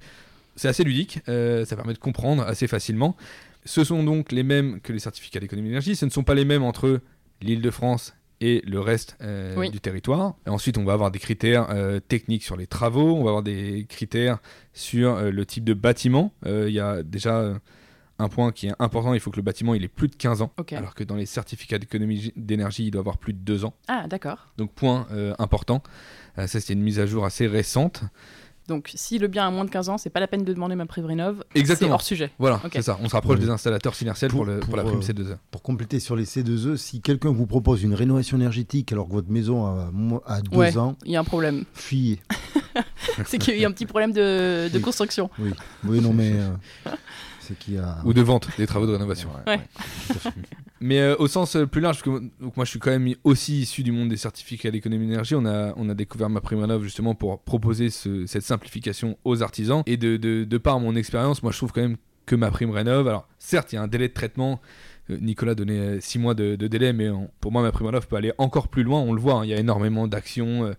[0.55, 1.21] c'est assez ludique.
[1.25, 3.17] ça permet de comprendre assez facilement.
[3.65, 5.97] Ce sont donc les mêmes que les certificats d'économie d'énergie.
[5.97, 7.01] Ce ne sont pas les mêmes entre
[7.41, 10.35] l'île de France et le reste du territoire.
[10.47, 11.69] Et ensuite, on va avoir des critères
[12.09, 14.39] techniques sur les travaux, on va avoir des critères
[14.73, 16.33] sur le type de bâtiment.
[16.45, 17.55] Il y a déjà
[18.19, 20.43] un point qui est important, il faut que le bâtiment il ait plus de 15
[20.43, 23.75] ans, alors que dans les certificats d'économie d'énergie, il doit avoir plus de 2 ans.
[23.89, 24.49] Ah, d'accord.
[24.57, 25.83] Donc point euh, important,
[26.39, 28.03] euh, ça c'est une mise à jour assez récente.
[28.69, 30.75] Donc si le bien a moins de 15 ans, c'est pas la peine de demander
[30.75, 32.31] ma prime rénov, c'est hors sujet.
[32.39, 35.21] Voilà, c'est ça, on se rapproche des installateurs synertiels pour, la prime C2E.
[35.21, 39.13] Euh, pour compléter sur les C2E, si quelqu'un vous propose une rénovation énergétique alors que
[39.13, 41.65] votre maison a, 2 ans, il y a un problème.
[41.75, 42.21] Fuyez.
[43.27, 45.31] c'est qu'il y a un petit problème de, construction.
[45.39, 45.51] Oui,
[45.85, 46.35] oui non mais...
[48.05, 49.31] Ou de vente des travaux de rénovation.
[50.81, 53.15] Mais euh, au sens euh, plus large, parce que donc moi je suis quand même
[53.25, 56.61] aussi issu du monde des certificats d'économie d'énergie, on a, on a découvert ma prime
[56.61, 59.83] rénov justement pour proposer cette simplification aux artisans.
[59.87, 63.09] Et de, de, par mon expérience, moi je trouve quand même que ma prime rénov,
[63.09, 64.57] alors certes il y a un délai de traitement, euh,
[65.09, 67.09] Nicolas donnait 6 mois de, délai, mais
[67.41, 69.01] pour moi, ma prime peut aller encore plus loin.
[69.01, 70.75] On le voit, hein, il y a énormément d'actions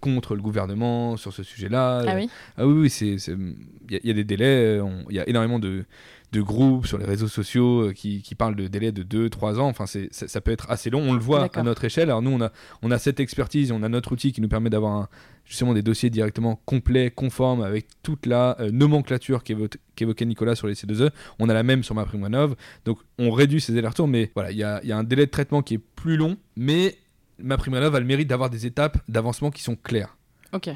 [0.00, 2.04] contre le gouvernement sur ce sujet-là.
[2.06, 2.30] Ah oui?
[2.56, 5.84] Ah oui, il y, a des délais, il y a énormément de,
[6.32, 9.68] de groupes sur les réseaux sociaux qui, parlent de délais de 2-3 ans.
[9.68, 11.00] Enfin, ça peut être assez long.
[11.00, 12.10] On le voit à notre échelle.
[12.10, 12.52] Alors nous, on a,
[12.82, 15.08] on a cette expertise, on a notre outil qui nous permet d'avoir
[15.44, 21.10] justement des dossiers directement complets, conformes, avec toute la nomenclature qu'évoquait Nicolas sur les C2E.
[21.38, 22.56] On a la même sur ma MaPrimeRénov.
[22.84, 25.30] Donc on réduit ces allers-retours, mais voilà, il y a, y a un délai de
[25.30, 26.96] traitement qui est plus long, mais
[27.38, 30.16] ma MaPrimeRénov a le mérite d'avoir des étapes d'avancement qui sont claires.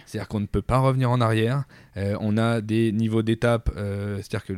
[0.07, 1.65] C'est-à-dire qu'on ne peut pas revenir en arrière.
[1.97, 4.53] Euh, on a des niveaux d'étape, euh, c'est-à-dire que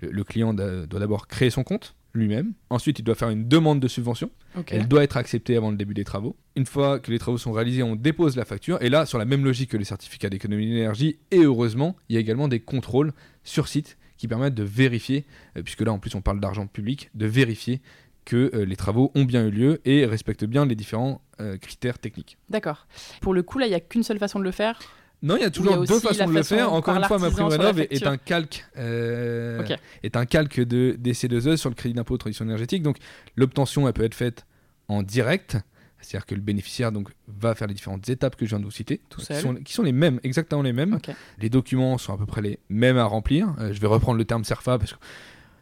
[0.00, 2.52] le, client doit d'abord créer son compte lui-même.
[2.70, 4.30] Ensuite, il doit faire une demande de subvention.
[4.68, 6.36] Elle doit être acceptée avant le début des travaux.
[6.54, 8.80] Une fois que les travaux sont réalisés, on dépose la facture.
[8.82, 12.16] Et là, sur la même logique que les certificats d'économie d'énergie, et heureusement, il y
[12.16, 15.24] a également des contrôles sur site qui permettent de vérifier,
[15.56, 17.82] euh, puisque là en plus on parle d'argent public, de vérifier
[18.24, 21.98] que euh, les travaux ont bien eu lieu et respectent bien les différents euh, critères
[21.98, 22.38] techniques.
[22.48, 22.86] D'accord.
[23.20, 24.78] Pour le coup, là, il n'y a qu'une seule façon de le faire?
[25.24, 26.72] Non, il y a toujours deux façons de le faire.
[26.72, 29.64] Encore une fois, ma prime rénov est un calque, euh,
[30.02, 32.82] est un calque de des C2E sur le crédit d'impôt de transition énergétique.
[32.82, 32.98] Donc,
[33.34, 34.44] l'obtention, elle peut être faite
[34.88, 35.56] en direct,
[36.00, 38.70] c'est-à-dire que le bénéficiaire donc va faire les différentes étapes que je viens de vous
[38.70, 40.98] citer, qui, sont, qui, sont, les mêmes, exactement les mêmes.
[41.38, 43.54] Les documents sont à peu près les mêmes à remplir.
[43.58, 44.98] je vais reprendre le terme CERFA parce que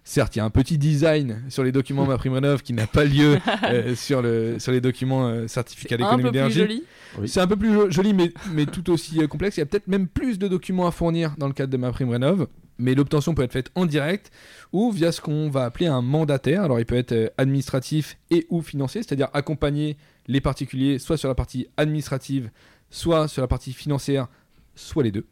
[0.05, 3.39] Certes, il y a un petit design sur les documents MaPrimeRénov qui n'a pas lieu
[3.65, 6.83] euh, sur, le, sur les documents euh, certificats d'économie d'énergie.
[7.27, 9.57] C'est un peu plus joli, mais, mais tout aussi euh, complexe.
[9.57, 12.49] Il y a peut-être même plus de documents à fournir dans le cadre de MaPrimeRénov.
[12.79, 14.33] Mais l'obtention peut être faite en direct
[14.73, 16.65] ou via ce qu'on va appeler un mandataire.
[16.65, 19.97] Alors il peut être administratif et ou financier, c'est-à-dire accompagner
[20.27, 22.51] les particuliers soit sur la partie administrative,
[22.91, 24.27] soit sur la partie financière,
[24.75, 25.27] soit les deux.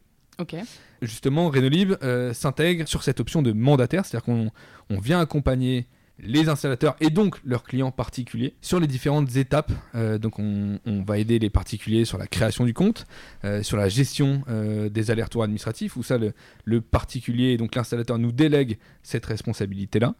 [1.02, 5.86] Justement, Renolib euh, s'intègre sur cette option de mandataire, c'est-à-dire qu'on vient accompagner
[6.22, 9.72] les installateurs et donc leurs clients particuliers sur les différentes étapes.
[9.94, 13.06] Euh, donc on, va aider les particuliers sur la création du compte,
[13.44, 14.42] euh, sur la gestion
[14.90, 16.34] des allers-retours administratifs, où ça le,
[16.64, 20.14] le particulier, donc l'installateur nous délègue cette responsabilité-là.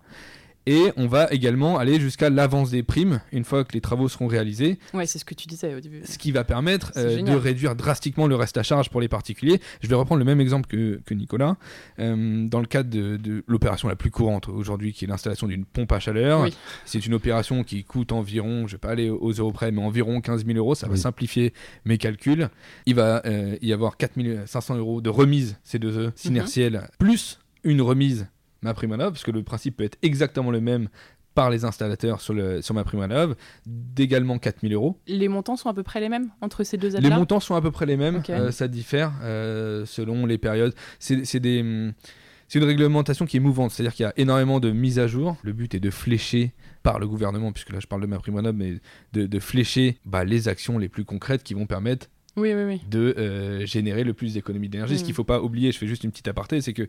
[0.71, 4.29] Et on va également aller jusqu'à l'avance des primes une fois que les travaux seront
[4.29, 4.79] réalisés.
[4.95, 6.03] Ouais, c'est ce que tu disais au début.
[6.05, 9.61] Ce qui va permettre euh, de réduire drastiquement le reste à charge pour les particuliers.
[9.81, 11.57] Je vais reprendre le même exemple que, que Nicolas.
[11.99, 15.91] Euh, dans le cadre de, l'opération la plus courante aujourd'hui, qui est l'installation d'une pompe
[15.91, 16.47] à chaleur,
[16.85, 19.83] c'est une opération qui coûte environ, je ne vais pas aller aux euros près, mais
[19.83, 20.77] environ 15 000 euros.
[20.77, 21.53] Ça va simplifier
[21.85, 22.49] mes calculs.
[22.87, 24.13] Il va euh, y avoir 4
[24.47, 26.13] 500 euros de remise C2E mhm.
[26.15, 28.29] synertielle, plus une remise
[28.63, 30.89] MaPrimeRénov, parce que le principe peut être exactement le même
[31.35, 33.37] par les installateurs sur, le, sur MaPrimeRénov,
[33.67, 34.99] d'également 4000 euros.
[35.07, 37.55] Les montants sont à peu près les mêmes entre ces deux aides-là Les montants sont
[37.55, 40.75] à peu près les mêmes, euh, ça diffère euh, selon les périodes.
[40.99, 41.93] C'est des...
[42.49, 45.37] C'est une réglementation qui est mouvante, c'est-à-dire qu'il y a énormément de mises à jour.
[45.45, 46.53] Le but est de flécher
[46.83, 48.19] par le gouvernement, puisque là je parle de ma
[48.53, 48.81] mais
[49.13, 52.81] de, de flécher bah, les actions les plus concrètes qui vont permettre oui, oui, oui.
[52.89, 54.97] de euh, générer le plus d'économies d'énergie.
[54.97, 55.05] Ce mm.
[55.05, 56.89] qu'il ne faut pas oublier, je fais juste une petite aparté, c'est que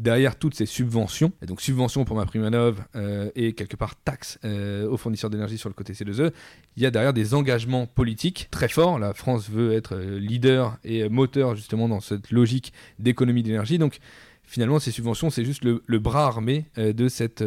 [0.00, 2.48] derrière toutes ces subventions, et donc subventions pour ma prime
[2.96, 6.32] euh, et quelque part taxes euh, aux fournisseurs d'énergie sur le côté C2E,
[6.76, 8.98] il y a derrière des engagements politiques très forts.
[8.98, 13.78] La France veut être euh, leader et moteur justement dans cette logique d'économie d'énergie.
[13.78, 13.98] Donc
[14.42, 17.44] finalement, ces subventions, c'est juste le, bras armé de cette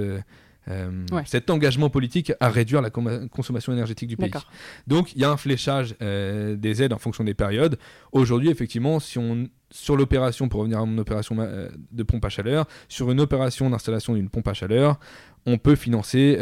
[0.70, 4.32] euh, cet engagement politique à réduire la consommation énergétique du pays.
[4.88, 7.78] Donc il y a un fléchage euh, des aides en fonction des périodes.
[8.11, 12.30] Aujourd'hui, effectivement, si on sur l'opération, pour revenir à mon opération euh, de pompe à
[12.30, 14.99] chaleur, sur une opération d'installation d'une pompe à chaleur,
[15.47, 16.38] on peut financer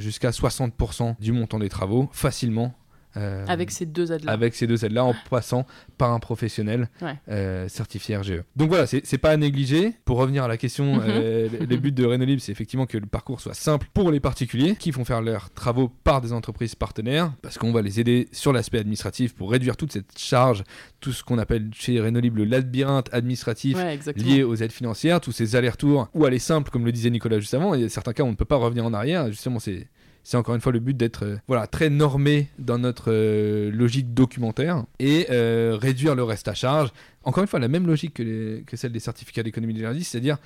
[0.00, 2.74] jusqu'à 60% du montant des travaux facilement
[3.16, 4.32] euh, avec ces deux aides-là.
[4.32, 5.66] Avec ces deux aides-là, en passant
[5.98, 6.88] par un professionnel
[7.28, 8.42] euh, certifié RGE.
[8.56, 9.92] Donc voilà, c'est pas à négliger.
[10.04, 11.02] Pour revenir à la question, mhm.
[11.06, 14.76] euh, le but de Renolib, c'est effectivement que le parcours soit simple pour les particuliers
[14.76, 18.52] qui font faire leurs travaux par des entreprises partenaires, parce qu'on va les aider sur
[18.52, 20.64] l'aspect administratif pour réduire toute cette charge,
[21.00, 23.76] tout ce qu'on appelle chez Renolib le labyrinthe administratif
[24.16, 27.54] lié aux aides financières, tous ces allers-retours, ou aller simple, comme le disait Nicolas juste
[27.54, 27.74] avant.
[27.74, 29.26] Il y a certains cas où on ne peut pas revenir en arrière.
[29.28, 29.88] Justement, c'est
[30.24, 34.14] c'est encore une fois le but d'être euh, voilà, très normé dans notre euh, logique
[34.14, 36.90] documentaire et euh, réduire le reste à charge.
[37.24, 40.38] Encore une fois, la même logique que, que celle des certificats d'économie d'énergie, c'est-à-dire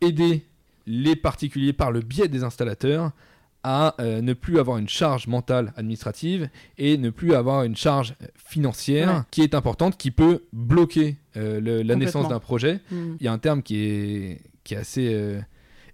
[0.00, 0.44] aider
[0.86, 3.12] les particuliers par le biais des installateurs
[3.64, 9.24] à ne plus avoir une charge mentale administrative et ne plus avoir une charge financière
[9.30, 12.80] qui est importante, qui peut bloquer la naissance d'un projet.
[12.90, 13.14] Hmm.
[13.20, 15.40] Il y a un terme qui est, qui est assez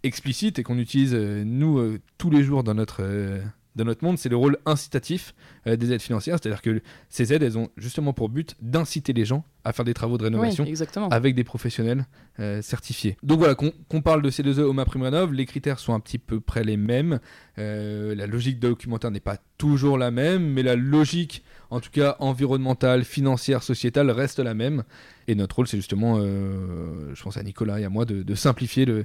[0.09, 3.41] explicite et qu'on utilise euh, nous euh, tous les jours dans notre euh,
[3.79, 5.35] dans notre monde, c'est le rôle incitatif
[5.67, 6.37] euh, des aides financières.
[6.41, 9.95] C'est-à-dire que ces aides, elles ont justement pour but d'inciter les gens à faire des
[9.95, 10.67] travaux de rénovation
[11.11, 12.07] avec des professionnels
[12.41, 13.17] euh, certifiés.
[13.23, 16.65] Donc voilà, qu'on parle de C2E au MaPrimeRénov, les critères sont un petit peu près
[16.65, 17.21] les mêmes.
[17.59, 22.17] Euh, la logique documentaire n'est pas toujours la même, mais la logique, en tout cas
[22.19, 24.83] environnementale, financière, sociétale, reste la même.
[25.29, 29.05] Et notre rôle, c'est justement, je pense à Nicolas et à moi, de simplifier le,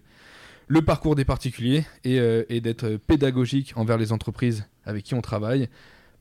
[0.67, 5.21] le parcours des particuliers et, euh, et d'être pédagogique envers les entreprises avec qui on
[5.21, 5.69] travaille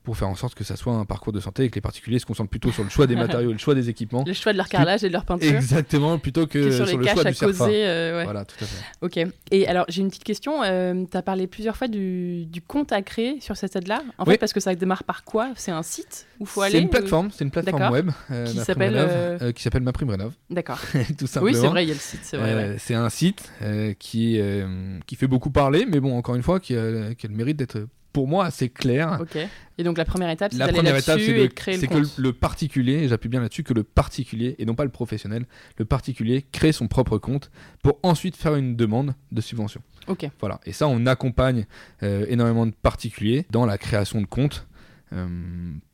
[0.03, 2.19] pour faire en sorte que ça soit un parcours de santé et que les particuliers
[2.19, 4.25] se concentrent plutôt sur le choix des matériaux et le choix des équipements.
[4.27, 5.55] Le choix de leur carrelage et de leur peinture.
[5.55, 8.85] Exactement, plutôt que, sur, le choix du causer, euh, Voilà, tout à fait.
[9.01, 9.33] Ok.
[9.51, 10.63] Et alors, j'ai une petite question.
[10.63, 14.03] Euh, tu as parlé plusieurs fois du, du, compte à créer sur cette aide-là.
[14.19, 15.53] En fait, parce que ça démarre par quoi?
[15.57, 18.59] C'est un site où faut aller C'est une plateforme, c'est une plateforme web euh, qui
[18.59, 20.33] s'appelle qui s'appelle Ma Prime Rénov.
[20.51, 20.81] D'accord.
[21.19, 21.53] tout simplement.
[21.53, 22.21] Oui, c'est vrai, il y a le site.
[22.23, 23.53] C'est C'est un site
[23.99, 24.41] qui
[25.07, 27.57] qui fait beaucoup parler, mais bon, encore une fois, qui a, qui a le mérite
[27.57, 29.19] d'être pour moi assez clair.
[29.21, 29.39] Ok.
[29.79, 33.05] Et donc la première étape, c'est la première étape, c'est créer le que le particulier,
[33.05, 35.47] et j'appuie bien là-dessus, que le particulier et non pas le professionnel,
[35.79, 37.51] le particulier crée son propre compte
[37.83, 39.83] pour ensuite faire une demande de subvention.
[40.09, 40.29] Ok.
[40.41, 40.61] Voilà.
[40.67, 41.67] Et ça, on accompagne
[42.03, 44.67] euh, énormément de particuliers dans la création de comptes
[45.13, 45.27] euh,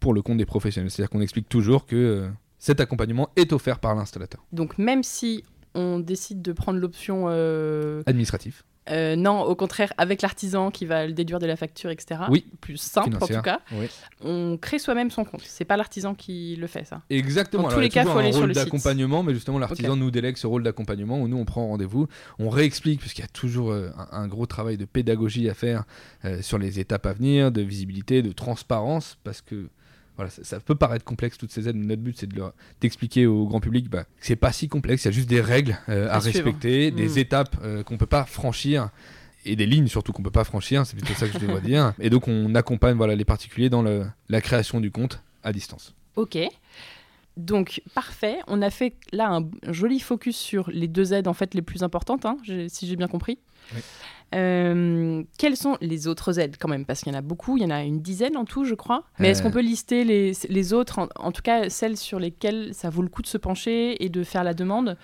[0.00, 0.90] pour le compte des professionnels.
[0.90, 4.44] C'est-à-dire qu'on explique toujours que euh, cet accompagnement est offert par l'installateur.
[4.52, 5.44] Donc même si
[5.74, 7.28] on décide de prendre l'option
[8.06, 12.22] administrative euh, non, au contraire, avec l'artisan qui va le déduire de la facture, etc.
[12.30, 12.46] Oui.
[12.60, 13.60] Plus simple en tout cas.
[14.22, 15.42] On crée soi-même son compte.
[15.44, 17.02] C'est pas l'artisan qui le fait, ça.
[17.10, 17.64] Exactement.
[17.64, 20.36] Dans tous les cas, il faut aller sur le d'accompagnement, mais justement, l'artisan nous délègue
[20.36, 22.08] ce rôle d'accompagnement où nous on prend rendez-vous,
[22.38, 25.84] on réexplique puisqu'il y a toujours euh, un, gros travail de pédagogie à faire
[26.24, 29.68] euh, sur les étapes à venir, de visibilité, de transparence, parce que
[30.18, 32.28] voilà, ça, peut paraître complexe toutes ces aides, mais notre but c'est
[32.80, 35.40] d'expliquer au grand public bah, que c'est pas si complexe, il y a juste des
[35.40, 37.18] règles euh, à, respecter, des mm.
[37.18, 38.90] étapes euh, qu'on peut pas franchir
[39.44, 41.94] et des lignes surtout qu'on peut pas franchir, c'est plutôt ça que je devrais dire.
[42.00, 45.94] Et donc on accompagne voilà, les particuliers dans le, la création du compte à distance.
[46.16, 46.36] Ok.
[47.38, 51.54] Donc parfait, on a fait là un joli focus sur les deux aides en fait
[51.54, 52.36] les plus importantes, hein,
[52.68, 53.38] si j'ai bien compris.
[53.74, 53.80] Oui.
[54.34, 56.84] Euh, quelles sont les autres aides quand même?
[56.84, 58.74] Parce qu'il y en a beaucoup, il y en a une dizaine en tout, je
[58.74, 59.04] crois.
[59.18, 59.52] Mais est-ce qu'on euh.
[59.52, 63.22] peut lister les, les autres, en, tout cas celles sur lesquelles ça vaut le coup
[63.22, 64.96] de se pencher et de faire la demande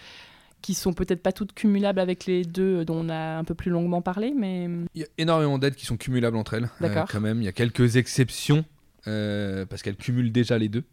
[0.60, 3.70] qui sont peut-être pas toutes cumulables avec les deux dont on a un peu plus
[3.70, 4.68] longuement parlé, mais...
[4.94, 7.42] Il y a énormément d'aides qui sont cumulables entre elles, euh, quand même.
[7.42, 8.64] Il y a quelques exceptions,
[9.04, 10.84] parce qu'elles cumulent déjà les deux.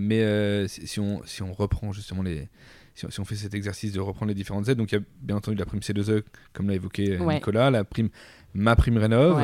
[0.00, 2.48] Mais si, on, si on reprend justement les,
[2.96, 5.36] si, on fait cet exercice de reprendre les différentes aides, donc il y a bien
[5.36, 6.22] entendu la prime C2E,
[6.52, 8.08] comme l'a évoqué euh, Nicolas, la prime
[8.54, 9.38] Ma Prime Rénov,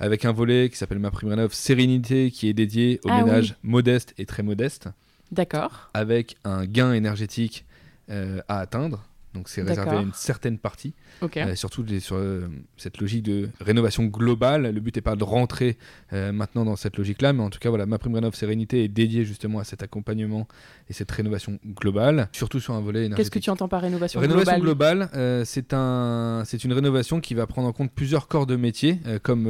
[0.00, 3.54] avec un volet qui s'appelle Ma Prime Rénov Sérénité, qui est dédié aux ah ménages
[3.62, 4.88] modestes et très modestes.
[5.30, 5.90] D'accord.
[5.94, 7.64] Avec un gain énergétique
[8.10, 9.06] euh, à atteindre.
[9.36, 10.94] Donc c'est réservé à une certaine partie.
[11.22, 14.70] Euh, surtout sur euh, cette logique de rénovation globale.
[14.70, 15.76] Le but n'est pas de rentrer
[16.12, 18.88] euh, maintenant dans cette logique-là, mais en tout cas, voilà, ma prime rénov Sérénité est
[18.88, 20.48] dédiée justement à cet accompagnement
[20.88, 23.16] et cette rénovation globale, surtout sur un volet énergétique.
[23.16, 25.10] Qu'est-ce que tu entends par rénovation, rénovation globale
[25.44, 29.48] c'est un, c'est une rénovation qui va prendre en compte plusieurs corps de métier, comme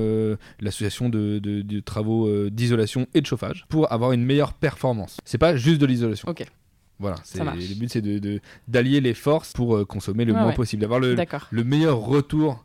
[0.60, 5.18] l'association de, de, travaux d'isolation et de chauffage, pour avoir une meilleure performance.
[5.24, 6.28] C'est pas juste de l'isolation.
[6.28, 6.44] Ok.
[6.98, 10.98] Voilà, le but c'est de, d'allier les forces pour euh, consommer le moins possible, d'avoir
[10.98, 11.14] le,
[11.50, 12.64] le meilleur retour,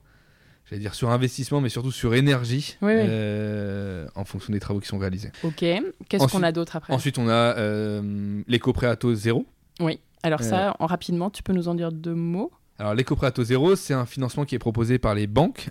[0.66, 5.00] j'allais dire sur investissement, mais surtout sur énergie, euh, en fonction des travaux qui sont
[5.00, 5.32] réalisés.
[5.44, 5.66] Ok,
[6.08, 6.94] qu'est-ce qu'on a d'autre après?
[6.94, 9.46] Ensuite, on a euh, l'éco-préato zéro.
[9.82, 12.52] Oui, alors ça, en rapidement, tu peux nous en dire deux mots?
[12.80, 15.70] Alors l'éco-préato zéro, c'est un financement qui est proposé par les banques,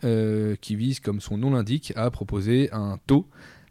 [0.60, 3.26] qui vise, comme son nom l'indique, à proposer un taux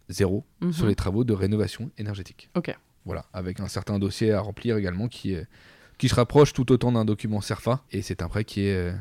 [0.10, 0.74] zéro mhm.
[0.74, 2.50] sur les travaux de rénovation énergétique.
[2.56, 2.76] Ok.
[3.10, 5.36] Voilà, avec un certain dossier à remplir également qui,
[5.98, 7.82] qui se rapproche tout autant d'un document CERFA.
[7.92, 8.94] Et c'est un prêt qui est,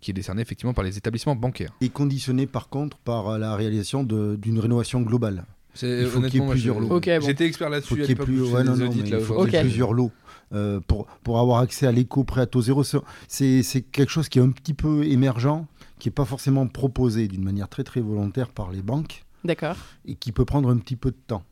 [0.00, 1.76] qui est décerné effectivement par les établissements bancaires.
[1.82, 5.44] Et conditionné par contre par la réalisation d'une rénovation globale.
[5.82, 6.98] Il faut qu'il y ait plusieurs lots.
[7.20, 8.02] J'étais expert là-dessus.
[8.08, 10.10] Il faut qu'il y ait plusieurs lots.
[10.54, 12.82] Euh, pour, pour avoir accès à l'éco prêt à taux zéro,
[13.28, 15.66] c'est quelque chose qui est un petit peu émergent,
[15.98, 19.26] qui n'est pas forcément proposé d'une manière très très volontaire par les banques.
[19.44, 19.76] D'accord.
[20.06, 21.44] Et qui peut prendre un petit peu de temps.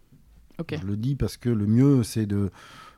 [0.70, 2.50] Je le dis parce que le mieux, c'est de.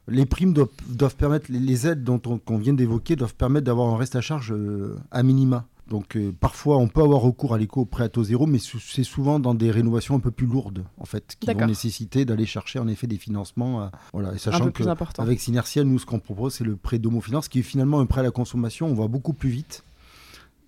[0.09, 3.97] Les primes doivent, permettre, les aides dont on, qu'on vient d'évoquer doivent permettre d'avoir un
[3.97, 5.67] reste à charge euh, à minima.
[5.91, 9.05] Donc euh, parfois, on peut avoir recours à l'éco prêt à taux zéro, mais c'est
[9.05, 12.79] souvent dans des rénovations un peu plus lourdes, en fait, qui vont nécessiter d'aller chercher
[12.79, 13.83] en effet des financements.
[13.83, 17.59] Euh, voilà, et sachant qu'avec Synertiel, nous, ce qu'on propose, c'est le prêt d'homofinance, qui
[17.59, 18.87] est finalement un prêt à la consommation.
[18.87, 19.85] On va beaucoup plus vite.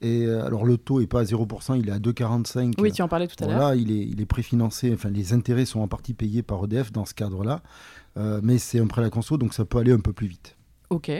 [0.02, 2.74] Et euh, alors le taux n'est pas à 0%, il est à 2,45.
[2.78, 3.74] Oui, tu en parlais tout à l'heure.
[3.74, 7.04] Il est, il est préfinancé, enfin les intérêts sont en partie payés par EDF dans
[7.04, 7.62] ce cadre-là.
[8.16, 10.26] Euh, mais c'est un prêt à la conso, donc ça peut aller un peu plus
[10.26, 10.56] vite.
[10.90, 11.10] Ok.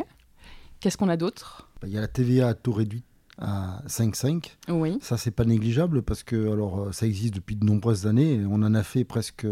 [0.80, 1.68] Qu'est-ce qu'on a d'autre?
[1.80, 3.05] Bah, Il y a la TVA à taux réduit
[3.39, 4.57] à 5,5.
[4.68, 4.99] Oui.
[5.01, 8.41] Ça, c'est pas négligeable parce que alors, euh, ça existe depuis de nombreuses années.
[8.49, 9.47] On en a fait presque,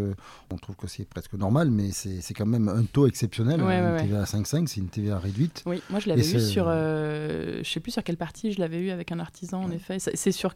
[0.51, 3.61] on trouve que c'est presque normal, mais c'est quand même un taux exceptionnel.
[3.61, 5.63] Ouais, une ouais, TVA à 5,5, c'est une TVA réduite.
[5.65, 8.79] Oui, moi je l'avais eu sur, euh, je sais plus sur quelle partie, je l'avais
[8.79, 9.97] eu avec un artisan en effet.
[9.99, 10.53] C'est sur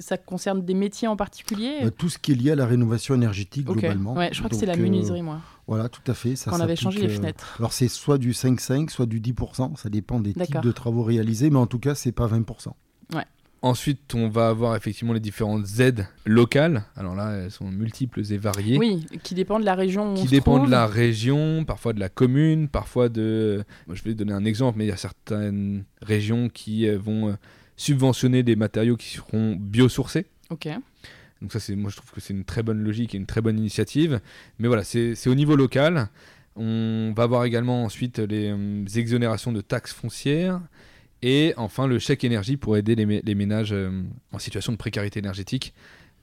[0.00, 1.78] ça concerne des métiers en particulier?
[1.82, 4.14] Bah, Tout ce qui est lié à la rénovation énergétique globalement.
[4.14, 5.40] Ouais, je crois que c'est la menuiserie, moi.
[5.68, 6.34] Voilà, tout à fait.
[6.34, 7.56] Ça Quand on avait changé les fenêtres.
[7.58, 11.50] alors c'est soit du 5,5, soit du 10%, ça dépend des types de travaux réalisés,
[11.50, 12.72] mais en tout cas, c'est pas 20%.
[13.14, 13.24] Ouais.
[13.60, 16.84] Ensuite, on va avoir effectivement les différentes aides locales.
[16.96, 18.78] Alors là, elles sont multiples et variées.
[18.78, 20.14] Oui, qui dépendent de la région.
[20.14, 23.64] Où qui dépendent de la région, parfois de la commune, parfois de.
[23.92, 27.32] je vais donner un exemple, mais il y a certaines régions qui euh, vont euh,
[27.76, 30.26] subventionner des matériaux qui seront biosourcés.
[30.50, 30.68] Ok.
[31.40, 33.40] Donc ça, c'est, moi, je trouve que c'est une très bonne logique et une très
[33.40, 34.20] bonne initiative.
[34.58, 36.08] Mais voilà, c'est, au niveau local.
[36.56, 40.60] On va avoir également ensuite les, euh, exonérations de taxes foncières.
[41.22, 45.72] Et enfin, le chèque énergie pour aider les, ménages euh, en situation de précarité énergétique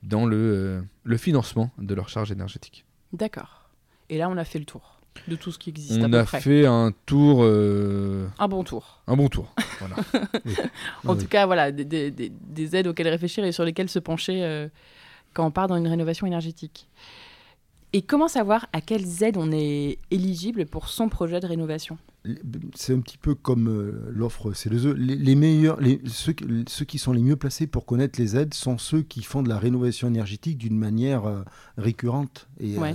[0.04, 2.86] dans le, euh, le financement de leur charge énergétique.
[3.14, 3.70] D'accord.
[4.10, 4.96] Et là, on a fait le tour
[5.28, 6.00] de tout ce qui existe.
[6.02, 7.40] On a fait un tour.
[7.44, 9.02] Euh, un bon tour.
[9.08, 9.54] Un bon tour.
[9.80, 9.96] voilà.
[11.06, 14.44] En tout cas, voilà, des, des, des, aides auxquelles réfléchir et sur lesquelles se pencher
[14.44, 14.68] euh,
[15.36, 16.88] quand on part dans une rénovation énergétique.
[17.94, 21.98] Et comment savoir à quelles aides on est éligible pour son projet de rénovation?
[22.74, 24.94] C'est un petit peu comme euh, l'offre C2E.
[24.96, 26.36] Les, meilleurs, les, ceux,
[26.68, 29.50] ceux, qui sont les mieux placés pour connaître les aides sont ceux qui font de
[29.50, 31.44] la rénovation énergétique d'une manière euh,
[31.78, 32.92] récurrente et euh,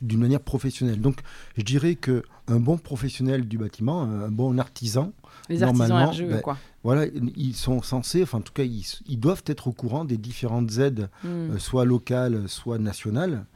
[0.00, 1.00] d'une manière professionnelle.
[1.00, 1.18] Donc,
[1.58, 5.12] je dirais que un bon professionnel du bâtiment, un bon artisan,
[5.48, 6.58] les normalement, artisans ben, quoi.
[6.82, 10.18] Voilà, ils sont censés, enfin en tout cas, ils, ils doivent être au courant des
[10.18, 11.58] différentes aides, hmm.
[11.58, 13.46] soit locales, soit nationales,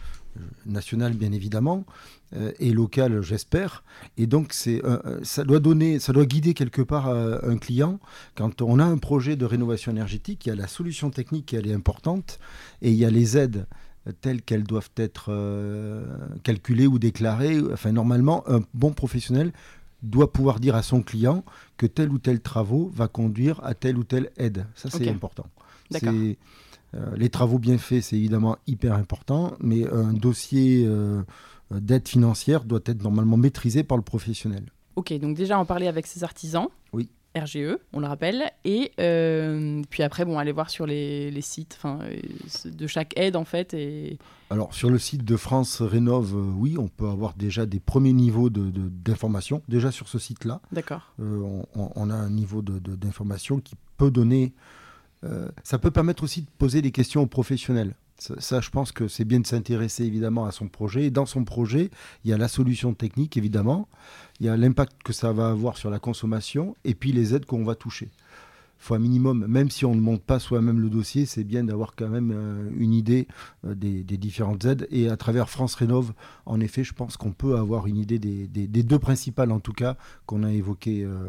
[0.67, 1.85] nationales bien évidemment,
[2.37, 3.85] euh, et local, j'espère.
[4.17, 8.01] Et donc, c'est, euh, euh, ça doit donner, ça doit guider quelque part un client.
[8.35, 11.57] Quand on a un projet de rénovation énergétique, il y a la solution technique qui
[11.57, 12.39] elle est importante,
[12.83, 13.67] et il y a les aides
[14.23, 15.31] telles qu'elles doivent être
[16.43, 17.61] calculées ou déclarées.
[17.73, 19.53] Enfin, normalement, un bon professionnel
[20.03, 21.45] doit pouvoir dire à son client
[21.77, 24.67] que tel ou tel travaux va conduire à telle ou telle aide.
[24.75, 25.47] Ça, c'est important.
[27.17, 31.23] les travaux bien faits, c'est évidemment hyper important, mais un dossier euh,
[31.71, 34.65] d'aide financière doit être normalement maîtrisée par le professionnel.
[34.97, 36.69] Ok, donc déjà en parler avec ses artisans.
[36.93, 37.09] Oui.
[37.37, 42.21] RGE, on le rappelle, et euh, puis après, bon, aller voir sur les, sites euh,
[42.65, 43.75] de chaque aide en fait.
[43.75, 44.19] Et...
[44.51, 48.51] Alors sur le site de France Rénove, oui, on peut avoir déjà des premiers niveaux
[48.51, 50.61] d'information, de, déjà sur ce site-là.
[50.73, 51.13] D'accord.
[51.19, 54.55] on, a un niveau d'information qui peut donner,
[55.63, 57.95] ça peut permettre aussi de poser des questions aux professionnels.
[58.19, 61.05] Ça, je pense que c'est bien de s'intéresser évidemment à son projet.
[61.05, 61.91] Et dans son projet,
[62.25, 63.89] il y a la solution technique, évidemment.
[64.41, 67.47] Il y a l'impact que ça va avoir sur la consommation et puis les aides
[67.47, 68.11] qu'on va toucher.
[68.81, 71.65] Il faut un minimum, même si on ne monte pas soi-même le dossier, c'est bien
[71.65, 73.27] d'avoir quand même euh, une idée
[73.65, 74.87] euh, des, différentes aides.
[74.91, 76.13] Et à travers France Rénove,
[76.47, 79.97] en effet, je pense qu'on peut avoir une idée des, deux principales, en tout cas,
[80.27, 81.29] qu'on a évoquées euh,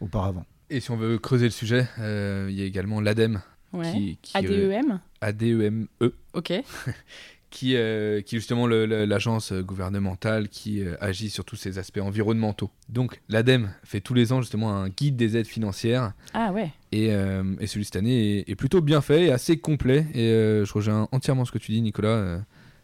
[0.00, 0.44] auparavant.
[0.68, 3.40] Et si on veut creuser le sujet, il y a également l'ADEME
[3.72, 5.86] Qui, ADEM ADEME.
[6.00, 6.14] E.
[6.34, 6.52] Ok.
[7.50, 12.70] qui, euh, qui est justement l'agence gouvernementale qui euh, agit sur tous ces aspects environnementaux.
[12.88, 16.12] Donc l'ADEME fait tous les ans justement un guide des aides financières.
[16.32, 16.70] Ah ouais.
[16.92, 20.06] Et, euh, et celui cette année est, plutôt bien fait et assez complet.
[20.14, 20.28] Et
[20.64, 22.40] je rejoins entièrement ce que tu dis, Nicolas.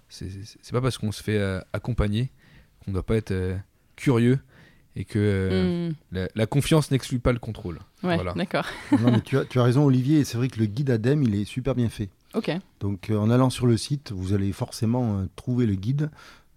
[0.09, 1.41] c'est pas parce qu'on se fait
[1.72, 2.30] accompagner
[2.84, 3.34] qu'on ne doit pas être
[3.95, 4.39] curieux
[4.97, 6.26] et que hmm.
[6.34, 7.78] la, confiance n'exclut pas le contrôle.
[8.03, 8.66] Ouais, d'accord.
[9.24, 10.24] tu as, tu as raison, Olivier.
[10.24, 12.09] C'est vrai que le guide ADEME, il est super bien fait.
[12.80, 16.11] Donc euh, en allant sur le site, vous allez forcément euh, trouver le guide.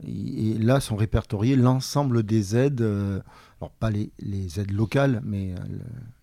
[0.07, 3.19] Et, là sont répertoriés l'ensemble des aides, euh,
[3.59, 5.53] alors pas les, aides locales, mais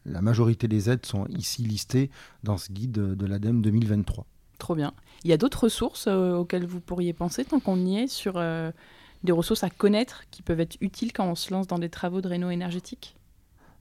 [0.06, 2.10] la majorité des aides sont ici listées
[2.42, 4.24] dans ce guide de l'ADEME 2023.
[4.58, 4.94] Trop bien.
[5.24, 8.42] Il y a d'autres ressources auxquelles vous pourriez penser tant qu'on y est sur
[9.26, 12.22] des ressources à connaître qui peuvent être utiles quand on se lance dans des travaux
[12.22, 13.16] de réno énergétique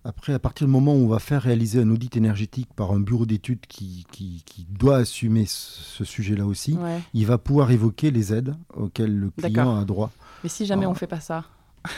[0.07, 2.99] après, à partir du moment où on va faire réaliser un audit énergétique par un
[2.99, 6.77] bureau d'études qui, qui, doit assumer ce, sujet-là aussi,
[7.15, 10.11] il va pouvoir évoquer les aides auxquelles le client a droit.
[10.43, 11.45] Mais si jamais on ne fait pas ça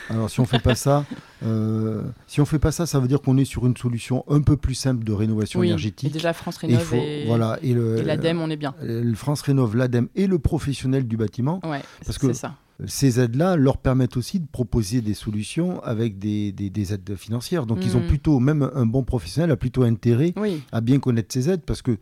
[0.09, 1.05] alors si on fait pas ça,
[1.45, 4.41] euh, si on fait pas ça, ça veut dire qu'on est sur une solution un
[4.41, 6.09] peu plus simple de rénovation oui, énergétique.
[6.09, 8.75] Et déjà France Rénove et, voilà, et, l'ADEME, on est bien.
[8.81, 11.61] Le France Rénove, l'ADEME et le professionnel du bâtiment.
[11.63, 16.51] Ouais, parce que ça ces aides-là leur permettent aussi de proposer des solutions avec des,
[16.51, 17.65] des, aides financières.
[17.65, 18.07] Donc, ils ont mm.
[18.07, 20.33] plutôt, même un bon professionnel a plutôt intérêt
[20.71, 21.97] à bien connaître ces aides parce que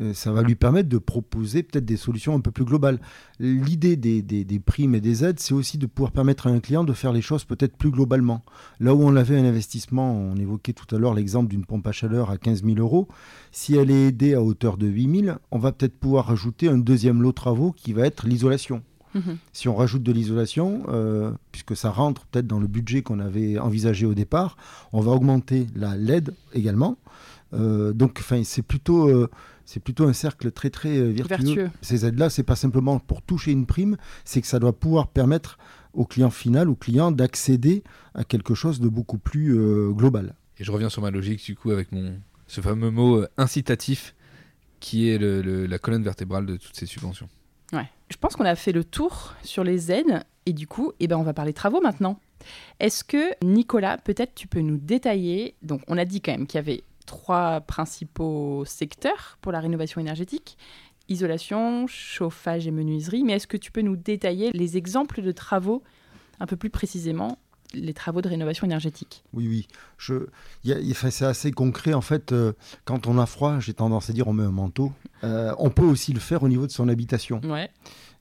[0.00, 2.98] euh, ça va lui permettre de proposer peut-être des solutions un peu plus globales.
[3.38, 6.84] L'idée des, des, primes et des aides, c'est aussi de pouvoir permettre à un client
[6.84, 8.42] de faire les choses peut-être plus globalement.
[8.80, 11.92] Là où on avait un investissement, on évoquait tout à l'heure l'exemple d'une pompe à
[11.92, 13.08] chaleur à 15 000 euros,
[13.50, 16.78] si elle est aidée à hauteur de 8 000, on va peut-être pouvoir rajouter un
[16.78, 18.82] deuxième lot de travaux qui va être l'isolation.
[19.14, 19.38] Mhm.
[19.52, 23.58] Si on rajoute de l'isolation, euh, puisque ça rentre peut-être dans le budget qu'on avait
[23.58, 24.56] envisagé au départ,
[24.92, 26.98] on va augmenter la LED également.
[27.54, 29.28] Euh, donc, c'est plutôt, euh,
[29.66, 31.70] c'est plutôt un cercle très très vertueux.
[31.82, 35.58] Ces aides-là, c'est pas simplement pour toucher une prime, c'est que ça doit pouvoir permettre
[35.92, 37.82] au client final, au client, d'accéder
[38.14, 39.54] à quelque chose de beaucoup plus
[39.92, 40.34] global.
[40.58, 42.14] Et je reviens sur ma logique du coup avec mon
[42.46, 44.14] ce fameux mot incitatif
[44.80, 47.28] qui est la colonne vertébrale de toutes ces subventions.
[48.12, 51.16] Je pense qu'on a fait le tour sur les aides et du coup, eh ben,
[51.16, 52.20] on va parler travaux maintenant.
[52.78, 56.58] Est-ce que Nicolas, peut-être tu peux nous détailler Donc, on a dit quand même qu'il
[56.58, 60.58] y avait trois principaux secteurs pour la rénovation énergétique
[61.08, 63.24] isolation, chauffage et menuiserie.
[63.24, 65.82] Mais est-ce que tu peux nous détailler les exemples de travaux
[66.38, 67.38] un peu plus précisément
[67.74, 69.24] les travaux de rénovation énergétique.
[69.32, 69.68] Oui, oui.
[69.98, 70.26] Je,
[71.10, 71.94] c'est assez concret.
[71.94, 72.52] En fait, euh,
[72.84, 74.92] quand on a froid, j'ai tendance à dire on met un manteau.
[75.24, 77.40] Euh, on peut aussi le faire au niveau de son habitation.
[77.44, 77.70] Ouais.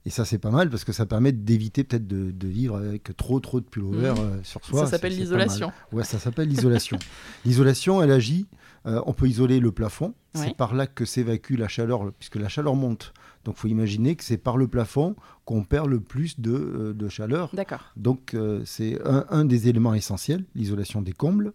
[0.06, 3.40] Et ça, c'est pas mal parce que ça permet d'éviter peut-être de, vivre avec trop,
[3.40, 4.16] trop de pullover mmh.
[4.18, 4.86] euh, sur soi.
[4.86, 5.72] Ça s'appelle l'isolation.
[5.92, 6.98] Ouais, ça s'appelle l'isolation.
[7.46, 8.48] l'isolation, elle agit.
[8.86, 10.14] on peut isoler le plafond.
[10.34, 13.14] C'est par là que s'évacue la chaleur, puisque la chaleur monte.
[13.44, 16.94] Donc, il faut imaginer que c'est par le plafond qu'on perd le plus de, euh,
[16.94, 17.50] de chaleur.
[17.54, 17.92] D'accord.
[17.98, 21.54] Donc, euh, c'est un, un, des éléments essentiels, l'isolation des combles.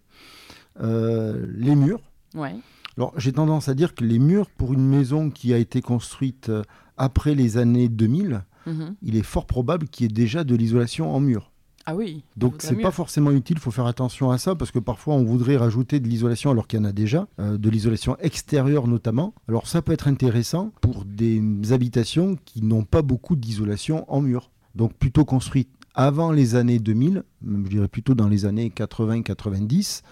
[0.81, 2.01] Euh, les murs.
[2.35, 2.55] Ouais.
[2.97, 6.51] Alors, j'ai tendance à dire que les murs, pour une maison qui a été construite
[6.97, 8.95] après les années 2000, mhm.
[9.01, 11.51] il est fort probable qu'il y ait déjà de l'isolation en mur.
[11.89, 12.25] Ah oui.
[12.35, 15.23] Donc c'est pas forcément utile, il faut faire attention à ça parce que parfois on
[15.23, 19.33] voudrait rajouter de l'isolation alors qu'il y en a déjà, euh, de l'isolation extérieure notamment.
[19.47, 21.41] Alors ça peut être intéressant pour des
[21.71, 24.51] habitations qui n'ont pas beaucoup d'isolation en mur.
[24.75, 30.03] Donc plutôt construites avant les années 2000, je dirais plutôt dans les années 80-90,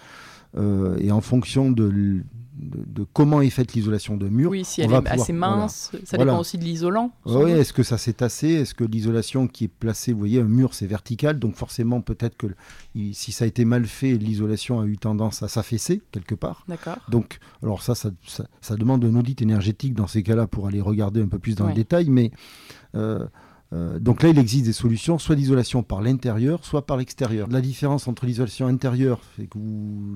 [0.58, 2.24] euh, et en fonction de,
[2.58, 4.50] de, comment est faite l'isolation de mur.
[4.50, 7.12] Oui, si elle est assez mince, ça dépend aussi de l'isolant.
[7.26, 8.50] Oui, est-ce que ça s'est tassé?
[8.50, 12.38] Est-ce que l'isolation qui est placée, vous voyez, un mur c'est vertical, donc forcément peut-être
[12.38, 12.48] que
[13.14, 16.64] si ça a été mal fait, l'isolation a eu tendance à s'affaisser quelque part.
[16.68, 16.98] D'accord.
[17.10, 18.12] Donc, alors ça ça,
[18.62, 21.68] ça, demande un audit énergétique dans ces cas-là pour aller regarder un peu plus dans
[21.68, 22.32] le détail, mais
[22.96, 23.26] euh,
[23.74, 27.48] euh, donc là, il existe des solutions, soit d'isolation par l'intérieur, soit par l'extérieur.
[27.50, 29.58] La différence entre l'isolation intérieure, c'est que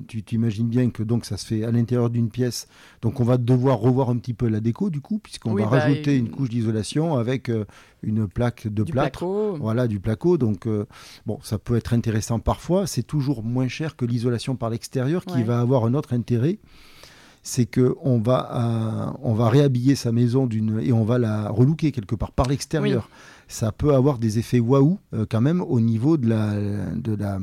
[0.06, 2.68] tu t'imagines bien que donc ça se fait à l'intérieur d'une pièce,
[3.02, 5.80] donc on va devoir revoir un petit peu la déco du coup, puisqu'on va bah,
[5.80, 6.30] rajouter une...
[6.30, 7.64] couche d'isolation avec euh,
[8.02, 9.56] une plaque de du plâtre, placo.
[9.60, 10.38] voilà, du placo.
[10.38, 10.86] Donc euh,
[11.26, 12.86] bon, ça peut être intéressant parfois.
[12.86, 16.58] C'est toujours moins cher que l'isolation par l'extérieur, qui va avoir un autre intérêt
[17.42, 20.46] c'est qu'on va, on va réhabiller sa maison
[20.82, 23.08] et on va la relooker quelque part par l'extérieur
[23.50, 26.54] ça peut avoir des effets waouh euh, quand même au niveau de la,
[26.94, 27.38] de la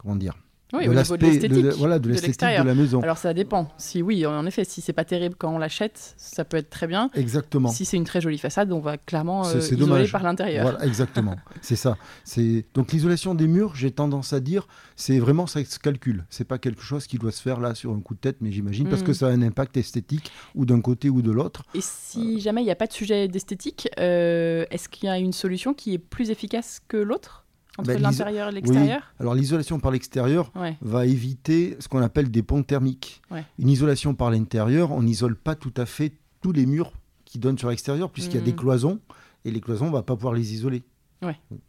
[0.00, 0.34] comment dire
[0.72, 3.00] oui, de l'aspect de, voilà, de l'esthétique de, la maison.
[3.00, 3.68] Alors ça dépend.
[3.78, 6.88] Si oui, en effet, si c'est pas terrible quand on l'achète, ça peut être très
[6.88, 7.08] bien.
[7.14, 7.68] Exactement.
[7.68, 10.64] Si c'est une très jolie façade, on va clairement euh, isoler par l'intérieur.
[10.64, 11.36] Voilà, exactement.
[11.62, 11.96] c'est ça.
[12.24, 13.76] C'est donc l'isolation des murs.
[13.76, 16.24] J'ai tendance à dire, c'est vraiment ça se calcule.
[16.30, 18.50] C'est pas quelque chose qui doit se faire là sur un coup de tête, mais
[18.50, 19.14] j'imagine parce que mm.
[19.14, 21.62] ça a un impact esthétique ou d'un côté ou de l'autre.
[21.74, 25.18] Et si jamais il n'y a pas de sujet d'esthétique, euh, est-ce qu'il y a
[25.18, 27.45] une solution qui est plus efficace que l'autre?
[27.78, 32.42] Entre ben, l'intérieur et l'extérieur Alors l'isolation par l'extérieur va éviter ce qu'on appelle des
[32.42, 33.22] ponts thermiques.
[33.58, 36.92] Une isolation par l'intérieur, on n'isole pas tout à fait tous les murs
[37.24, 38.56] qui donnent sur l'extérieur puisqu'il y a des mmh.
[38.56, 39.00] cloisons
[39.44, 40.82] et les cloisons, on ne va pas pouvoir les isoler.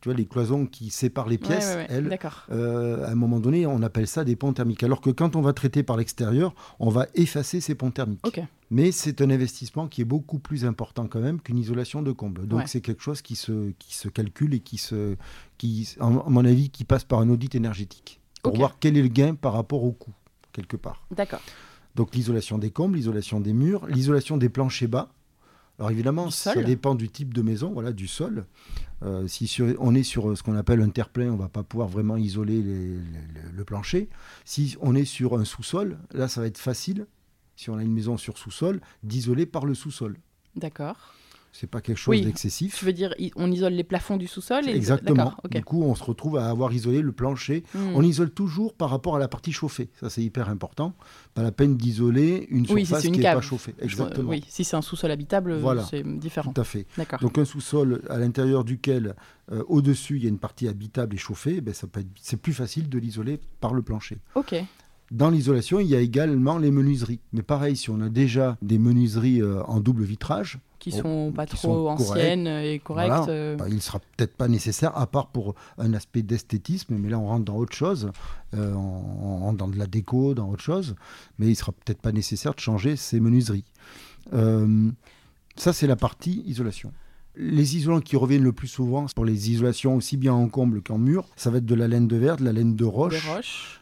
[0.01, 2.17] Tu vois, les cloisons qui séparent les pièces, elles,
[2.51, 4.83] euh, à un moment donné, on appelle ça des ponts thermiques.
[4.83, 8.39] Alors que quand on va traiter par l'extérieur, on va effacer ces ponts thermiques.
[8.69, 12.47] Mais c'est un investissement qui est beaucoup plus important quand même qu'une isolation de comble.
[12.47, 15.15] Donc c'est quelque chose qui se, qui se calcule et qui, se,
[15.57, 19.07] qui, à mon avis, qui passe par un audit énergétique pour voir quel est le
[19.07, 20.13] gain par rapport au coût,
[20.53, 21.05] quelque part.
[21.11, 21.41] D'accord.
[21.95, 25.09] Donc l'isolation des combles, l'isolation des murs, l'isolation des planchers bas.
[25.79, 28.45] Alors évidemment, ça dépend du type de maison, voilà, du sol.
[29.03, 31.87] Euh, si on est sur ce qu'on appelle un terre-plein, on ne va pas pouvoir
[31.87, 34.09] vraiment isoler le plancher.
[34.43, 37.05] Si on est sur un sous-sol, là, ça va être facile,
[37.55, 40.17] si on a une maison sur sous-sol, d'isoler par le sous-sol.
[40.55, 41.13] D'accord.
[41.59, 42.77] C'est pas quelque chose d'excessif.
[42.77, 45.33] Tu veux dire, on isole les plafonds du sous-sol Exactement.
[45.49, 47.63] Du coup, on se retrouve à avoir isolé le plancher.
[47.73, 47.95] Hmm.
[47.95, 49.89] On isole toujours par rapport à la partie chauffée.
[49.99, 50.93] Ça, c'est hyper important.
[51.33, 53.73] Pas la peine d'isoler une surface qui n'est pas chauffée.
[53.81, 54.29] Exactement.
[54.29, 56.53] Oui, si c'est un sous-sol habitable, c'est différent.
[56.53, 56.85] Tout à fait.
[57.21, 59.15] Donc un sous-sol à l'intérieur duquel,
[59.51, 62.37] euh, au-dessus, il y a une partie habitable et chauffée, ben, ça peut être, c'est
[62.37, 64.19] plus facile de l'isoler par le plancher.
[64.35, 64.55] Ok.
[65.11, 67.21] Dans l'isolation, il y a également les menuiseries.
[67.31, 71.31] Mais pareil, si on a déjà des menuiseries euh, en double vitrage, qui oh, sont
[71.33, 73.29] pas trop anciennes et correctes.
[73.29, 73.55] Euh.
[73.55, 77.17] Bah, il ne sera peut-être pas nécessaire, à part pour un aspect d'esthétisme, mais là
[77.19, 78.11] on rentre dans autre chose,
[78.53, 80.95] euh, on, rentre dans de la déco, dans autre chose,
[81.39, 83.65] mais il ne sera peut-être pas nécessaire de changer ces menuiseries.
[85.55, 86.91] ça, c'est la partie isolation.
[87.39, 90.97] Les isolants qui reviennent le plus souvent pour les isolations aussi bien en comble qu'en
[90.97, 93.29] mur, ça va être de la laine de verre, de la laine de roche,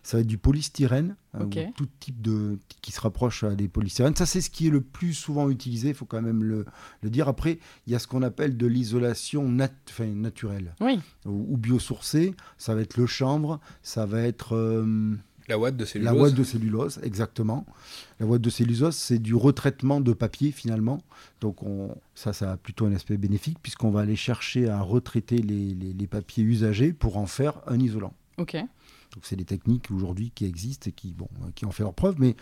[0.03, 1.45] ça va être du polystyrène, euh,
[1.76, 4.16] tout type de qui se rapproche à des polystyrènes.
[4.16, 6.66] Ça c'est ce qui est le plus souvent utilisé, il faut quand même le,
[7.03, 7.28] dire.
[7.28, 10.76] Après, il y a ce qu'on appelle de l'isolation naturelle
[11.26, 12.36] ou, biosourcée.
[12.58, 15.16] Ça va être le chanvre, ça va être euh,
[15.48, 16.14] la ouate de cellulose.
[16.14, 17.66] La ouate de cellulose, exactement.
[18.20, 21.02] La ouate de cellulose, c'est du retraitement de papier finalement.
[21.41, 25.38] Donc on, ça, ça a plutôt un aspect bénéfique puisqu'on va aller chercher à retraiter
[25.38, 28.14] les, papiers usagés pour en faire un isolant.
[28.38, 28.54] Ok.
[28.56, 32.16] Donc c'est des techniques aujourd'hui qui existent et qui, bon, qui ont fait leur preuve,
[32.20, 32.36] mais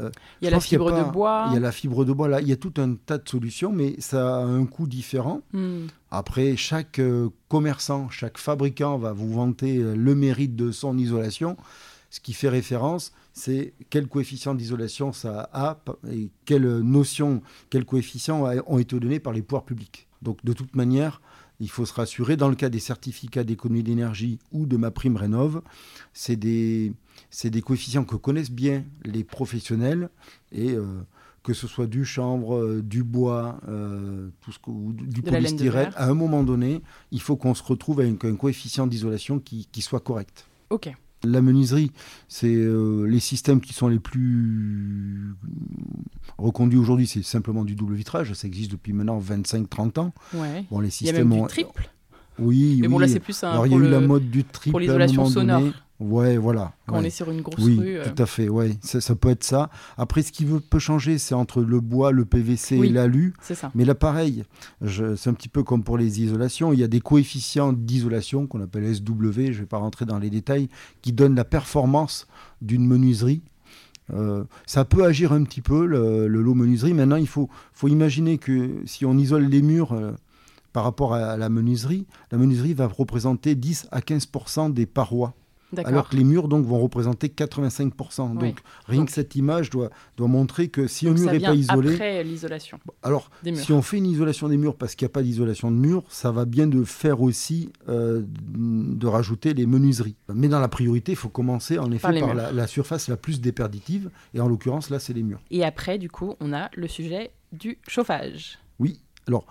[0.00, 1.46] euh, il y a la fibre de bois.
[1.50, 3.28] Il y a la fibre de bois, là, il y a tout un tas de
[3.28, 5.42] solutions, mais ça a un coût différent.
[5.52, 5.86] Hmm.
[6.10, 11.56] Après, chaque euh, commerçant, chaque fabricant va vous vanter euh, le mérite de son isolation
[12.10, 15.78] ce qui fait référence, c'est quel coefficient d'isolation ça a
[16.10, 20.06] et quelles notions, quels coefficients ont été donnés par les pouvoirs publics.
[20.22, 21.20] Donc de toute manière,
[21.60, 25.16] il faut se rassurer, dans le cas des certificats d'économie d'énergie ou de ma prime
[25.16, 25.62] rénov,
[26.12, 26.92] c'est des,
[27.44, 30.10] des coefficients que connaissent bien les professionnels
[30.52, 30.84] et euh,
[31.42, 34.58] que ce soit du chanvre, euh, du bois, euh, tout ce
[35.04, 39.38] du polystyrène, à un moment donné, il faut qu'on se retrouve avec un coefficient d'isolation
[39.38, 40.46] qui, qui soit correct.
[40.70, 40.92] Ok.
[41.26, 41.92] La menuiserie,
[42.28, 45.34] c'est euh, les systèmes qui sont les plus
[46.38, 48.32] reconduits aujourd'hui, c'est simplement du double vitrage.
[48.34, 50.12] Ça existe depuis maintenant 25-30 ans.
[50.70, 51.90] Bon, les systèmes Il y a même du triple.
[52.38, 53.50] Oui, Mais bon, là, c'est plus un.
[53.50, 54.72] Alors, il y a eu la mode du triple.
[54.72, 55.62] Pour l'isolation sonore.
[55.98, 56.74] Ouais, voilà.
[56.86, 57.98] Quand on est sur une grosse oui, rue.
[58.04, 58.76] Tout à fait, ouais.
[58.82, 59.70] Ça, peut être ça.
[59.96, 63.32] Après, ce qui veut, peut changer, c'est entre le bois, le PVC et l'alu.
[63.40, 63.70] C'est ça.
[63.74, 64.44] Mais là, pareil,
[64.84, 66.72] c'est un petit peu comme pour les isolations.
[66.72, 70.18] Il y a des coefficients d'isolation qu'on appelle SW, je ne vais pas rentrer dans
[70.18, 70.68] les détails,
[71.00, 72.26] qui donnent la performance
[72.60, 73.42] d'une menuiserie.
[74.12, 76.92] Euh, ça peut agir un petit peu, le, lot menuiserie.
[76.92, 79.92] Maintenant, il faut, faut imaginer que si on isole les murs.
[79.92, 80.12] Euh,
[80.72, 85.32] par rapport à la menuiserie, la menuiserie va représenter 10 à 15% des parois
[85.84, 88.38] alors que les murs donc, vont représenter 85%.
[88.38, 91.94] Donc rien que cette image doit, doit montrer que si un mur n'est pas isolé...
[91.94, 95.22] après l'isolation Alors, si on fait une isolation des murs parce qu'il n'y a pas
[95.22, 100.16] d'isolation de murs, ça va bien de faire aussi euh, de rajouter les menuiseries.
[100.32, 103.40] Mais dans la priorité, il faut commencer en effet par, la, la, surface la plus
[103.40, 104.10] déperditive.
[104.34, 105.40] Et en l'occurrence, là, c'est les murs.
[105.50, 108.58] Et après, du coup, on a le sujet du chauffage.
[108.78, 109.00] Oui.
[109.26, 109.46] Alors,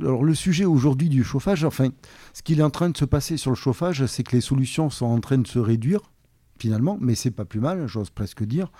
[0.00, 1.90] alors le sujet aujourd'hui du chauffage, enfin,
[2.32, 4.90] ce qu'il est en train de se passer sur le chauffage, c'est que les solutions
[4.90, 6.00] sont en train de se réduire
[6.58, 8.70] finalement, mais c'est pas plus mal, j'ose presque dire.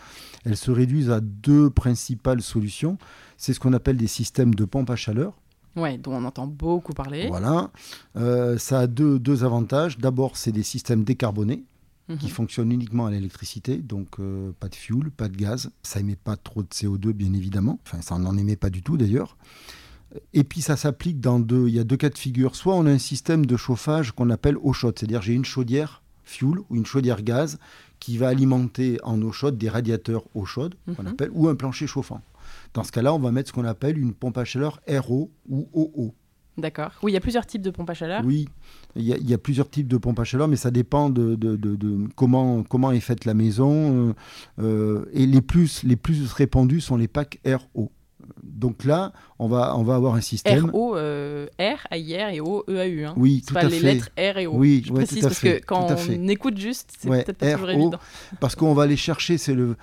[0.45, 2.99] Elles se réduisent à deux principales solutions.
[3.37, 5.41] C'est ce qu'on appelle des systèmes de pompe à chaleur.
[5.77, 7.29] Ouais, dont on entend beaucoup parler.
[7.29, 7.71] Voilà.
[8.17, 9.99] Euh, ça a deux, deux avantages.
[9.99, 11.65] D'abord, c'est des systèmes décarbonés
[12.19, 12.33] qui mhm.
[12.33, 15.71] fonctionnent uniquement à l'électricité, donc euh, pas de fuel, pas de gaz.
[15.83, 17.79] Ça émet pas trop de CO2, bien évidemment.
[17.85, 19.37] Enfin, ça n'en émet pas du tout d'ailleurs.
[20.33, 22.57] Et puis ça s'applique dans deux, il y a deux cas de figure.
[22.57, 26.03] Soit on a un système de chauffage qu'on appelle eau chaude, c'est-à-dire j'ai une chaudière
[26.25, 27.59] fuel ou une chaudière gaz
[28.01, 31.09] qui va alimenter en eau chaude des radiateurs eau chaude, qu'on mhm.
[31.09, 32.21] appelle, ou un plancher chauffant.
[32.75, 35.69] Dans ce cas-là, on va mettre ce qu'on appelle une pompe à chaleur RO ou
[35.73, 36.15] OO.
[36.57, 36.93] D'accord.
[37.03, 38.23] Oui, il y a plusieurs types de pompes à chaleur.
[38.25, 38.49] Oui,
[38.97, 41.39] il y, a, plusieurs types de pompes à chaleur, mais ça dépend de,
[42.17, 44.09] comment, comment est faite la maison.
[44.09, 44.15] Euh,
[44.59, 47.93] euh, et les plus, les plus répandus sont les packs RO
[48.59, 50.71] donc là, on va, on va avoir un système.
[50.71, 53.05] R-O, euh, R, A-I-R et O, E-A-U.
[53.05, 53.15] Hein.
[53.17, 54.55] Oui, tout pas à les lettres R et O.
[54.55, 58.01] Oui, Je précise parce que quand on écoute juste, c'est peut-être pas toujours évident.
[58.41, 59.77] Parce qu'on va aller chercher, c'est le,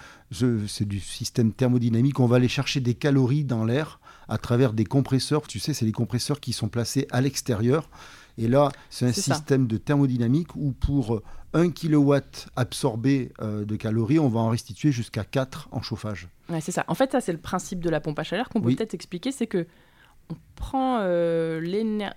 [0.67, 4.85] c'est du système thermodynamique, on va aller chercher des calories dans l'air à travers des
[4.85, 5.43] compresseurs.
[5.47, 7.89] Tu sais, c'est des compresseurs qui sont placés à l'extérieur.
[8.37, 11.21] Et là, c'est un système de thermodynamique où pour
[11.53, 12.15] 1 kW
[12.55, 16.27] absorbé euh, de calories, on va en restituer jusqu'à 4 en chauffage.
[16.49, 16.83] Ouais, c'est ça.
[16.87, 19.31] En fait, ça, c'est le principe de la pompe à chaleur qu'on peut peut-être expliquer.
[19.31, 19.65] C'est que
[20.29, 21.61] on prend euh,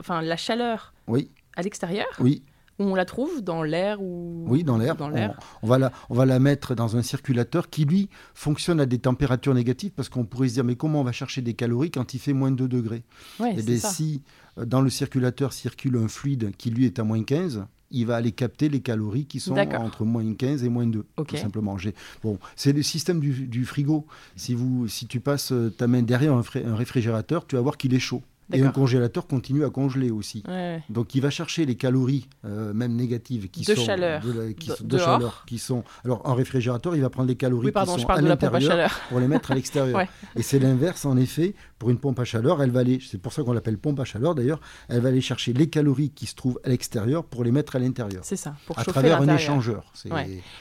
[0.01, 1.31] enfin, la chaleur oui.
[1.57, 2.09] à l'extérieur.
[2.19, 2.43] Oui.
[2.79, 4.97] On la trouve dans l'air ou Oui, dans l'air.
[5.01, 5.31] On,
[5.63, 8.99] on, va la, on va la mettre dans un circulateur qui, lui, fonctionne à des
[8.99, 12.15] températures négatives parce qu'on pourrait se dire, mais comment on va chercher des calories quand
[12.15, 13.03] il fait moins de 2 degrés
[13.41, 14.23] ouais, Et eh bien, si
[14.59, 18.17] euh, dans le circulateur circule un fluide qui, lui, est à moins 15, il va
[18.17, 21.77] aller capter les calories qui sont entre moins 15 et moins 2, tout simplement.
[22.23, 24.07] Bon, c'est le système du, frigo.
[24.37, 26.43] Si, vous, si tu passes euh, ta main derrière un,
[26.75, 28.23] réfrigérateur, tu vas voir qu'il est chaud.
[28.53, 30.43] Et un congélateur continue à congeler aussi.
[30.89, 34.23] Donc il va chercher les calories, euh, même négatives, qui de sont chaleur.
[34.23, 35.85] de, qui, de chaleur, qui sont.
[36.05, 39.51] Alors en réfrigérateur, il va prendre les calories qui sont à l'intérieur pour les mettre
[39.51, 40.03] à l'extérieur.
[40.37, 42.63] Et c'est l'inverse en effet pour une pompe à chaleur.
[42.63, 44.61] Elle va aller, c'est pour ça qu'on l'appelle pompe à chaleur d'ailleurs.
[44.89, 47.79] Elle va aller chercher les calories qui se trouvent à l'extérieur pour les mettre à
[47.79, 48.23] l'intérieur.
[48.25, 48.55] C'est ça.
[48.67, 49.93] Pour à travers un échangeur.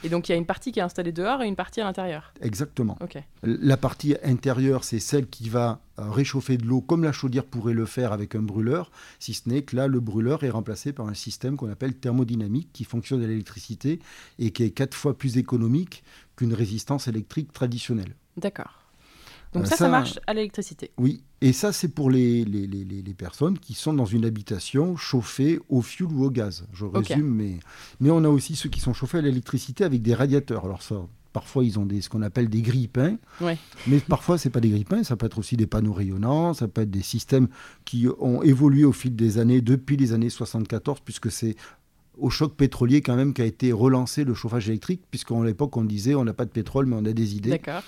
[0.04, 1.86] Et donc il y a une partie qui est installée dehors et une partie à
[1.86, 2.34] l'intérieur.
[2.42, 2.98] Exactement.
[3.44, 7.86] La partie intérieure, c'est celle qui va réchauffer de l'eau comme la chaudière pourrait le
[7.86, 11.14] faire avec un brûleur, si ce n'est que là, le brûleur est remplacé par un
[11.14, 14.00] système qu'on appelle thermodynamique qui fonctionne à l'électricité
[14.40, 16.04] et qui est quatre fois plus économique
[16.36, 18.16] qu'une résistance électrique traditionnelle.
[18.38, 18.84] D'accord.
[19.54, 20.92] Donc euh, ça, ça, marche à l'électricité.
[20.98, 24.98] Oui, et ça, c'est pour les, les, les, les, personnes qui sont dans une habitation
[24.98, 26.66] chauffée au fioul ou au gaz.
[26.74, 27.60] Je résume, mais,
[28.00, 30.66] mais on a aussi ceux qui sont chauffés à l'électricité avec des radiateurs.
[30.66, 30.96] Alors ça,
[31.38, 33.16] Parfois, ils ont des, ce qu'on appelle des grippins.
[33.86, 36.68] Mais parfois, ce n'est pas des grippins, ça peut être aussi des panneaux rayonnants, ça
[36.68, 37.48] peut être des systèmes
[37.86, 41.56] qui ont évolué au fil des années, depuis les années 74, puisque c'est
[42.18, 46.16] au choc pétrolier quand même qu'a été relancé le chauffage électrique, puisqu'à l'époque, on disait
[46.16, 47.52] on n'a pas de pétrole, mais on a des idées.
[47.52, 47.84] D'accord.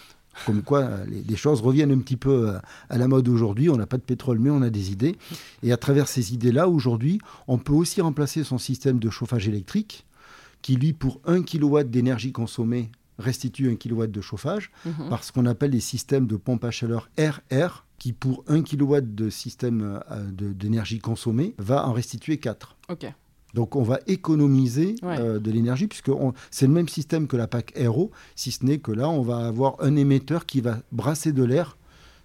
[0.45, 3.71] Comme quoi, les, choses reviennent un petit peu à, à la mode aujourd'hui.
[3.71, 5.15] On n'a pas de pétrole, mais on a des idées.
[5.63, 10.05] Et à travers ces idées-là, aujourd'hui, on peut aussi remplacer son système de chauffage électrique,
[10.61, 15.09] qui lui, pour 1 kW d'énergie consommée, restitue un kW de chauffage mhm.
[15.09, 19.01] par ce qu'on appelle les systèmes de pompe à chaleur RR qui pour 1 kW
[19.01, 22.77] de système euh, d'énergie consommée va en restituer 4.
[23.53, 26.11] Donc on va économiser euh, de l'énergie puisque
[26.51, 29.47] c'est le même système que la PAC Aero, si ce n'est que là on va
[29.47, 31.77] avoir un émetteur qui va brasser de l'air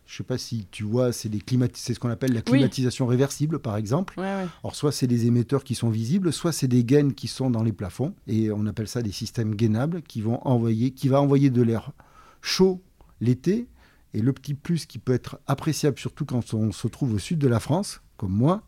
[0.06, 3.76] je ne sais pas si tu vois, c'est ce qu'on appelle la climatisation réversible, par
[3.76, 4.14] exemple.
[4.62, 7.62] Alors, soit c'est des émetteurs qui sont visibles, soit c'est des gaines qui sont dans
[7.62, 8.14] les plafonds.
[8.26, 11.92] Et on appelle ça des systèmes gainables qui vont envoyer, qui va envoyer de l'air
[12.42, 12.82] chaud
[13.20, 13.66] l'été.
[14.12, 17.38] Et le petit plus qui peut être appréciable, surtout quand on se trouve au sud
[17.38, 18.62] de la France, comme moi,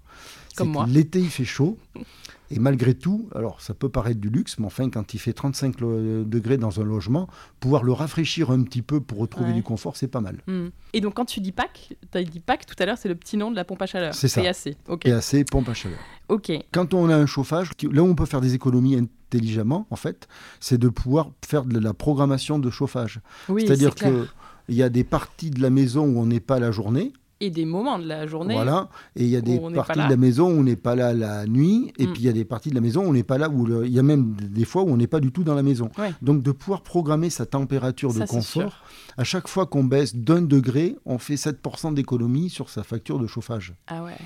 [0.57, 0.87] comme moi.
[0.89, 1.79] l'été il fait chaud.
[2.51, 5.77] Et malgré tout, alors ça peut paraître du luxe, mais enfin, quand il fait 35
[6.25, 7.29] degrés dans un logement,
[7.59, 10.41] pouvoir le rafraîchir un petit peu pour retrouver du confort, c'est pas mal.
[10.47, 10.69] Hmm.
[10.93, 13.17] Et donc, quand tu dis PAC, tu as dit PAC tout à l'heure, c'est le
[13.17, 14.15] petit nom de la pompe à chaleur.
[14.15, 14.43] C'est ça.
[14.43, 14.77] PAC.
[14.87, 15.11] Okay.
[15.11, 15.99] PAC, pompe à chaleur.
[16.29, 16.53] Ok.
[16.73, 20.29] Quand on a un chauffage, là où on peut faire des économies intelligemment, en fait,
[20.61, 23.21] c'est de pouvoir faire de la programmation de chauffage.
[23.49, 24.29] Oui, C'est-à-dire qu'il
[24.69, 27.65] y a des parties de la maison où on n'est pas la journée et des
[27.65, 28.55] moments de la journée.
[28.55, 31.13] Voilà, et il y a des parties de la maison où on n'est pas là
[31.13, 32.13] la nuit, et mm.
[32.13, 33.85] puis il y a des parties de la maison où on n'est pas là, où
[33.85, 35.91] il y a même des fois où on n'est pas du tout dans la maison.
[36.23, 38.83] Donc de pouvoir programmer sa température de confort,
[39.17, 43.27] à chaque fois qu'on baisse d'un degré, on fait 7% d'économie sur sa facture de
[43.27, 43.75] chauffage.
[43.87, 44.17] Ah ouais.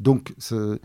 [0.00, 0.78] Donc c'est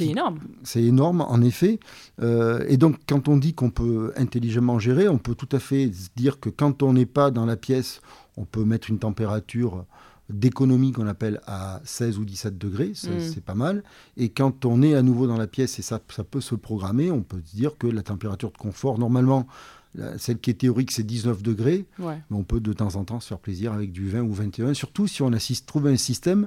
[0.00, 0.40] énorme.
[0.64, 1.78] C'est énorme, en effet.
[2.20, 5.90] Euh, et donc quand on dit qu'on peut intelligemment gérer, on peut tout à fait
[6.16, 8.00] dire que quand on n'est pas dans la pièce,
[8.36, 9.84] on peut mettre une température
[10.32, 13.20] d'économie qu'on appelle à 16 ou 17 degrés, mm.
[13.20, 13.82] c'est pas mal.
[14.16, 17.10] Et quand on est à nouveau dans la pièce et ça, ça peut se programmer,
[17.10, 19.46] on peut se dire que la température de confort, normalement,
[20.18, 23.28] celle qui est théorique, c'est 19 degrés, mais on peut de temps en temps se
[23.28, 26.46] faire plaisir avec du 20 ou 21, surtout si on assiste, trouve un système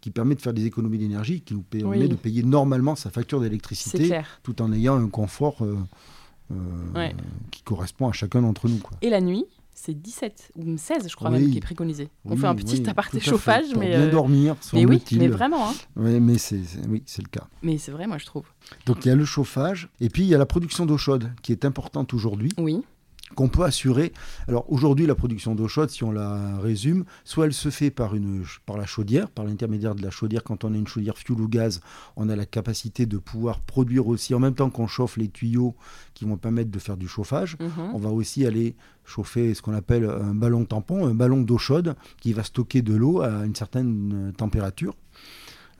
[0.00, 3.40] qui permet de faire des économies d'énergie, qui nous permet de payer normalement sa facture
[3.40, 5.76] d'électricité, tout en ayant un confort euh,
[6.52, 7.08] euh,
[7.50, 8.78] qui correspond à chacun d'entre nous.
[8.78, 8.96] Quoi.
[9.02, 9.44] Et la nuit?
[9.82, 12.10] C'est 17 ou 16, je crois même, qui est préconisé.
[12.26, 14.54] On fait un petit aparté chauffage, mais bien euh, dormir.
[14.74, 15.70] Mais oui, mais vraiment.
[15.70, 15.74] Hein.
[15.96, 17.46] Oui, mais c'est oui, c'est le cas.
[17.62, 18.44] Mais c'est vrai, moi je trouve.
[18.84, 21.32] Donc il y a le chauffage et puis il y a la production d'eau chaude
[21.40, 22.50] qui est importante aujourd'hui.
[22.58, 22.82] Oui
[23.34, 24.12] qu'on peut assurer.
[24.48, 28.14] Alors aujourd'hui, la production d'eau chaude, si on la résume, soit elle se fait par,
[28.14, 30.42] une, par la chaudière, par l'intermédiaire de la chaudière.
[30.42, 31.80] Quand on a une chaudière fuel ou gaz,
[32.16, 35.74] on a la capacité de pouvoir produire aussi, en même temps qu'on chauffe les tuyaux
[36.14, 37.94] qui vont permettre de faire du chauffage, mhm.
[37.94, 38.74] on va aussi aller
[39.04, 42.94] chauffer ce qu'on appelle un ballon tampon, un ballon d'eau chaude qui va stocker de
[42.94, 44.94] l'eau à une certaine température.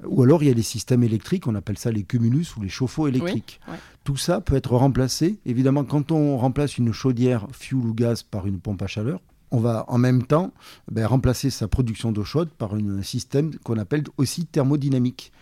[0.06, 2.68] Ou alors il y a les systèmes électriques, on appelle ça les cumulus ou les
[2.68, 3.60] chauffe-eau électriques.
[4.04, 5.38] Tout ça peut être remplacé.
[5.44, 9.20] Évidemment, quand on remplace une chaudière fuel ou gaz par une pompe à chaleur,
[9.50, 10.52] on va en même temps
[10.90, 15.32] ben, remplacer sa production d'eau chaude par un système qu'on appelle aussi thermodynamique.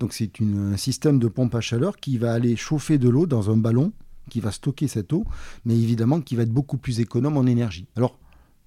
[0.00, 3.50] Donc c'est un système de pompe à chaleur qui va aller chauffer de l'eau dans
[3.50, 3.92] un ballon
[4.30, 5.24] qui va stocker cette eau,
[5.64, 7.86] mais évidemment qui va être beaucoup plus économe en énergie.
[7.96, 8.18] Alors,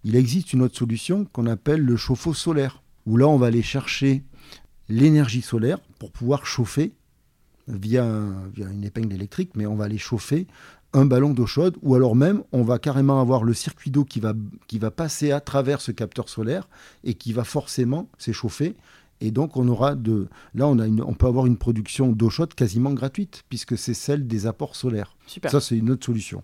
[0.03, 3.63] il existe une autre solution qu'on appelle le chauffe-eau solaire, où là on va aller
[3.63, 4.23] chercher
[4.89, 6.93] l'énergie solaire pour pouvoir chauffer
[7.67, 8.05] via,
[8.55, 10.47] une épingle électrique, mais on va aller chauffer
[10.93, 14.19] un ballon d'eau chaude, ou alors même on va carrément avoir le circuit d'eau qui
[14.19, 14.33] va,
[14.67, 16.67] qui va passer à travers ce capteur solaire
[17.03, 18.75] et qui va forcément s'échauffer.
[19.19, 22.53] Et donc on aura de là on a on peut avoir une production d'eau chaude
[22.53, 25.17] quasiment gratuite puisque c'est celle des apports solaires.
[25.49, 26.43] Ça c'est une autre solution.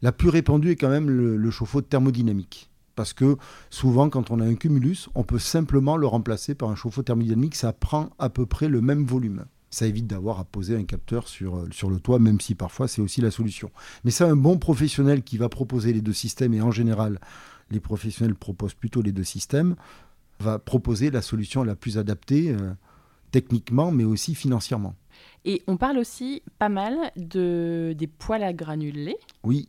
[0.00, 3.36] La plus répandue est quand même le, le chauffe-eau thermodynamique Parce que
[3.70, 7.56] souvent, quand on a un cumulus, on peut simplement le remplacer par un chauffe-eau thermodynamique.
[7.56, 9.44] Ça prend à peu près le même volume.
[9.70, 12.86] Ça évite d'avoir à poser un capteur sur, euh, sur le toit, même si parfois
[12.86, 13.70] c'est aussi la solution.
[14.04, 17.18] Mais ça, un bon professionnel qui va proposer les deux systèmes, et en général,
[17.70, 19.74] les professionnels proposent plutôt les deux systèmes,
[20.38, 22.72] va proposer la solution la plus adaptée euh,
[23.32, 24.94] techniquement, mais aussi financièrement.
[25.44, 29.16] Et on parle aussi pas mal de, des poils à granulés.
[29.42, 29.68] Oui.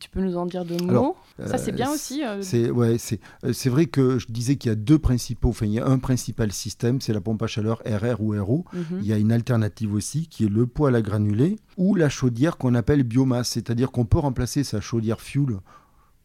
[0.00, 1.16] Tu peux nous en dire deux mots?
[1.46, 2.24] Ça, c'est bien euh, aussi.
[2.24, 2.96] Euh, c'est ouais,
[3.44, 5.50] euh, c'est vrai que je disais qu'il y a deux principaux.
[5.50, 8.64] Enfin, il y a un principal système, c'est la pompe à chaleur RR ou RO.
[8.72, 9.00] Mhm.
[9.00, 12.56] Il y a une alternative aussi qui est le poêle à granulés ou la chaudière
[12.56, 15.58] qu'on appelle biomasse, c'est-à-dire qu'on peut remplacer sa chaudière fuel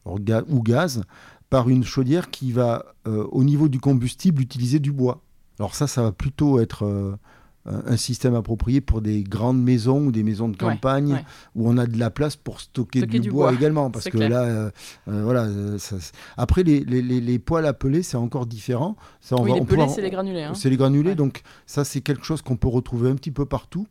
[0.06, 1.04] ou gaz
[1.50, 5.22] par une chaudière qui va, au niveau du combustible, utiliser du bois.
[5.60, 7.18] Alors ça, ça va plutôt être
[7.70, 11.24] un système approprié pour des grandes maisons ou des maisons de campagne
[11.56, 13.92] où on a de la place pour stocker, du, bois, également.
[13.92, 14.72] Parce que là, euh,
[15.08, 15.44] euh, voilà.
[15.44, 15.78] Euh,
[16.38, 18.96] Après, les, les, les, poêles à peler, c'est encore différent.
[19.22, 20.44] Ça, on oui, les pelés, c'est les granulés.
[20.44, 20.54] Hein.
[20.56, 23.88] C'est les granulés, donc ça, c'est quelque chose qu'on peut retrouver un petit peu partout.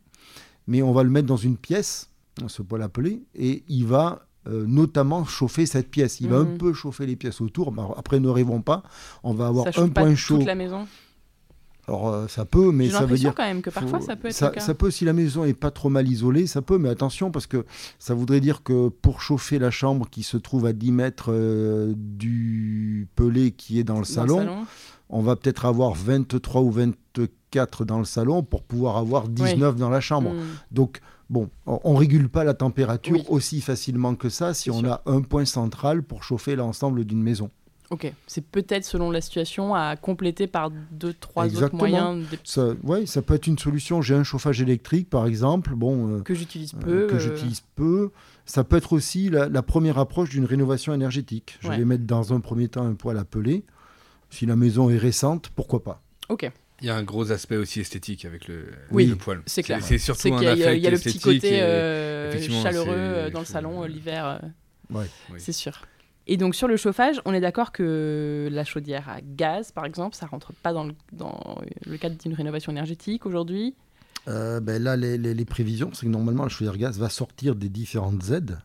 [0.67, 2.09] Mais on va le mettre dans une pièce,
[2.47, 6.21] ce poêle à peler, et il va notamment chauffer cette pièce.
[6.21, 6.57] Il va un mhm.
[6.57, 7.73] peu chauffer les pièces autour.
[7.97, 8.83] après, ne rêvons pas.
[9.23, 10.37] On va avoir un point chaud.
[10.37, 10.87] Toute la maison
[11.89, 14.35] alors euh, ça peut, mais ça veut dire quand même que parfois ça peut être
[14.35, 14.59] ça, le cas.
[14.59, 17.47] ça peut si la maison est pas trop mal isolée, ça peut, mais attention parce
[17.47, 17.65] que
[17.97, 21.93] ça voudrait dire que pour chauffer la chambre qui se trouve à 10 mètres euh,
[21.95, 24.65] du pelé qui est dans le, salon,
[25.09, 29.89] on va peut-être avoir 23 ou 24 dans le salon pour pouvoir avoir 19 dans
[29.89, 30.31] la chambre.
[30.31, 30.43] Hmm.
[30.71, 31.01] Donc
[31.31, 35.21] bon, on, ne régule pas la température aussi facilement que ça si on a un
[35.21, 37.49] point central pour chauffer l'ensemble d'une maison.
[37.91, 42.23] Ok, c'est peut-être selon la situation à compléter par deux, trois autres moyens.
[42.43, 44.01] Ça, ouais, ça peut être une solution.
[44.03, 47.07] J'ai un chauffage électrique, par exemple, bon, euh, que j'utilise euh, peu.
[47.07, 47.19] que euh.
[47.19, 48.11] j'utilise peu.
[48.45, 51.57] Ça peut être aussi la, première approche d'une rénovation énergétique.
[51.61, 53.63] Je vais mettre dans un premier temps un poêle à peler.
[54.29, 56.49] Si la maison est récente, pourquoi pas Ok.
[56.81, 59.41] Il y a un gros aspect aussi esthétique avec le, oui, le poêle.
[59.47, 59.83] C'est clair.
[59.83, 61.59] C'est surtout un Il y, a le petit côté
[62.61, 64.41] chaleureux dans le salon l'hiver.
[64.91, 65.05] Ouais.
[65.37, 65.81] C'est sûr.
[66.31, 70.15] Et donc sur le chauffage, on est d'accord que la chaudière à gaz, par exemple,
[70.15, 71.57] ça rentre pas dans le, dans
[71.87, 73.73] le cadre d'une rénovation énergétique aujourd'hui?
[74.27, 77.67] Euh, ben Là, les, les, prévisions, c'est que normalement la chaudière gaz va sortir des
[77.67, 78.59] différentes aides.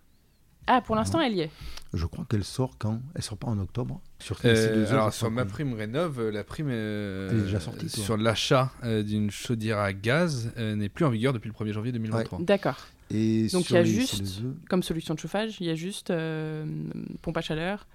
[0.66, 1.50] Ah, pour l'instant, elle y est.
[1.94, 3.00] Je crois qu'elle sort quand?
[3.14, 7.30] Elle sort pas en octobre sur euh, Alors sur ma prime rénove, la prime euh,
[7.30, 11.54] est déjà sortie, sur l'achat d'une chaudière à gaz n'est plus en vigueur depuis le
[11.54, 12.40] 1er janvier 2023.
[12.42, 12.76] D'accord.
[13.52, 16.64] Donc il y a juste, comme solution de chauffage, il y a juste euh,
[17.22, 17.86] pompe à chaleur.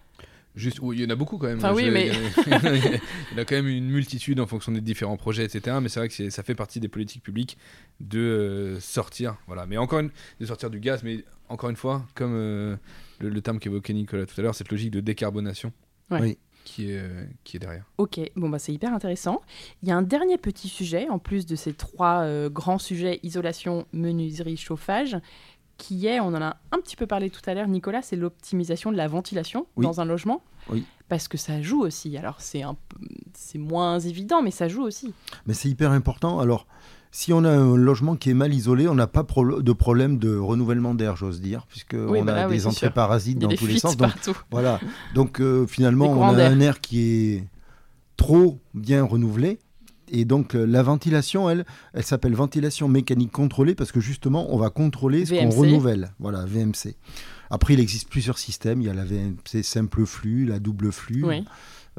[0.56, 1.60] Juste, il y en a beaucoup quand même.
[1.60, 2.08] Enfin, oui, mais...
[2.48, 5.78] il, y a, quand même une multitude en fonction des différents projets, etc.
[5.82, 7.58] Mais c'est vrai que ça fait partie des politiques publiques
[8.00, 9.66] de euh, sortir, voilà.
[9.68, 10.10] Mais encore une,
[10.40, 12.76] de sortir du gaz, mais encore une fois, comme euh,
[13.20, 15.72] le, le, terme qu'évoquait Nicolas tout à l'heure, cette logique de décarbonation.
[16.12, 16.38] Oui
[16.70, 17.86] qui est, euh, qui est derrière.
[17.98, 19.42] Ok, bon bah c'est hyper intéressant.
[19.82, 23.20] Il y a un dernier petit sujet, en plus de ces trois euh, grands sujets,
[23.24, 25.18] isolation, menuiserie, chauffage,
[25.78, 28.92] qui est, on en a un petit peu parlé tout à l'heure, Nicolas, c'est l'optimisation
[28.92, 30.44] de la ventilation dans un logement.
[30.70, 30.84] Oui.
[31.08, 32.16] Parce que ça joue aussi.
[32.18, 32.62] Alors c'est
[33.34, 35.14] c'est moins évident, mais ça joue aussi.
[35.48, 36.40] Mais c'est hyper important.
[36.40, 36.68] Alors
[37.12, 40.38] si on a un logement qui est mal isolé, on n'a pas de problème de
[40.38, 43.98] renouvellement d'air, j'ose dire, puisque on bah a des entrées parasites dans tous les sens.
[43.98, 44.12] Donc,
[44.52, 44.80] voilà.
[45.16, 47.48] Donc euh, finalement, on a un air qui est
[48.18, 49.60] trop bien renouvelé.
[50.12, 54.58] Et donc euh, la ventilation, elle, elle s'appelle ventilation mécanique contrôlée parce que justement, on
[54.58, 56.12] va contrôler ce qu'on renouvelle.
[56.20, 56.96] Voilà, VMC.
[57.52, 58.82] Après, il existe plusieurs systèmes.
[58.82, 61.24] Il y a la VMC simple flux, la double flux.
[61.24, 61.44] Oui.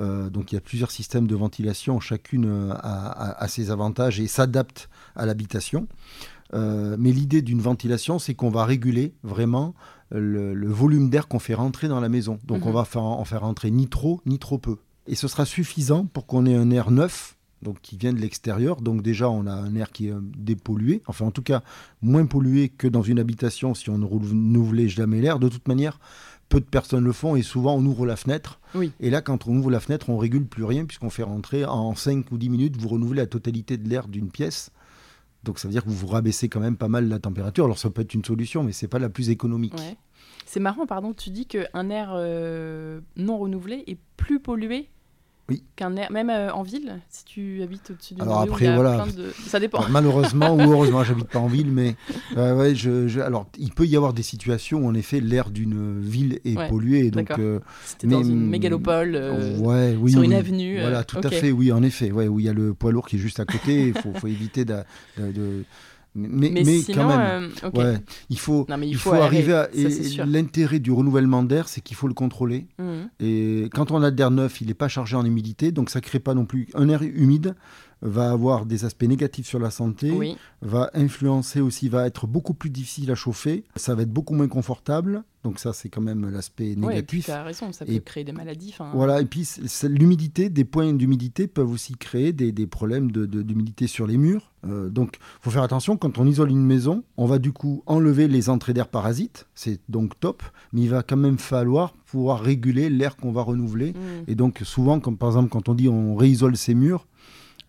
[0.00, 4.26] Euh, donc il y a plusieurs systèmes de ventilation, chacune euh, a, ses avantages et
[4.26, 5.86] s'adapte à l'habitation.
[6.54, 9.74] Euh, mais l'idée d'une ventilation, c'est qu'on va réguler vraiment
[10.10, 12.38] le, volume d'air qu'on fait rentrer dans la maison.
[12.44, 12.74] Donc on mhm.
[12.74, 14.78] va faire, en faire rentrer ni trop ni trop peu.
[15.06, 18.80] Et ce sera suffisant pour qu'on ait un air neuf, donc qui vient de l'extérieur.
[18.80, 21.62] Donc déjà, on a un air qui est dépollué, enfin en tout cas
[22.02, 25.38] moins pollué que dans une habitation si on ne renouvelait jamais l'air.
[25.38, 26.00] De toute manière,
[26.50, 28.60] peu de personnes le font et souvent on ouvre la fenêtre.
[29.00, 31.94] Et là, quand on ouvre la fenêtre, on régule plus rien puisqu'on fait rentrer en
[31.94, 34.70] 5 ou 10 minutes, vous renouvelez la totalité de l'air d'une pièce.
[35.44, 37.64] Donc ça veut dire que vous vous rabaissez quand même pas mal la température.
[37.64, 39.74] Alors ça peut être une solution, mais c'est pas la plus économique.
[40.44, 44.90] C'est marrant, pardon, tu dis qu'un air euh, non renouvelé est plus pollué
[45.76, 49.04] Qu'un air, même euh, en ville, si tu habites au-dessus d'une alors après, voilà.
[49.46, 49.86] Ça dépend.
[49.88, 51.96] malheureusement ou heureusement, j'habite pas en ville, mais
[52.36, 56.00] euh, ouais, je, alors il peut y avoir des situations où en effet l'air d'une
[56.00, 57.10] ville est pollué.
[57.10, 59.14] Donc, euh, C'était dans une mégalopole,
[59.58, 60.80] ouais, oui, sur une avenue.
[60.80, 63.06] Voilà, tout à fait, oui, en effet, ouais, où il y a le poids lourd
[63.06, 63.88] qui est juste à côté.
[63.88, 64.84] Il faut, faut, éviter de,
[66.14, 67.96] Mais, mais, quand même, euh,
[68.30, 69.68] il faut, il, faut, arriver à.
[70.26, 72.66] L'intérêt du renouvellement d'air, c'est qu'il faut le contrôler.
[72.78, 72.84] Mmh.
[73.20, 76.00] Et quand on a de l'air neuf, il n'est pas chargé en humidité, donc ça
[76.00, 77.54] ne crée pas non plus un air humide
[78.02, 82.70] va avoir des aspects négatifs sur la santé, va influencer aussi, va être beaucoup plus
[82.70, 85.22] difficile à chauffer, ça va être beaucoup moins confortable.
[85.42, 87.24] Donc ça, c'est quand même l'aspect négatif.
[87.24, 88.74] tu as raison, ça peut créer des maladies.
[88.92, 89.48] Voilà, et puis
[89.84, 94.52] l'humidité, des points d'humidité peuvent aussi créer des, des problèmes d'humidité de, sur les murs.
[94.66, 97.82] Euh, donc, il faut faire attention, quand on isole une maison, on va du coup
[97.86, 100.42] enlever les entrées d'air parasites, c'est donc top,
[100.74, 103.92] mais il va quand même falloir pouvoir réguler l'air qu'on va renouveler.
[103.92, 104.30] Mmh.
[104.30, 107.06] Et donc, souvent, comme par exemple quand on dit on réisole ses murs,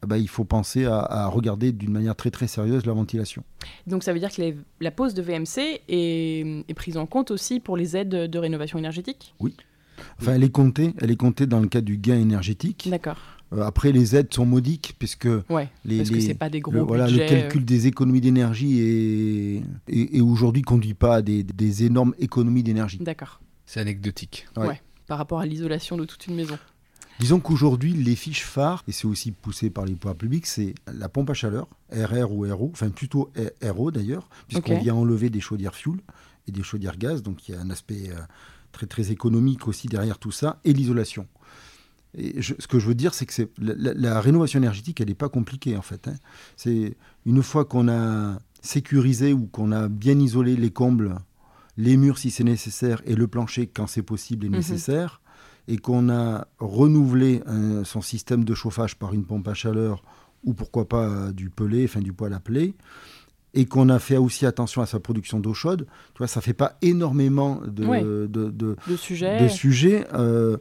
[0.06, 3.44] bah, il faut penser à, regarder d'une manière très très sérieuse la ventilation.
[3.88, 7.78] Donc ça veut dire que la pose de VMC est, prise en compte aussi pour
[7.78, 9.36] les aides de rénovation énergétique?
[9.40, 9.56] Oui.
[10.20, 12.88] Enfin, elle est comptée, elle est comptée dans le cas du gain énergétique.
[12.90, 13.18] D'accord.
[13.54, 16.72] Euh, après, les aides sont modiques puisque, ouais, les, parce que c'est pas des gros
[16.72, 21.84] le, voilà, le calcul des économies d'énergie est, et aujourd'hui conduit pas à des, des
[21.84, 22.98] énormes économies d'énergie.
[23.00, 23.42] D'accord.
[23.66, 24.48] C'est anecdotique.
[24.58, 24.82] ouais.
[25.08, 26.58] Par rapport à l'isolation de toute une maison.
[27.22, 31.08] Disons qu'aujourd'hui, les fiches phares, et c'est aussi poussé par les pouvoirs publics, c'est la
[31.08, 33.32] pompe à chaleur, RR ou RO, enfin plutôt
[33.64, 36.00] RO d'ailleurs, puisqu'on vient enlever des chaudières fuel
[36.48, 38.16] et des chaudières gaz, donc il y a un aspect euh,
[38.72, 41.28] très très économique aussi derrière tout ça, et l'isolation.
[42.18, 45.78] Et ce que je veux dire, c'est que la, rénovation énergétique, elle n'est pas compliquée
[45.78, 46.08] en fait.
[46.08, 46.16] Hein.
[46.58, 51.14] C'est une fois qu'on a sécurisé ou qu'on a bien isolé les combles,
[51.78, 54.56] les murs si c'est nécessaire et le plancher quand c'est possible et mhm.
[54.56, 55.21] nécessaire,
[55.72, 60.04] et qu'on a renouvelé euh, son système de chauffage par une pompe à chaleur
[60.44, 62.74] ou pourquoi pas euh, du pelé, enfin du poêle à play,
[63.54, 66.54] et qu'on a fait aussi attention à sa production d'eau chaude, tu vois, ça fait
[66.54, 68.76] pas énormément de, de, de,
[69.48, 70.06] sujets.
[70.14, 70.58] Euh,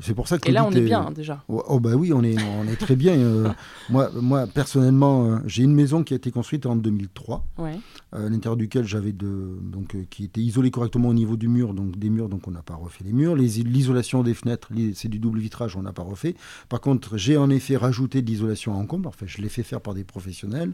[0.00, 1.42] c'est pour ça que et là, on est bien déjà.
[1.48, 3.14] Oh, bah oui, on est, on est très bien.
[3.14, 3.48] Euh,
[3.90, 7.78] moi, moi, personnellement, euh, j'ai une maison qui a été construite en 2003, ouais.
[8.14, 11.74] Euh, à l'intérieur duquel j'avais de, donc, qui était isolée correctement au niveau du mur,
[11.74, 13.34] donc des murs, donc on n'a pas refait les murs.
[13.34, 16.36] L'isolation des fenêtres, c'est du double vitrage, on n'a pas refait.
[16.68, 19.08] Par contre, j'ai en effet rajouté de l'isolation en comble.
[19.08, 20.72] Enfin, je l'ai fait faire par des professionnels.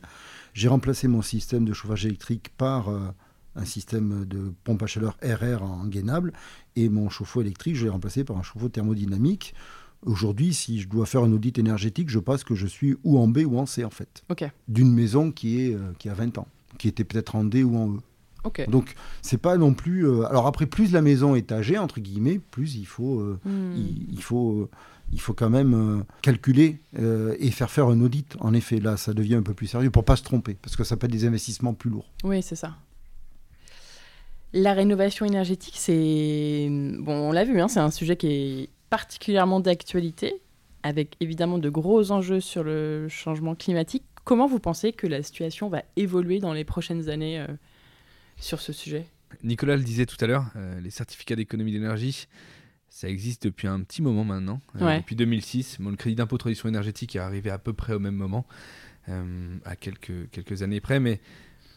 [0.53, 2.91] J'ai remplacé mon système de chauffage électrique par
[3.57, 6.33] un système de pompe à chaleur RR en gainable.
[6.77, 9.55] Et mon chauffe-eau électrique, je l'ai remplacé par un chauffe-eau thermodynamique.
[10.05, 13.29] Aujourd'hui, si je dois faire un audit énergétique, je pense que je suis ou en
[13.29, 14.25] B ou en C, en fait.
[14.69, 17.77] D'une maison qui, est, euh, qui a 20 ans, qui était peut-être en D ou
[17.77, 17.99] en E.
[18.45, 18.67] Okay.
[18.69, 20.07] Donc, c'est pas non plus.
[20.07, 24.07] Euh, alors, après, plus la maison est âgée, entre guillemets, plus il faut, euh, hmm.
[24.13, 24.71] il, faut,
[25.13, 28.37] il faut quand même calculer et faire faire un audit.
[28.39, 30.85] En effet, là, ça devient un peu plus sérieux pour pas se tromper, parce que
[30.85, 32.13] ça peut être des investissements plus lourds.
[32.23, 32.77] Oui, c'est ça.
[34.59, 36.69] La rénovation énergétique, c'est.
[36.71, 40.41] Bon, on l'a vu, hein, c'est un sujet qui est particulièrement d'actualité,
[40.83, 44.03] avec évidemment de gros enjeux sur le changement climatique.
[44.25, 47.47] Comment vous pensez que la situation va évoluer dans les prochaines années euh,
[48.39, 49.05] sur ce sujet?
[49.45, 52.27] Nicolas le disait tout à l'heure, euh, les certificats d'économie d'énergie,
[52.89, 55.81] ça existe depuis un petit moment maintenant, euh, depuis 2006.
[55.81, 58.47] le crédit d'impôt transition énergétique est arrivé à peu près au même moment,
[59.67, 61.21] à quelques, quelques années près, mais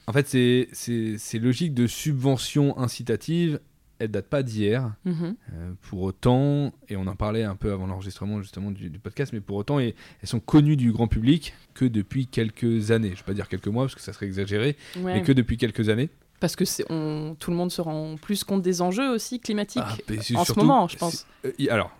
[0.10, 3.60] en fait, c'est logique de subvention incitative.
[4.00, 4.96] Elle date pas d'hier.
[5.06, 5.36] Mhm.
[5.54, 9.40] Euh, pour autant, et on en parlait un peu avant l'enregistrement justement du, podcast, mais
[9.40, 13.10] pour autant, elles, sont connues du grand public que depuis quelques années.
[13.10, 15.58] Je ne vais pas dire quelques mois parce que ça serait exagéré, mais que depuis
[15.58, 16.10] quelques années.
[16.40, 20.40] Parce que on, tout le monde se rend plus compte des enjeux aussi climatiques ah,
[20.40, 21.28] en ce moment, je pense.
[21.46, 21.92] Euh, alors,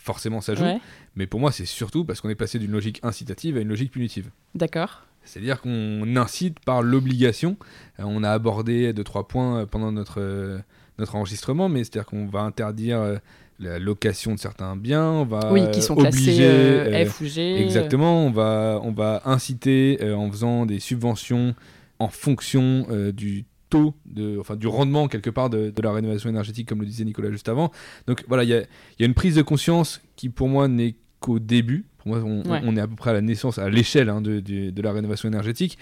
[0.00, 0.80] forcément, ça joue.
[1.14, 3.92] Mais pour moi, c'est surtout parce qu'on est passé d'une logique incitative à une logique
[3.92, 4.30] punitive.
[4.56, 5.05] D'accord.
[5.26, 7.56] C'est-à-dire qu'on incite par l'obligation.
[7.98, 10.58] Euh, on a abordé deux trois points euh, pendant notre euh,
[10.98, 13.20] notre enregistrement, mais c'est-à-dire qu'on va interdire
[13.58, 17.62] la location de certains biens, on va oui, qui sont classés F ou G.
[17.62, 21.54] Exactement, on va on va inciter en faisant des subventions
[21.98, 26.80] en fonction du taux de, enfin du rendement quelque part de, la rénovation énergétique, comme
[26.80, 27.72] le disait Nicolas juste avant.
[28.06, 30.94] Donc voilà, il y a, y a une prise de conscience qui pour moi n'est
[31.20, 34.82] qu'au début moi, on, est à peu près à la naissance, à l'échelle hein, de,
[34.82, 35.76] la rénovation énergétique.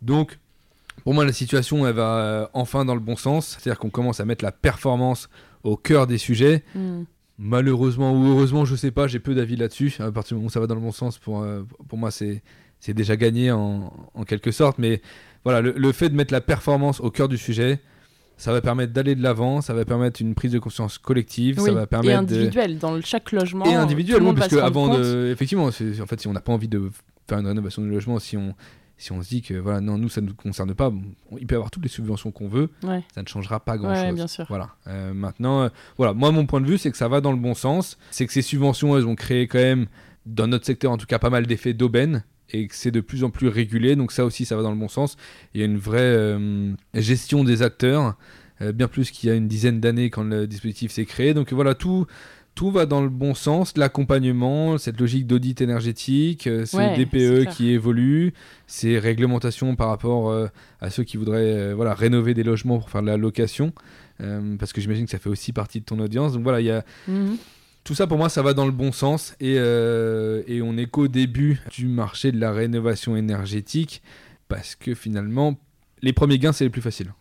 [0.00, 0.38] Donc,
[1.04, 3.58] pour moi, la situation, elle va euh, enfin dans le bon sens.
[3.58, 5.28] C'est-à-dire qu'on commence à mettre la performance
[5.64, 6.62] au cœur des sujets.
[6.74, 7.02] Hmm.
[7.38, 9.94] Malheureusement ou heureusement, je sais pas, j'ai peu d'avis là-dessus.
[9.98, 12.10] À partir du moment où ça va dans le bon sens, pour, euh, pour moi,
[12.10, 12.42] c'est
[12.88, 13.92] déjà gagné en,
[14.26, 14.78] quelque sorte.
[14.78, 15.02] Mais
[15.44, 17.80] voilà, le, fait de mettre la performance au cœur du sujet,
[18.36, 21.72] ça va permettre d'aller de l'avant, ça va permettre une prise de conscience collective, ça
[21.72, 23.64] va permettre et individuelle dans chaque logement.
[23.64, 26.90] Et individuellement, parce que avant de, effectivement, en fait, si on n'a pas envie de
[27.28, 28.54] faire une rénovation du logement, si on
[28.98, 30.90] si on se dit que voilà, non, nous ça ne nous concerne pas,
[31.38, 32.70] il peut y avoir toutes les subventions qu'on veut,
[33.14, 34.14] ça ne changera pas grand chose.
[34.14, 34.46] bien sûr.
[34.48, 34.70] Voilà.
[34.86, 35.68] Euh, maintenant, euh,
[35.98, 38.26] voilà, moi mon point de vue, c'est que ça va dans le bon sens, c'est
[38.26, 39.86] que ces subventions, elles ont créé quand même
[40.24, 43.24] dans notre secteur en tout cas pas mal d'effets d'aubaine et que c'est de plus
[43.24, 43.96] en plus régulé.
[43.96, 45.16] Donc ça aussi, ça va dans le bon sens.
[45.54, 48.16] Il y a une vraie euh, gestion des acteurs,
[48.60, 51.34] euh, bien plus qu'il y a une dizaine d'années quand le dispositif s'est créé.
[51.34, 52.06] Donc voilà, tout,
[52.54, 53.76] tout va dans le bon sens.
[53.76, 58.32] L'accompagnement, cette logique d'audit énergétique, euh, ces DPE qui évoluent,
[58.66, 60.34] ces réglementations par rapport
[60.80, 63.72] à ceux qui voudraient voilà, rénover des logements pour faire de la location.
[64.58, 66.32] parce que j'imagine que ça fait aussi partie de ton audience.
[66.32, 66.84] Donc voilà, il y a...
[67.08, 67.36] Mhm
[67.86, 71.06] tout ça pour moi ça va dans le bon sens euh, et, on est qu'au
[71.06, 74.02] début du marché de la rénovation énergétique
[74.48, 75.56] parce que finalement
[76.02, 77.14] les premiers gains c'est les plus faciles.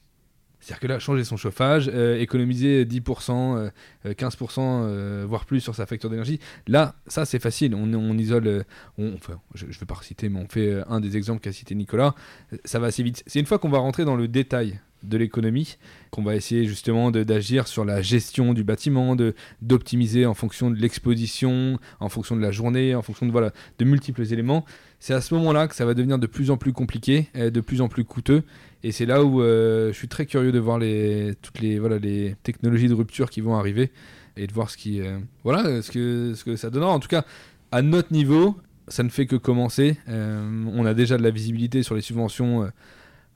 [0.59, 3.69] C'est-à-dire que là, changer son chauffage, euh, économiser 10%,
[4.03, 7.75] 15%, euh, voire plus sur sa facture d'énergie, là, ça c'est facile.
[7.75, 8.65] On, isole,
[8.97, 12.15] enfin, je ne vais pas citer, mais on fait un des exemples qu'a cité Nicolas,
[12.63, 13.21] ça va assez vite.
[13.27, 15.77] C'est une fois qu'on va rentrer dans le détail de l'économie,
[16.11, 19.15] qu'on va essayer justement d'agir sur la gestion du bâtiment,
[19.61, 23.85] d'optimiser en fonction de l'exposition, en fonction de la journée, en fonction de, voilà, de
[23.85, 24.65] multiples éléments.
[24.99, 27.81] C'est à ce moment-là que ça va devenir de plus en plus compliqué, de plus
[27.81, 28.43] en plus coûteux.
[28.83, 31.97] Et c'est là où euh, je suis très curieux de voir les, toutes les, voilà,
[31.97, 33.91] les technologies de rupture qui vont arriver
[34.37, 36.91] et de voir ce, qui, euh, voilà, ce, que, ce que ça donnera.
[36.91, 37.25] En tout cas,
[37.71, 38.57] à notre niveau,
[38.87, 39.97] ça ne fait que commencer.
[40.07, 42.69] Euh, on a déjà de la visibilité sur les subventions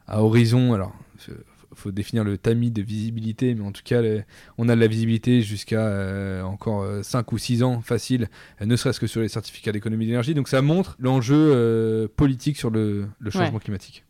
[0.07, 0.73] à horizon.
[0.73, 0.93] Alors,
[1.73, 4.01] faut définir le tamis de visibilité, mais en tout cas,
[4.57, 8.29] on a de la visibilité jusqu'à euh, encore 5 euh, ou 6 ans facile,
[8.61, 10.33] euh, ne serait-ce que sur les certificats d'économie d'énergie.
[10.33, 14.05] Donc ça montre l'enjeu politique sur le, changement climatique.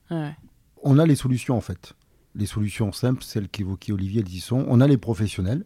[0.81, 1.93] On a les solutions en fait.
[2.35, 4.65] Les solutions simples, celles qu'évoquait Olivier, elles y sont.
[4.67, 5.65] On a les professionnels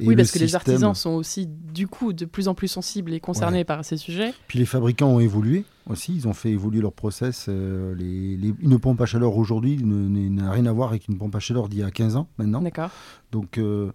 [0.00, 3.20] oui, parce que les artisans sont aussi, du coup, de plus en plus sensibles et
[3.20, 4.34] concernés par ces sujets.
[4.48, 7.46] Puis les fabricants ont évolué aussi, ils ont fait évoluer leur process.
[7.48, 11.40] Euh, les, une pompe à chaleur aujourd'hui n'a rien à voir avec une pompe à
[11.40, 12.60] chaleur d'il y a 15 ans maintenant.
[12.60, 12.90] D'accord.
[13.32, 13.92] Donc euh,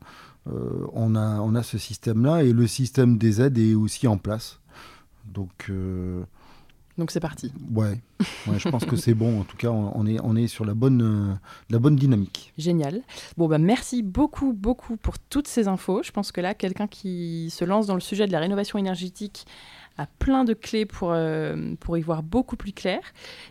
[0.47, 4.17] euh, on, a, on a ce système-là et le système des aides est aussi en
[4.17, 4.59] place.
[5.25, 5.71] Donc
[6.97, 7.51] donc c'est parti.
[7.73, 7.99] Ouais.
[8.57, 9.41] je pense que c'est bon.
[9.41, 11.33] En tout cas, on est, on est sur la bonne, euh,
[11.69, 12.53] la bonne dynamique.
[12.57, 13.01] Génial.
[13.37, 16.03] Bon, bah, merci beaucoup, beaucoup pour toutes ces infos.
[16.03, 19.45] Je pense que là, quelqu'un qui se lance dans le sujet de la rénovation énergétique
[19.97, 22.99] a plein de clés pour, euh, pour y voir beaucoup plus clair.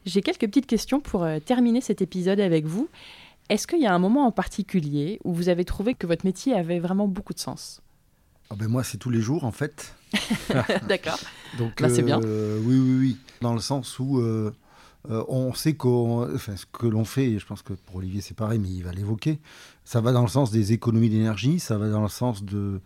[0.07, 2.89] J'ai quelques petites questions pour euh, terminer cet épisode avec vous.
[3.49, 6.55] Est-ce qu'il y a un moment en particulier où vous avez trouvé que votre métier
[6.55, 7.83] avait vraiment beaucoup de sens?
[8.51, 9.95] Ah ben Moi, c'est tous les jours, en fait.
[10.89, 11.19] D'accord.
[11.59, 12.21] Donc là, c'est bien.
[12.23, 13.17] Euh, oui, oui, oui.
[13.41, 14.53] Dans le sens où euh,
[15.11, 18.37] euh, on sait enfin, ce que l'on fait, et je pense que pour Olivier c'est
[18.37, 19.41] pareil, mais il va l'évoquer,
[19.85, 22.81] ça va dans le sens des économies d'énergie, ça va dans le sens d'une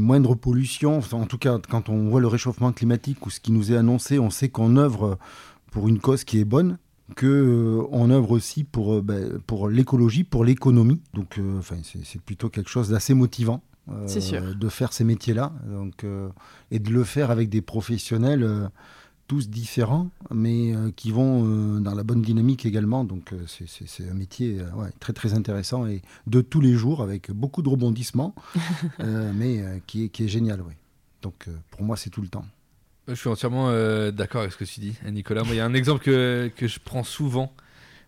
[0.00, 1.00] moindre pollution.
[1.12, 4.18] en tout cas, quand on voit le réchauffement climatique ou ce qui nous est annoncé,
[4.18, 5.18] on sait qu'on œuvre
[5.70, 6.78] pour une cause qui est bonne
[7.18, 11.02] qu'on on œuvre aussi pour, ben, pour l'écologie, pour l'économie.
[11.12, 13.62] Donc, enfin, c'est plutôt quelque chose d'assez motivant.
[13.90, 15.52] Euh, de faire ces métiers-là.
[15.66, 16.30] Donc, euh,
[16.70, 18.66] et de le faire avec des professionnels euh,
[19.26, 23.04] tous différents, mais qui vont dans la bonne dynamique également.
[23.04, 24.58] Donc c'est un métier
[25.00, 28.34] très très intéressant et de tous les jours avec beaucoup de rebondissements,
[28.98, 30.60] mais qui, est, qui est génial.
[30.60, 30.74] Oui.
[31.22, 32.44] Donc pour moi c'est tout le temps.
[33.08, 33.70] Je suis entièrement
[34.10, 35.42] d'accord avec ce que tu dis, Nicolas.
[35.46, 37.50] Il y a un exemple que, que je prends souvent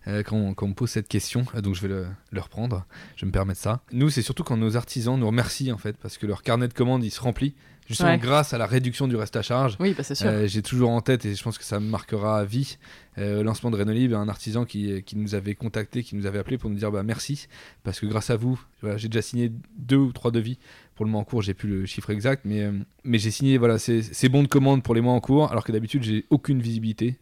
[0.09, 2.85] euh, quand, on, me pose cette question, euh, donc je vais le, reprendre,
[3.17, 3.81] je vais me permettre ça.
[3.93, 6.75] Nous, c'est surtout quand nos artisans nous remercient en fait, parce que leur carnet de
[6.75, 7.55] commandes il se remplit
[7.89, 9.77] justement grâce à la réduction du reste à charge.
[9.81, 10.29] Oui, bah c'est sûr.
[10.29, 12.79] Euh, j'ai toujours en tête et je pense que ça me marquera à vie
[13.19, 16.59] au lancement de Renolib, un artisan qui, qui, nous avait contacté, qui nous avait appelé
[16.59, 17.47] pour nous dire bah merci
[17.83, 18.61] parce que grâce à vous,
[18.97, 20.59] j'ai déjà signé deux ou trois devis
[20.95, 22.71] pour le mois en cours, j'ai plus le chiffre exact, mais,
[23.05, 25.73] mais j'ai signé voilà, ces, bons de commande pour les mois en cours, alors que
[25.73, 27.19] d'habitude, j'ai aucune visibilité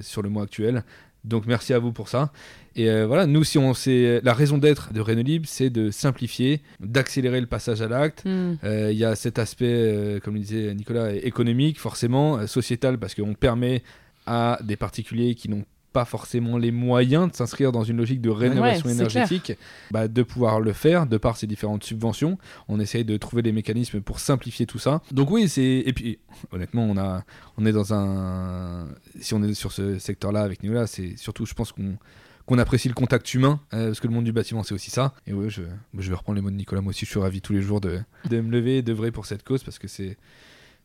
[0.00, 0.84] sur le mois actuel.
[1.26, 2.32] Donc merci à vous pour ça.
[2.76, 6.62] Et euh, voilà, nous, si on sait, la raison d'être de Renolib, c'est de simplifier,
[6.78, 8.24] d'accélérer le passage à l'acte.
[8.24, 8.54] Hmm.
[8.64, 13.14] Euh, il y a cet aspect, euh, comme le disait Nicolas, économique, forcément, sociétal, parce
[13.14, 13.82] qu'on permet
[14.26, 15.64] à des particuliers qui n'ont
[15.96, 19.52] pas forcément les moyens de s'inscrire dans une logique de rénovation énergétique,
[19.90, 22.36] bah, de pouvoir le faire de par ces différentes subventions.
[22.68, 25.00] On essaye de trouver les mécanismes pour simplifier tout ça.
[25.10, 26.18] Donc oui, c'est et puis
[26.52, 27.24] honnêtement, on a
[27.56, 28.88] on est dans un
[29.22, 31.96] si on est sur ce secteur-là avec nous là, c'est surtout je pense qu'on
[32.44, 35.14] qu'on apprécie le contact humain, euh, parce que le monde du bâtiment, c'est aussi ça.
[35.26, 35.62] Et oui, je,
[35.98, 37.80] je vais reprendre les mots de Nicolas, moi aussi, je suis ravi tous les jours
[37.80, 37.98] de,
[38.30, 40.16] de me lever et d'œuvrer pour cette cause, parce que c'est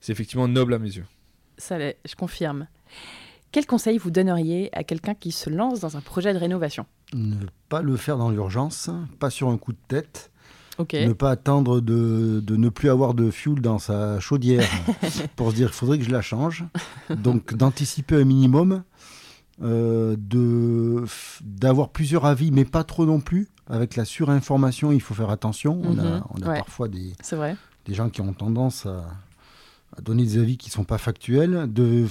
[0.07, 1.05] effectivement noble à mes yeux.
[1.59, 2.65] Ça l'est, je confirme.
[3.51, 6.85] Quel conseil vous donneriez à quelqu'un qui se lance dans un projet de rénovation?
[7.13, 7.35] Ne
[7.67, 10.31] pas le faire dans l'urgence, pas sur un coup de tête.
[10.93, 14.67] Ne pas attendre de, de, ne plus avoir de fuel dans sa chaudière
[15.35, 16.65] pour se dire qu'il faudrait que je la change.
[17.09, 18.83] Donc d'anticiper un minimum,
[19.61, 20.15] euh,
[21.41, 23.47] d'avoir plusieurs avis, mais pas trop non plus.
[23.69, 25.79] Avec la surinformation, il faut faire attention.
[25.83, 26.23] On a, mhm.
[26.31, 27.55] on a parfois des, vrai.
[27.85, 29.03] des gens qui ont tendance à,
[29.97, 32.05] à donner des avis qui ne sont pas factuels, de,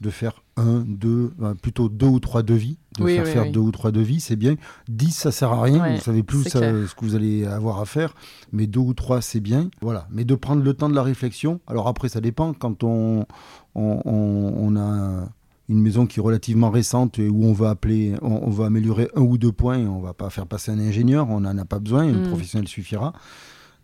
[0.00, 1.32] de faire un, deux,
[1.62, 4.56] plutôt deux ou trois devis, de faire faire deux ou trois devis, c'est bien.
[4.88, 8.14] Dix, ça sert à rien, vous savez plus ce que vous allez avoir à faire,
[8.52, 9.70] mais deux ou trois, c'est bien.
[9.80, 11.60] Voilà, mais de prendre le temps de la réflexion.
[11.66, 12.52] Alors après, ça dépend.
[12.52, 13.26] Quand on,
[13.74, 15.28] on, on a
[15.68, 19.22] une maison qui est relativement récente et où on va appeler, on, va améliorer un
[19.22, 22.02] ou deux points, on va pas faire passer un ingénieur, on n'en a pas besoin,
[22.04, 22.28] un mm.
[22.28, 23.12] professionnel suffira.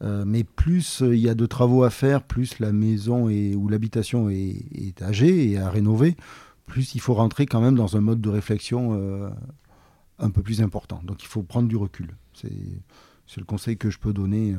[0.03, 3.55] Euh, mais plus euh, il y a de travaux à faire, plus la maison est,
[3.55, 6.17] ou l'habitation est, âgée et à rénover,
[6.67, 9.31] plus il faut rentrer quand même dans un mode de réflexion euh,
[10.19, 11.01] un peu plus important.
[11.05, 12.17] Donc il faut prendre du recul.
[12.35, 12.51] C'est
[13.37, 14.57] le conseil que je peux donner,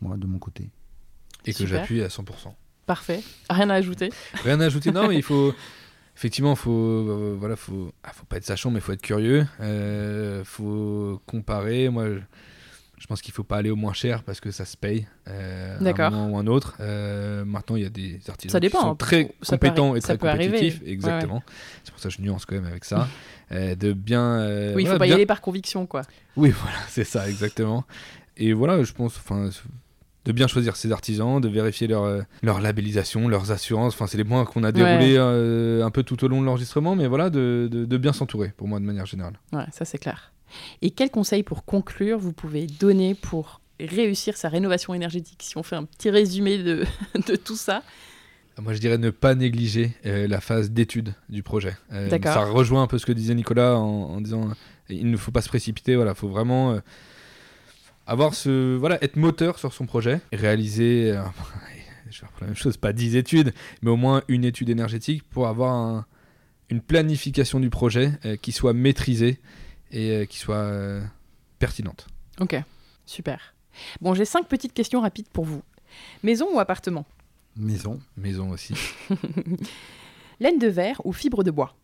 [0.00, 0.70] moi, de mon côté.
[1.44, 2.24] Et que j'appuie à 100%.
[2.86, 3.22] Parfait.
[3.50, 4.10] Rien à ajouter?
[4.42, 5.52] Rien à ajouter, non, mais il faut
[6.20, 9.46] effectivement, faut, euh, voilà, faut, ah, faut pas être sachant, mais faut être curieux.
[9.60, 11.88] Euh, faut comparer.
[11.88, 12.18] Moi, je,
[13.06, 16.10] pense qu'il faut pas aller au moins cher parce que ça se paye euh, un
[16.10, 16.76] moment ou un autre.
[16.80, 20.80] Euh, maintenant, il y a des artisans qui sont très compétents et très compétitifs.
[20.84, 21.42] Exactement.
[21.84, 23.08] C'est pour ça que je nuance quand même avec ça.
[23.50, 24.74] de bien.
[24.74, 26.02] oui, il faut pas y aller par conviction, quoi.
[26.36, 27.84] Oui, voilà, c'est ça, exactement.
[28.36, 29.50] Et voilà, je pense, enfin,
[30.24, 33.94] de bien choisir ses artisans, de vérifier leur, euh, leur labellisation, leurs assurances.
[33.94, 36.94] Enfin, c'est les points qu'on a déroulés euh, un peu tout au long de l'enregistrement,
[36.94, 39.34] mais voilà, de, de, bien s'entourer, pour moi, de manière générale.
[39.52, 40.32] Ouais, ça c'est clair.
[40.82, 45.62] Et quels conseils pour conclure vous pouvez donner pour réussir sa rénovation énergétique Si on
[45.62, 46.84] fait un petit résumé de,
[47.26, 47.82] de tout ça?
[48.60, 51.76] Moi, je dirais ne pas négliger euh, la phase d'étude du projet.
[52.22, 54.50] ça rejoint un peu ce que disait Nicolas en, en disant
[54.90, 55.96] il ne faut pas se précipiter.
[55.96, 56.78] Voilà, faut vraiment
[58.10, 61.22] avoir ce voilà être moteur sur son projet réaliser euh,
[62.10, 65.46] je vais la même chose pas 10 études mais au moins une étude énergétique pour
[65.46, 66.04] avoir
[66.70, 69.38] une planification du projet euh, qui soit maîtrisée
[69.92, 71.00] et euh, qui soit
[71.58, 72.06] pertinente.
[72.40, 72.56] Ok.
[73.06, 73.54] Super.
[74.00, 75.62] Bon j'ai cinq petites questions rapides pour vous.
[76.22, 77.06] Maison ou appartement?
[77.56, 78.00] Maison.
[78.16, 78.74] Maison aussi.
[80.40, 81.74] Laine de verre ou fibre de bois?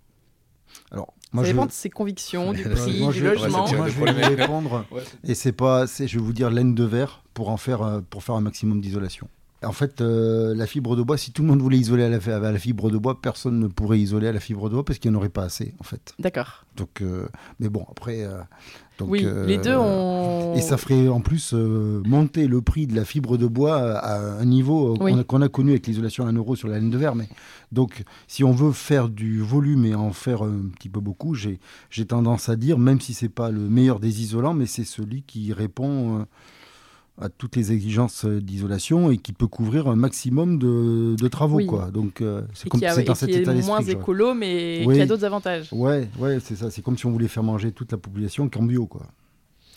[0.90, 3.66] Alors ça dépend de ses convictions, du prix, du logement.
[3.72, 4.84] moi, je vais répondre.
[5.24, 8.22] et c'est pas, je vais vous dire laine de verre pour en faire, euh, pour
[8.22, 9.28] faire un maximum d'isolation.
[9.66, 12.58] En fait, euh, la fibre de bois, si tout le monde voulait isoler à la,
[12.58, 15.16] fibre de bois, personne ne pourrait isoler à la fibre de bois parce qu'il n'y
[15.16, 16.14] en aurait pas assez, en fait.
[16.18, 16.64] D'accord.
[16.76, 17.26] Donc, euh,
[17.58, 18.26] mais bon, après.
[18.98, 20.54] donc, oui, les deux ont.
[20.54, 24.44] Et ça ferait en plus monter le prix de la fibre de bois à un
[24.44, 27.14] niveau qu'on a, connu avec l'isolation à 1 euro sur la laine de verre.
[27.14, 27.28] Mais
[27.72, 31.58] donc, si on veut faire du volume et en faire un petit peu beaucoup, j'ai
[32.06, 35.52] tendance à dire, même si c'est pas le meilleur des isolants, mais c'est celui qui
[35.52, 36.26] répond
[37.18, 41.64] à toutes les exigences d'isolation et qui peut couvrir un maximum de, travaux.
[41.64, 41.90] Quoi.
[41.90, 45.68] Donc, euh, c'est comme c'est dans cet état moins écolo, mais qui a d'autres avantages.
[45.72, 46.70] Ouais, ouais c'est ça.
[46.70, 48.86] C'est comme si on voulait faire manger toute la population qu'en bio.
[48.86, 49.06] Quoi.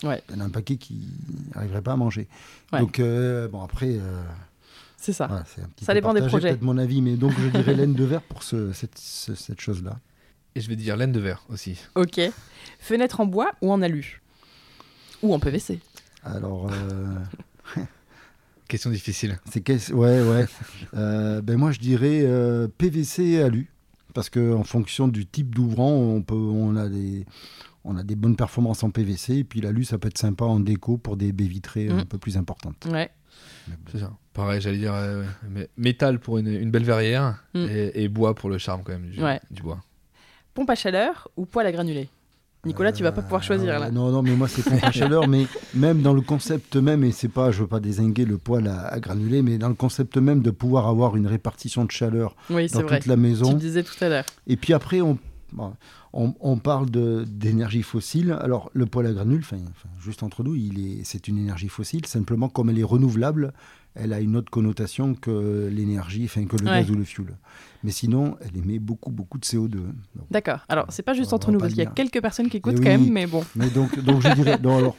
[0.03, 0.21] Ouais.
[0.29, 1.07] Il y en a un paquet qui
[1.55, 2.27] n'arriverait pas à manger.
[2.73, 3.93] Donc, euh, bon, après.
[3.93, 4.21] Euh,
[4.97, 5.45] c'est ça.
[5.81, 6.49] ça dépend des projets.
[6.49, 9.97] peut-être mon avis, mais donc je dirais laine de verre pour ce, cette, cette chose-là.
[10.55, 11.77] Et je vais dire laine de verre aussi.
[11.95, 12.19] Ok.
[12.79, 14.21] Fenêtre en bois ou en alu?
[15.21, 15.79] Ou en PVC
[16.23, 16.71] alors.
[16.71, 17.81] Euh,
[18.67, 19.39] Question difficile.
[19.49, 20.45] C'est ouais, ouais.
[20.95, 23.71] Euh, ben moi, je dirais euh, PVC alu,
[24.13, 27.25] parce que en fonction du type d'ouvrant, on peut, on a des,
[27.83, 30.59] on a des bonnes performances en PVC, et puis l'alu, ça peut être sympa en
[30.59, 32.05] déco pour des baies vitrées un mm.
[32.05, 32.87] peu plus importantes.
[32.91, 33.09] Ouais.
[33.91, 34.11] C'est ça.
[34.33, 34.93] Pareil, j'allais dire
[35.77, 37.65] métal pour une, belle verrière mm.
[37.93, 39.19] et, bois pour le charme quand même du,
[39.51, 39.79] du bois.
[40.53, 42.09] Pompe à chaleur ou poêle à granulés?
[42.65, 43.90] Nicolas, tu vas pas pouvoir choisir là.
[43.90, 47.11] Non, non, mais moi c'est pompe à chaleur, mais même dans le concept même, et
[47.11, 50.41] c'est pas, je veux pas désinguer le poêle à, granuler, mais dans le concept même
[50.41, 53.52] de pouvoir avoir une répartition de chaleur dans toute la maison.
[53.52, 54.26] Tu disais tout à l'heure.
[54.45, 55.18] Et puis après, on,
[56.14, 58.38] on, parle d'énergie fossile.
[58.41, 59.45] Alors le poêle à granules,
[59.99, 62.06] juste entre nous, il est, c'est une énergie fossile.
[62.06, 63.53] Simplement, comme elle est renouvelable,
[63.99, 67.35] elle a une autre connotation que l'énergie, enfin que le gaz ou le fioul.
[67.84, 69.77] Mais sinon, elle émet beaucoup, beaucoup de CO2.
[70.31, 70.59] D'accord.
[70.67, 72.89] Alors, c'est pas juste entre nous, parce qu'il y a quelques personnes qui écoutent quand
[72.89, 73.43] même, mais bon.
[73.55, 74.95] Mais donc, donc je dirais, alors,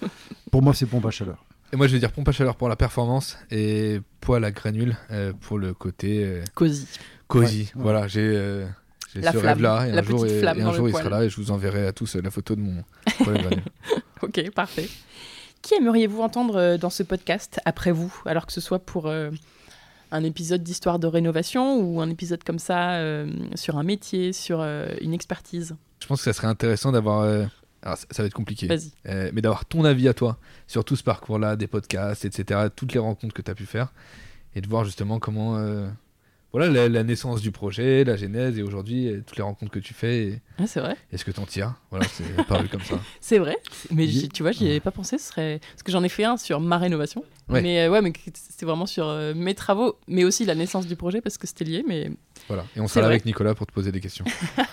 [0.51, 1.45] pour moi, c'est pompe à chaleur.
[1.73, 4.97] Et moi, je vais dire pompe à chaleur pour la performance et poêle à granules
[5.11, 6.25] euh, pour le côté.
[6.25, 6.87] Euh, cosy.
[7.29, 7.71] Cosy.
[7.77, 8.23] Voilà, j'ai.
[8.23, 8.67] Euh,
[9.13, 11.87] ce rêve-là, et un jour, et, un jour il sera là, et je vous enverrai
[11.87, 12.85] à tous la photo de mon
[13.25, 13.61] poêle
[14.23, 14.89] ok, parfait.
[15.63, 19.11] Qui aimeriez-vous entendre dans ce podcast après vous Alors que ce soit pour
[20.13, 24.61] un épisode d'histoire de rénovation ou un épisode comme ça euh, sur un métier, sur
[24.61, 25.77] euh, une expertise?
[26.01, 27.21] Je pense que ça serait intéressant d'avoir.
[27.21, 27.45] Euh,
[27.83, 28.69] alors, ça, va être compliqué.
[29.05, 32.99] mais d'avoir ton avis à toi sur tout ce parcours-là, des podcasts, etc., toutes les
[32.99, 33.93] rencontres que tu as pu faire,
[34.55, 35.57] et de voir justement comment,
[36.53, 40.41] voilà la, naissance du projet, la genèse et aujourd'hui toutes les rencontres que tu fais.
[40.59, 40.97] Ah, c'est vrai.
[41.13, 41.75] Est-ce que tu en tires?
[41.91, 42.99] Voilà, c'est paru comme ça.
[43.21, 43.57] C'est vrai,
[43.91, 45.19] mais tu vois, j'y avais pas pensé.
[45.19, 47.25] Ce serait parce que j'en ai fait un sur ma rénovation.
[47.49, 50.97] Mais euh, ouais, mais c'était vraiment sur euh, mes travaux, mais aussi la naissance du
[50.97, 51.85] projet parce que c'était lié.
[51.87, 52.11] Mais
[52.51, 54.25] voilà, et on sera là avec Nicolas pour te poser des questions.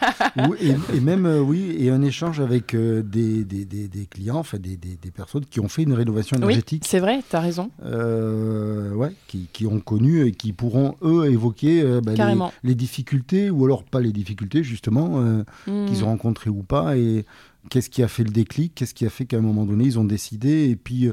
[0.93, 5.45] et, même oui, et un échange avec des, des, des, clients, enfin des, des, personnes
[5.45, 6.81] qui ont fait une rénovation énergétique.
[6.83, 7.69] Oui, c'est vrai, tu as raison.
[7.83, 13.63] ouais, qui, qui, ont connu et qui pourront eux évoquer bah, les, les, difficultés ou
[13.63, 15.85] alors pas les difficultés justement hmm.
[15.85, 17.25] qu'ils ont rencontrées ou pas et
[17.69, 19.99] qu'est-ce qui a fait le déclic, qu'est-ce qui a fait qu'à un moment donné ils
[19.99, 21.11] ont décidé et puis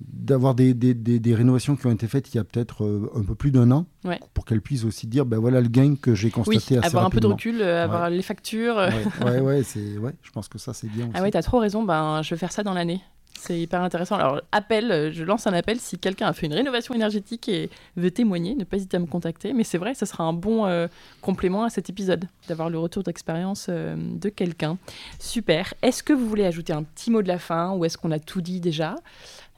[0.00, 3.22] d'avoir des, des, des, rénovations qui ont été faites il y a peut-être euh, un
[3.22, 3.86] peu plus d'un an,
[4.34, 7.04] pour qu'elles puissent aussi dire, ben voilà le gain que j'ai constaté oui, assez avoir
[7.04, 8.76] un peu de recul, euh, avoir les factures.
[9.24, 11.06] Ouais, ouais, c'est, ouais, je pense que ça c'est bien.
[11.06, 11.14] Aussi.
[11.14, 13.02] Ah ouais, t'as trop raison, ben, je vais faire ça dans l'année.
[13.38, 14.16] C'est hyper intéressant.
[14.16, 17.70] Alors, appel, euh, je lance un appel si quelqu'un a fait une rénovation énergétique et
[17.96, 19.52] veut témoigner, ne pas hésiter à me contacter.
[19.52, 20.88] Mais c'est vrai, ça sera un bon euh,
[21.20, 24.76] complément à cet épisode, d'avoir le retour d'expérience euh, de quelqu'un.
[25.20, 25.72] Super.
[25.82, 28.18] Est-ce que vous voulez ajouter un petit mot de la fin ou est-ce qu'on a
[28.18, 28.96] tout dit déjà?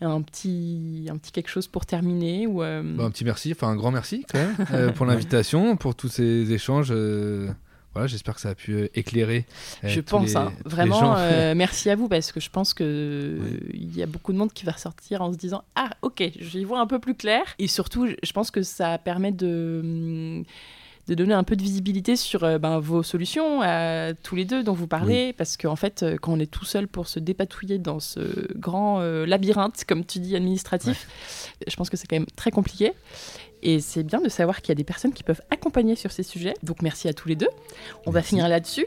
[0.01, 3.77] Un petit, un petit quelque chose pour terminer ou bah, Un petit merci, enfin un
[3.77, 6.93] grand merci quand même pour l'invitation, pour tous ces échanges
[7.93, 9.47] voilà, j'espère que ça a pu euh, éclairer.
[9.83, 10.53] Euh, je pense, hein.
[10.65, 13.39] vraiment, euh, merci à vous parce que je pense que
[13.73, 16.65] il y a beaucoup de monde qui va ressortir en se disant ah ok, j'y
[16.65, 20.45] vois un peu plus clair et surtout, je pense que ça permet de
[21.11, 24.73] de donner un peu de visibilité sur ben, vos solutions à tous les deux dont
[24.73, 28.57] vous parlez, parce qu'en fait, quand on est tout seul pour se dépatouiller dans ce
[28.57, 31.09] grand labyrinthe, comme tu dis, administratif,
[31.67, 32.93] je pense que c'est quand même très compliqué.
[33.63, 36.23] Et c'est bien de savoir qu'il y a des personnes qui peuvent accompagner sur ces
[36.23, 36.55] sujets.
[36.63, 37.49] Donc merci à tous les deux.
[38.07, 38.87] On va finir là-dessus.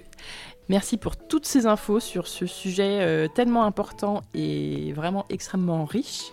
[0.69, 6.31] Merci pour toutes ces infos sur ce sujet euh, tellement important et vraiment extrêmement riche.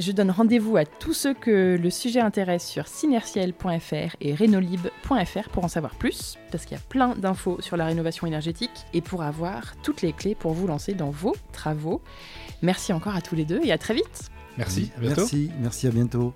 [0.00, 5.62] Je donne rendez-vous à tous ceux que le sujet intéresse sur synertiel.fr et renolib.fr pour
[5.62, 9.22] en savoir plus, parce qu'il y a plein d'infos sur la rénovation énergétique et pour
[9.22, 12.00] avoir toutes les clés pour vous lancer dans vos travaux.
[12.62, 14.30] Merci encore à tous les deux et à très vite.
[14.56, 15.20] Merci, à bientôt.
[15.20, 16.32] Merci, merci, à bientôt.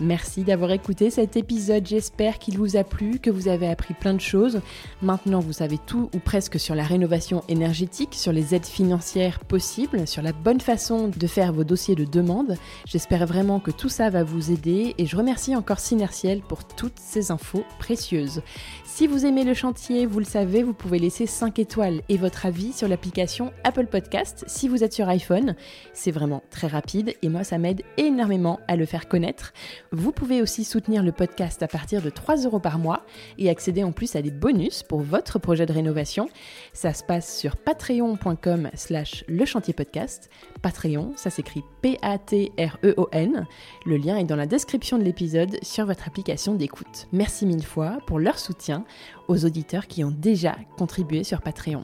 [0.00, 4.14] Merci d'avoir écouté cet épisode, j'espère qu'il vous a plu, que vous avez appris plein
[4.14, 4.62] de choses.
[5.02, 10.08] Maintenant, vous savez tout ou presque sur la rénovation énergétique, sur les aides financières possibles,
[10.08, 12.56] sur la bonne façon de faire vos dossiers de demande.
[12.86, 16.98] J'espère vraiment que tout ça va vous aider et je remercie encore Synertiel pour toutes
[16.98, 18.40] ces infos précieuses.
[18.86, 22.46] Si vous aimez le chantier, vous le savez, vous pouvez laisser 5 étoiles et votre
[22.46, 25.56] avis sur l'application Apple Podcast si vous êtes sur iPhone.
[25.92, 29.52] C'est vraiment très rapide et moi ça m'aide énormément à le faire connaître.
[29.92, 33.04] Vous pouvez aussi soutenir le podcast à partir de 3 euros par mois
[33.38, 36.28] et accéder en plus à des bonus pour votre projet de rénovation.
[36.72, 40.30] Ça se passe sur patreon.com slash le chantier podcast.
[40.62, 43.46] Patreon, ça s'écrit P-A-T-R-E-O-N.
[43.84, 47.08] Le lien est dans la description de l'épisode sur votre application d'écoute.
[47.10, 48.84] Merci mille fois pour leur soutien
[49.26, 51.82] aux auditeurs qui ont déjà contribué sur Patreon.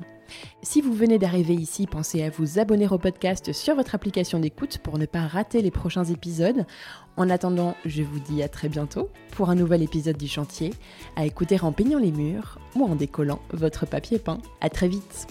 [0.62, 4.78] Si vous venez d'arriver ici, pensez à vous abonner au podcast sur votre application d'écoute
[4.78, 6.66] pour ne pas rater les prochains épisodes.
[7.16, 10.74] En attendant, je vous dis à très bientôt pour un nouvel épisode du chantier,
[11.16, 14.38] à écouter en peignant les murs ou en décollant votre papier peint.
[14.60, 15.26] À très vite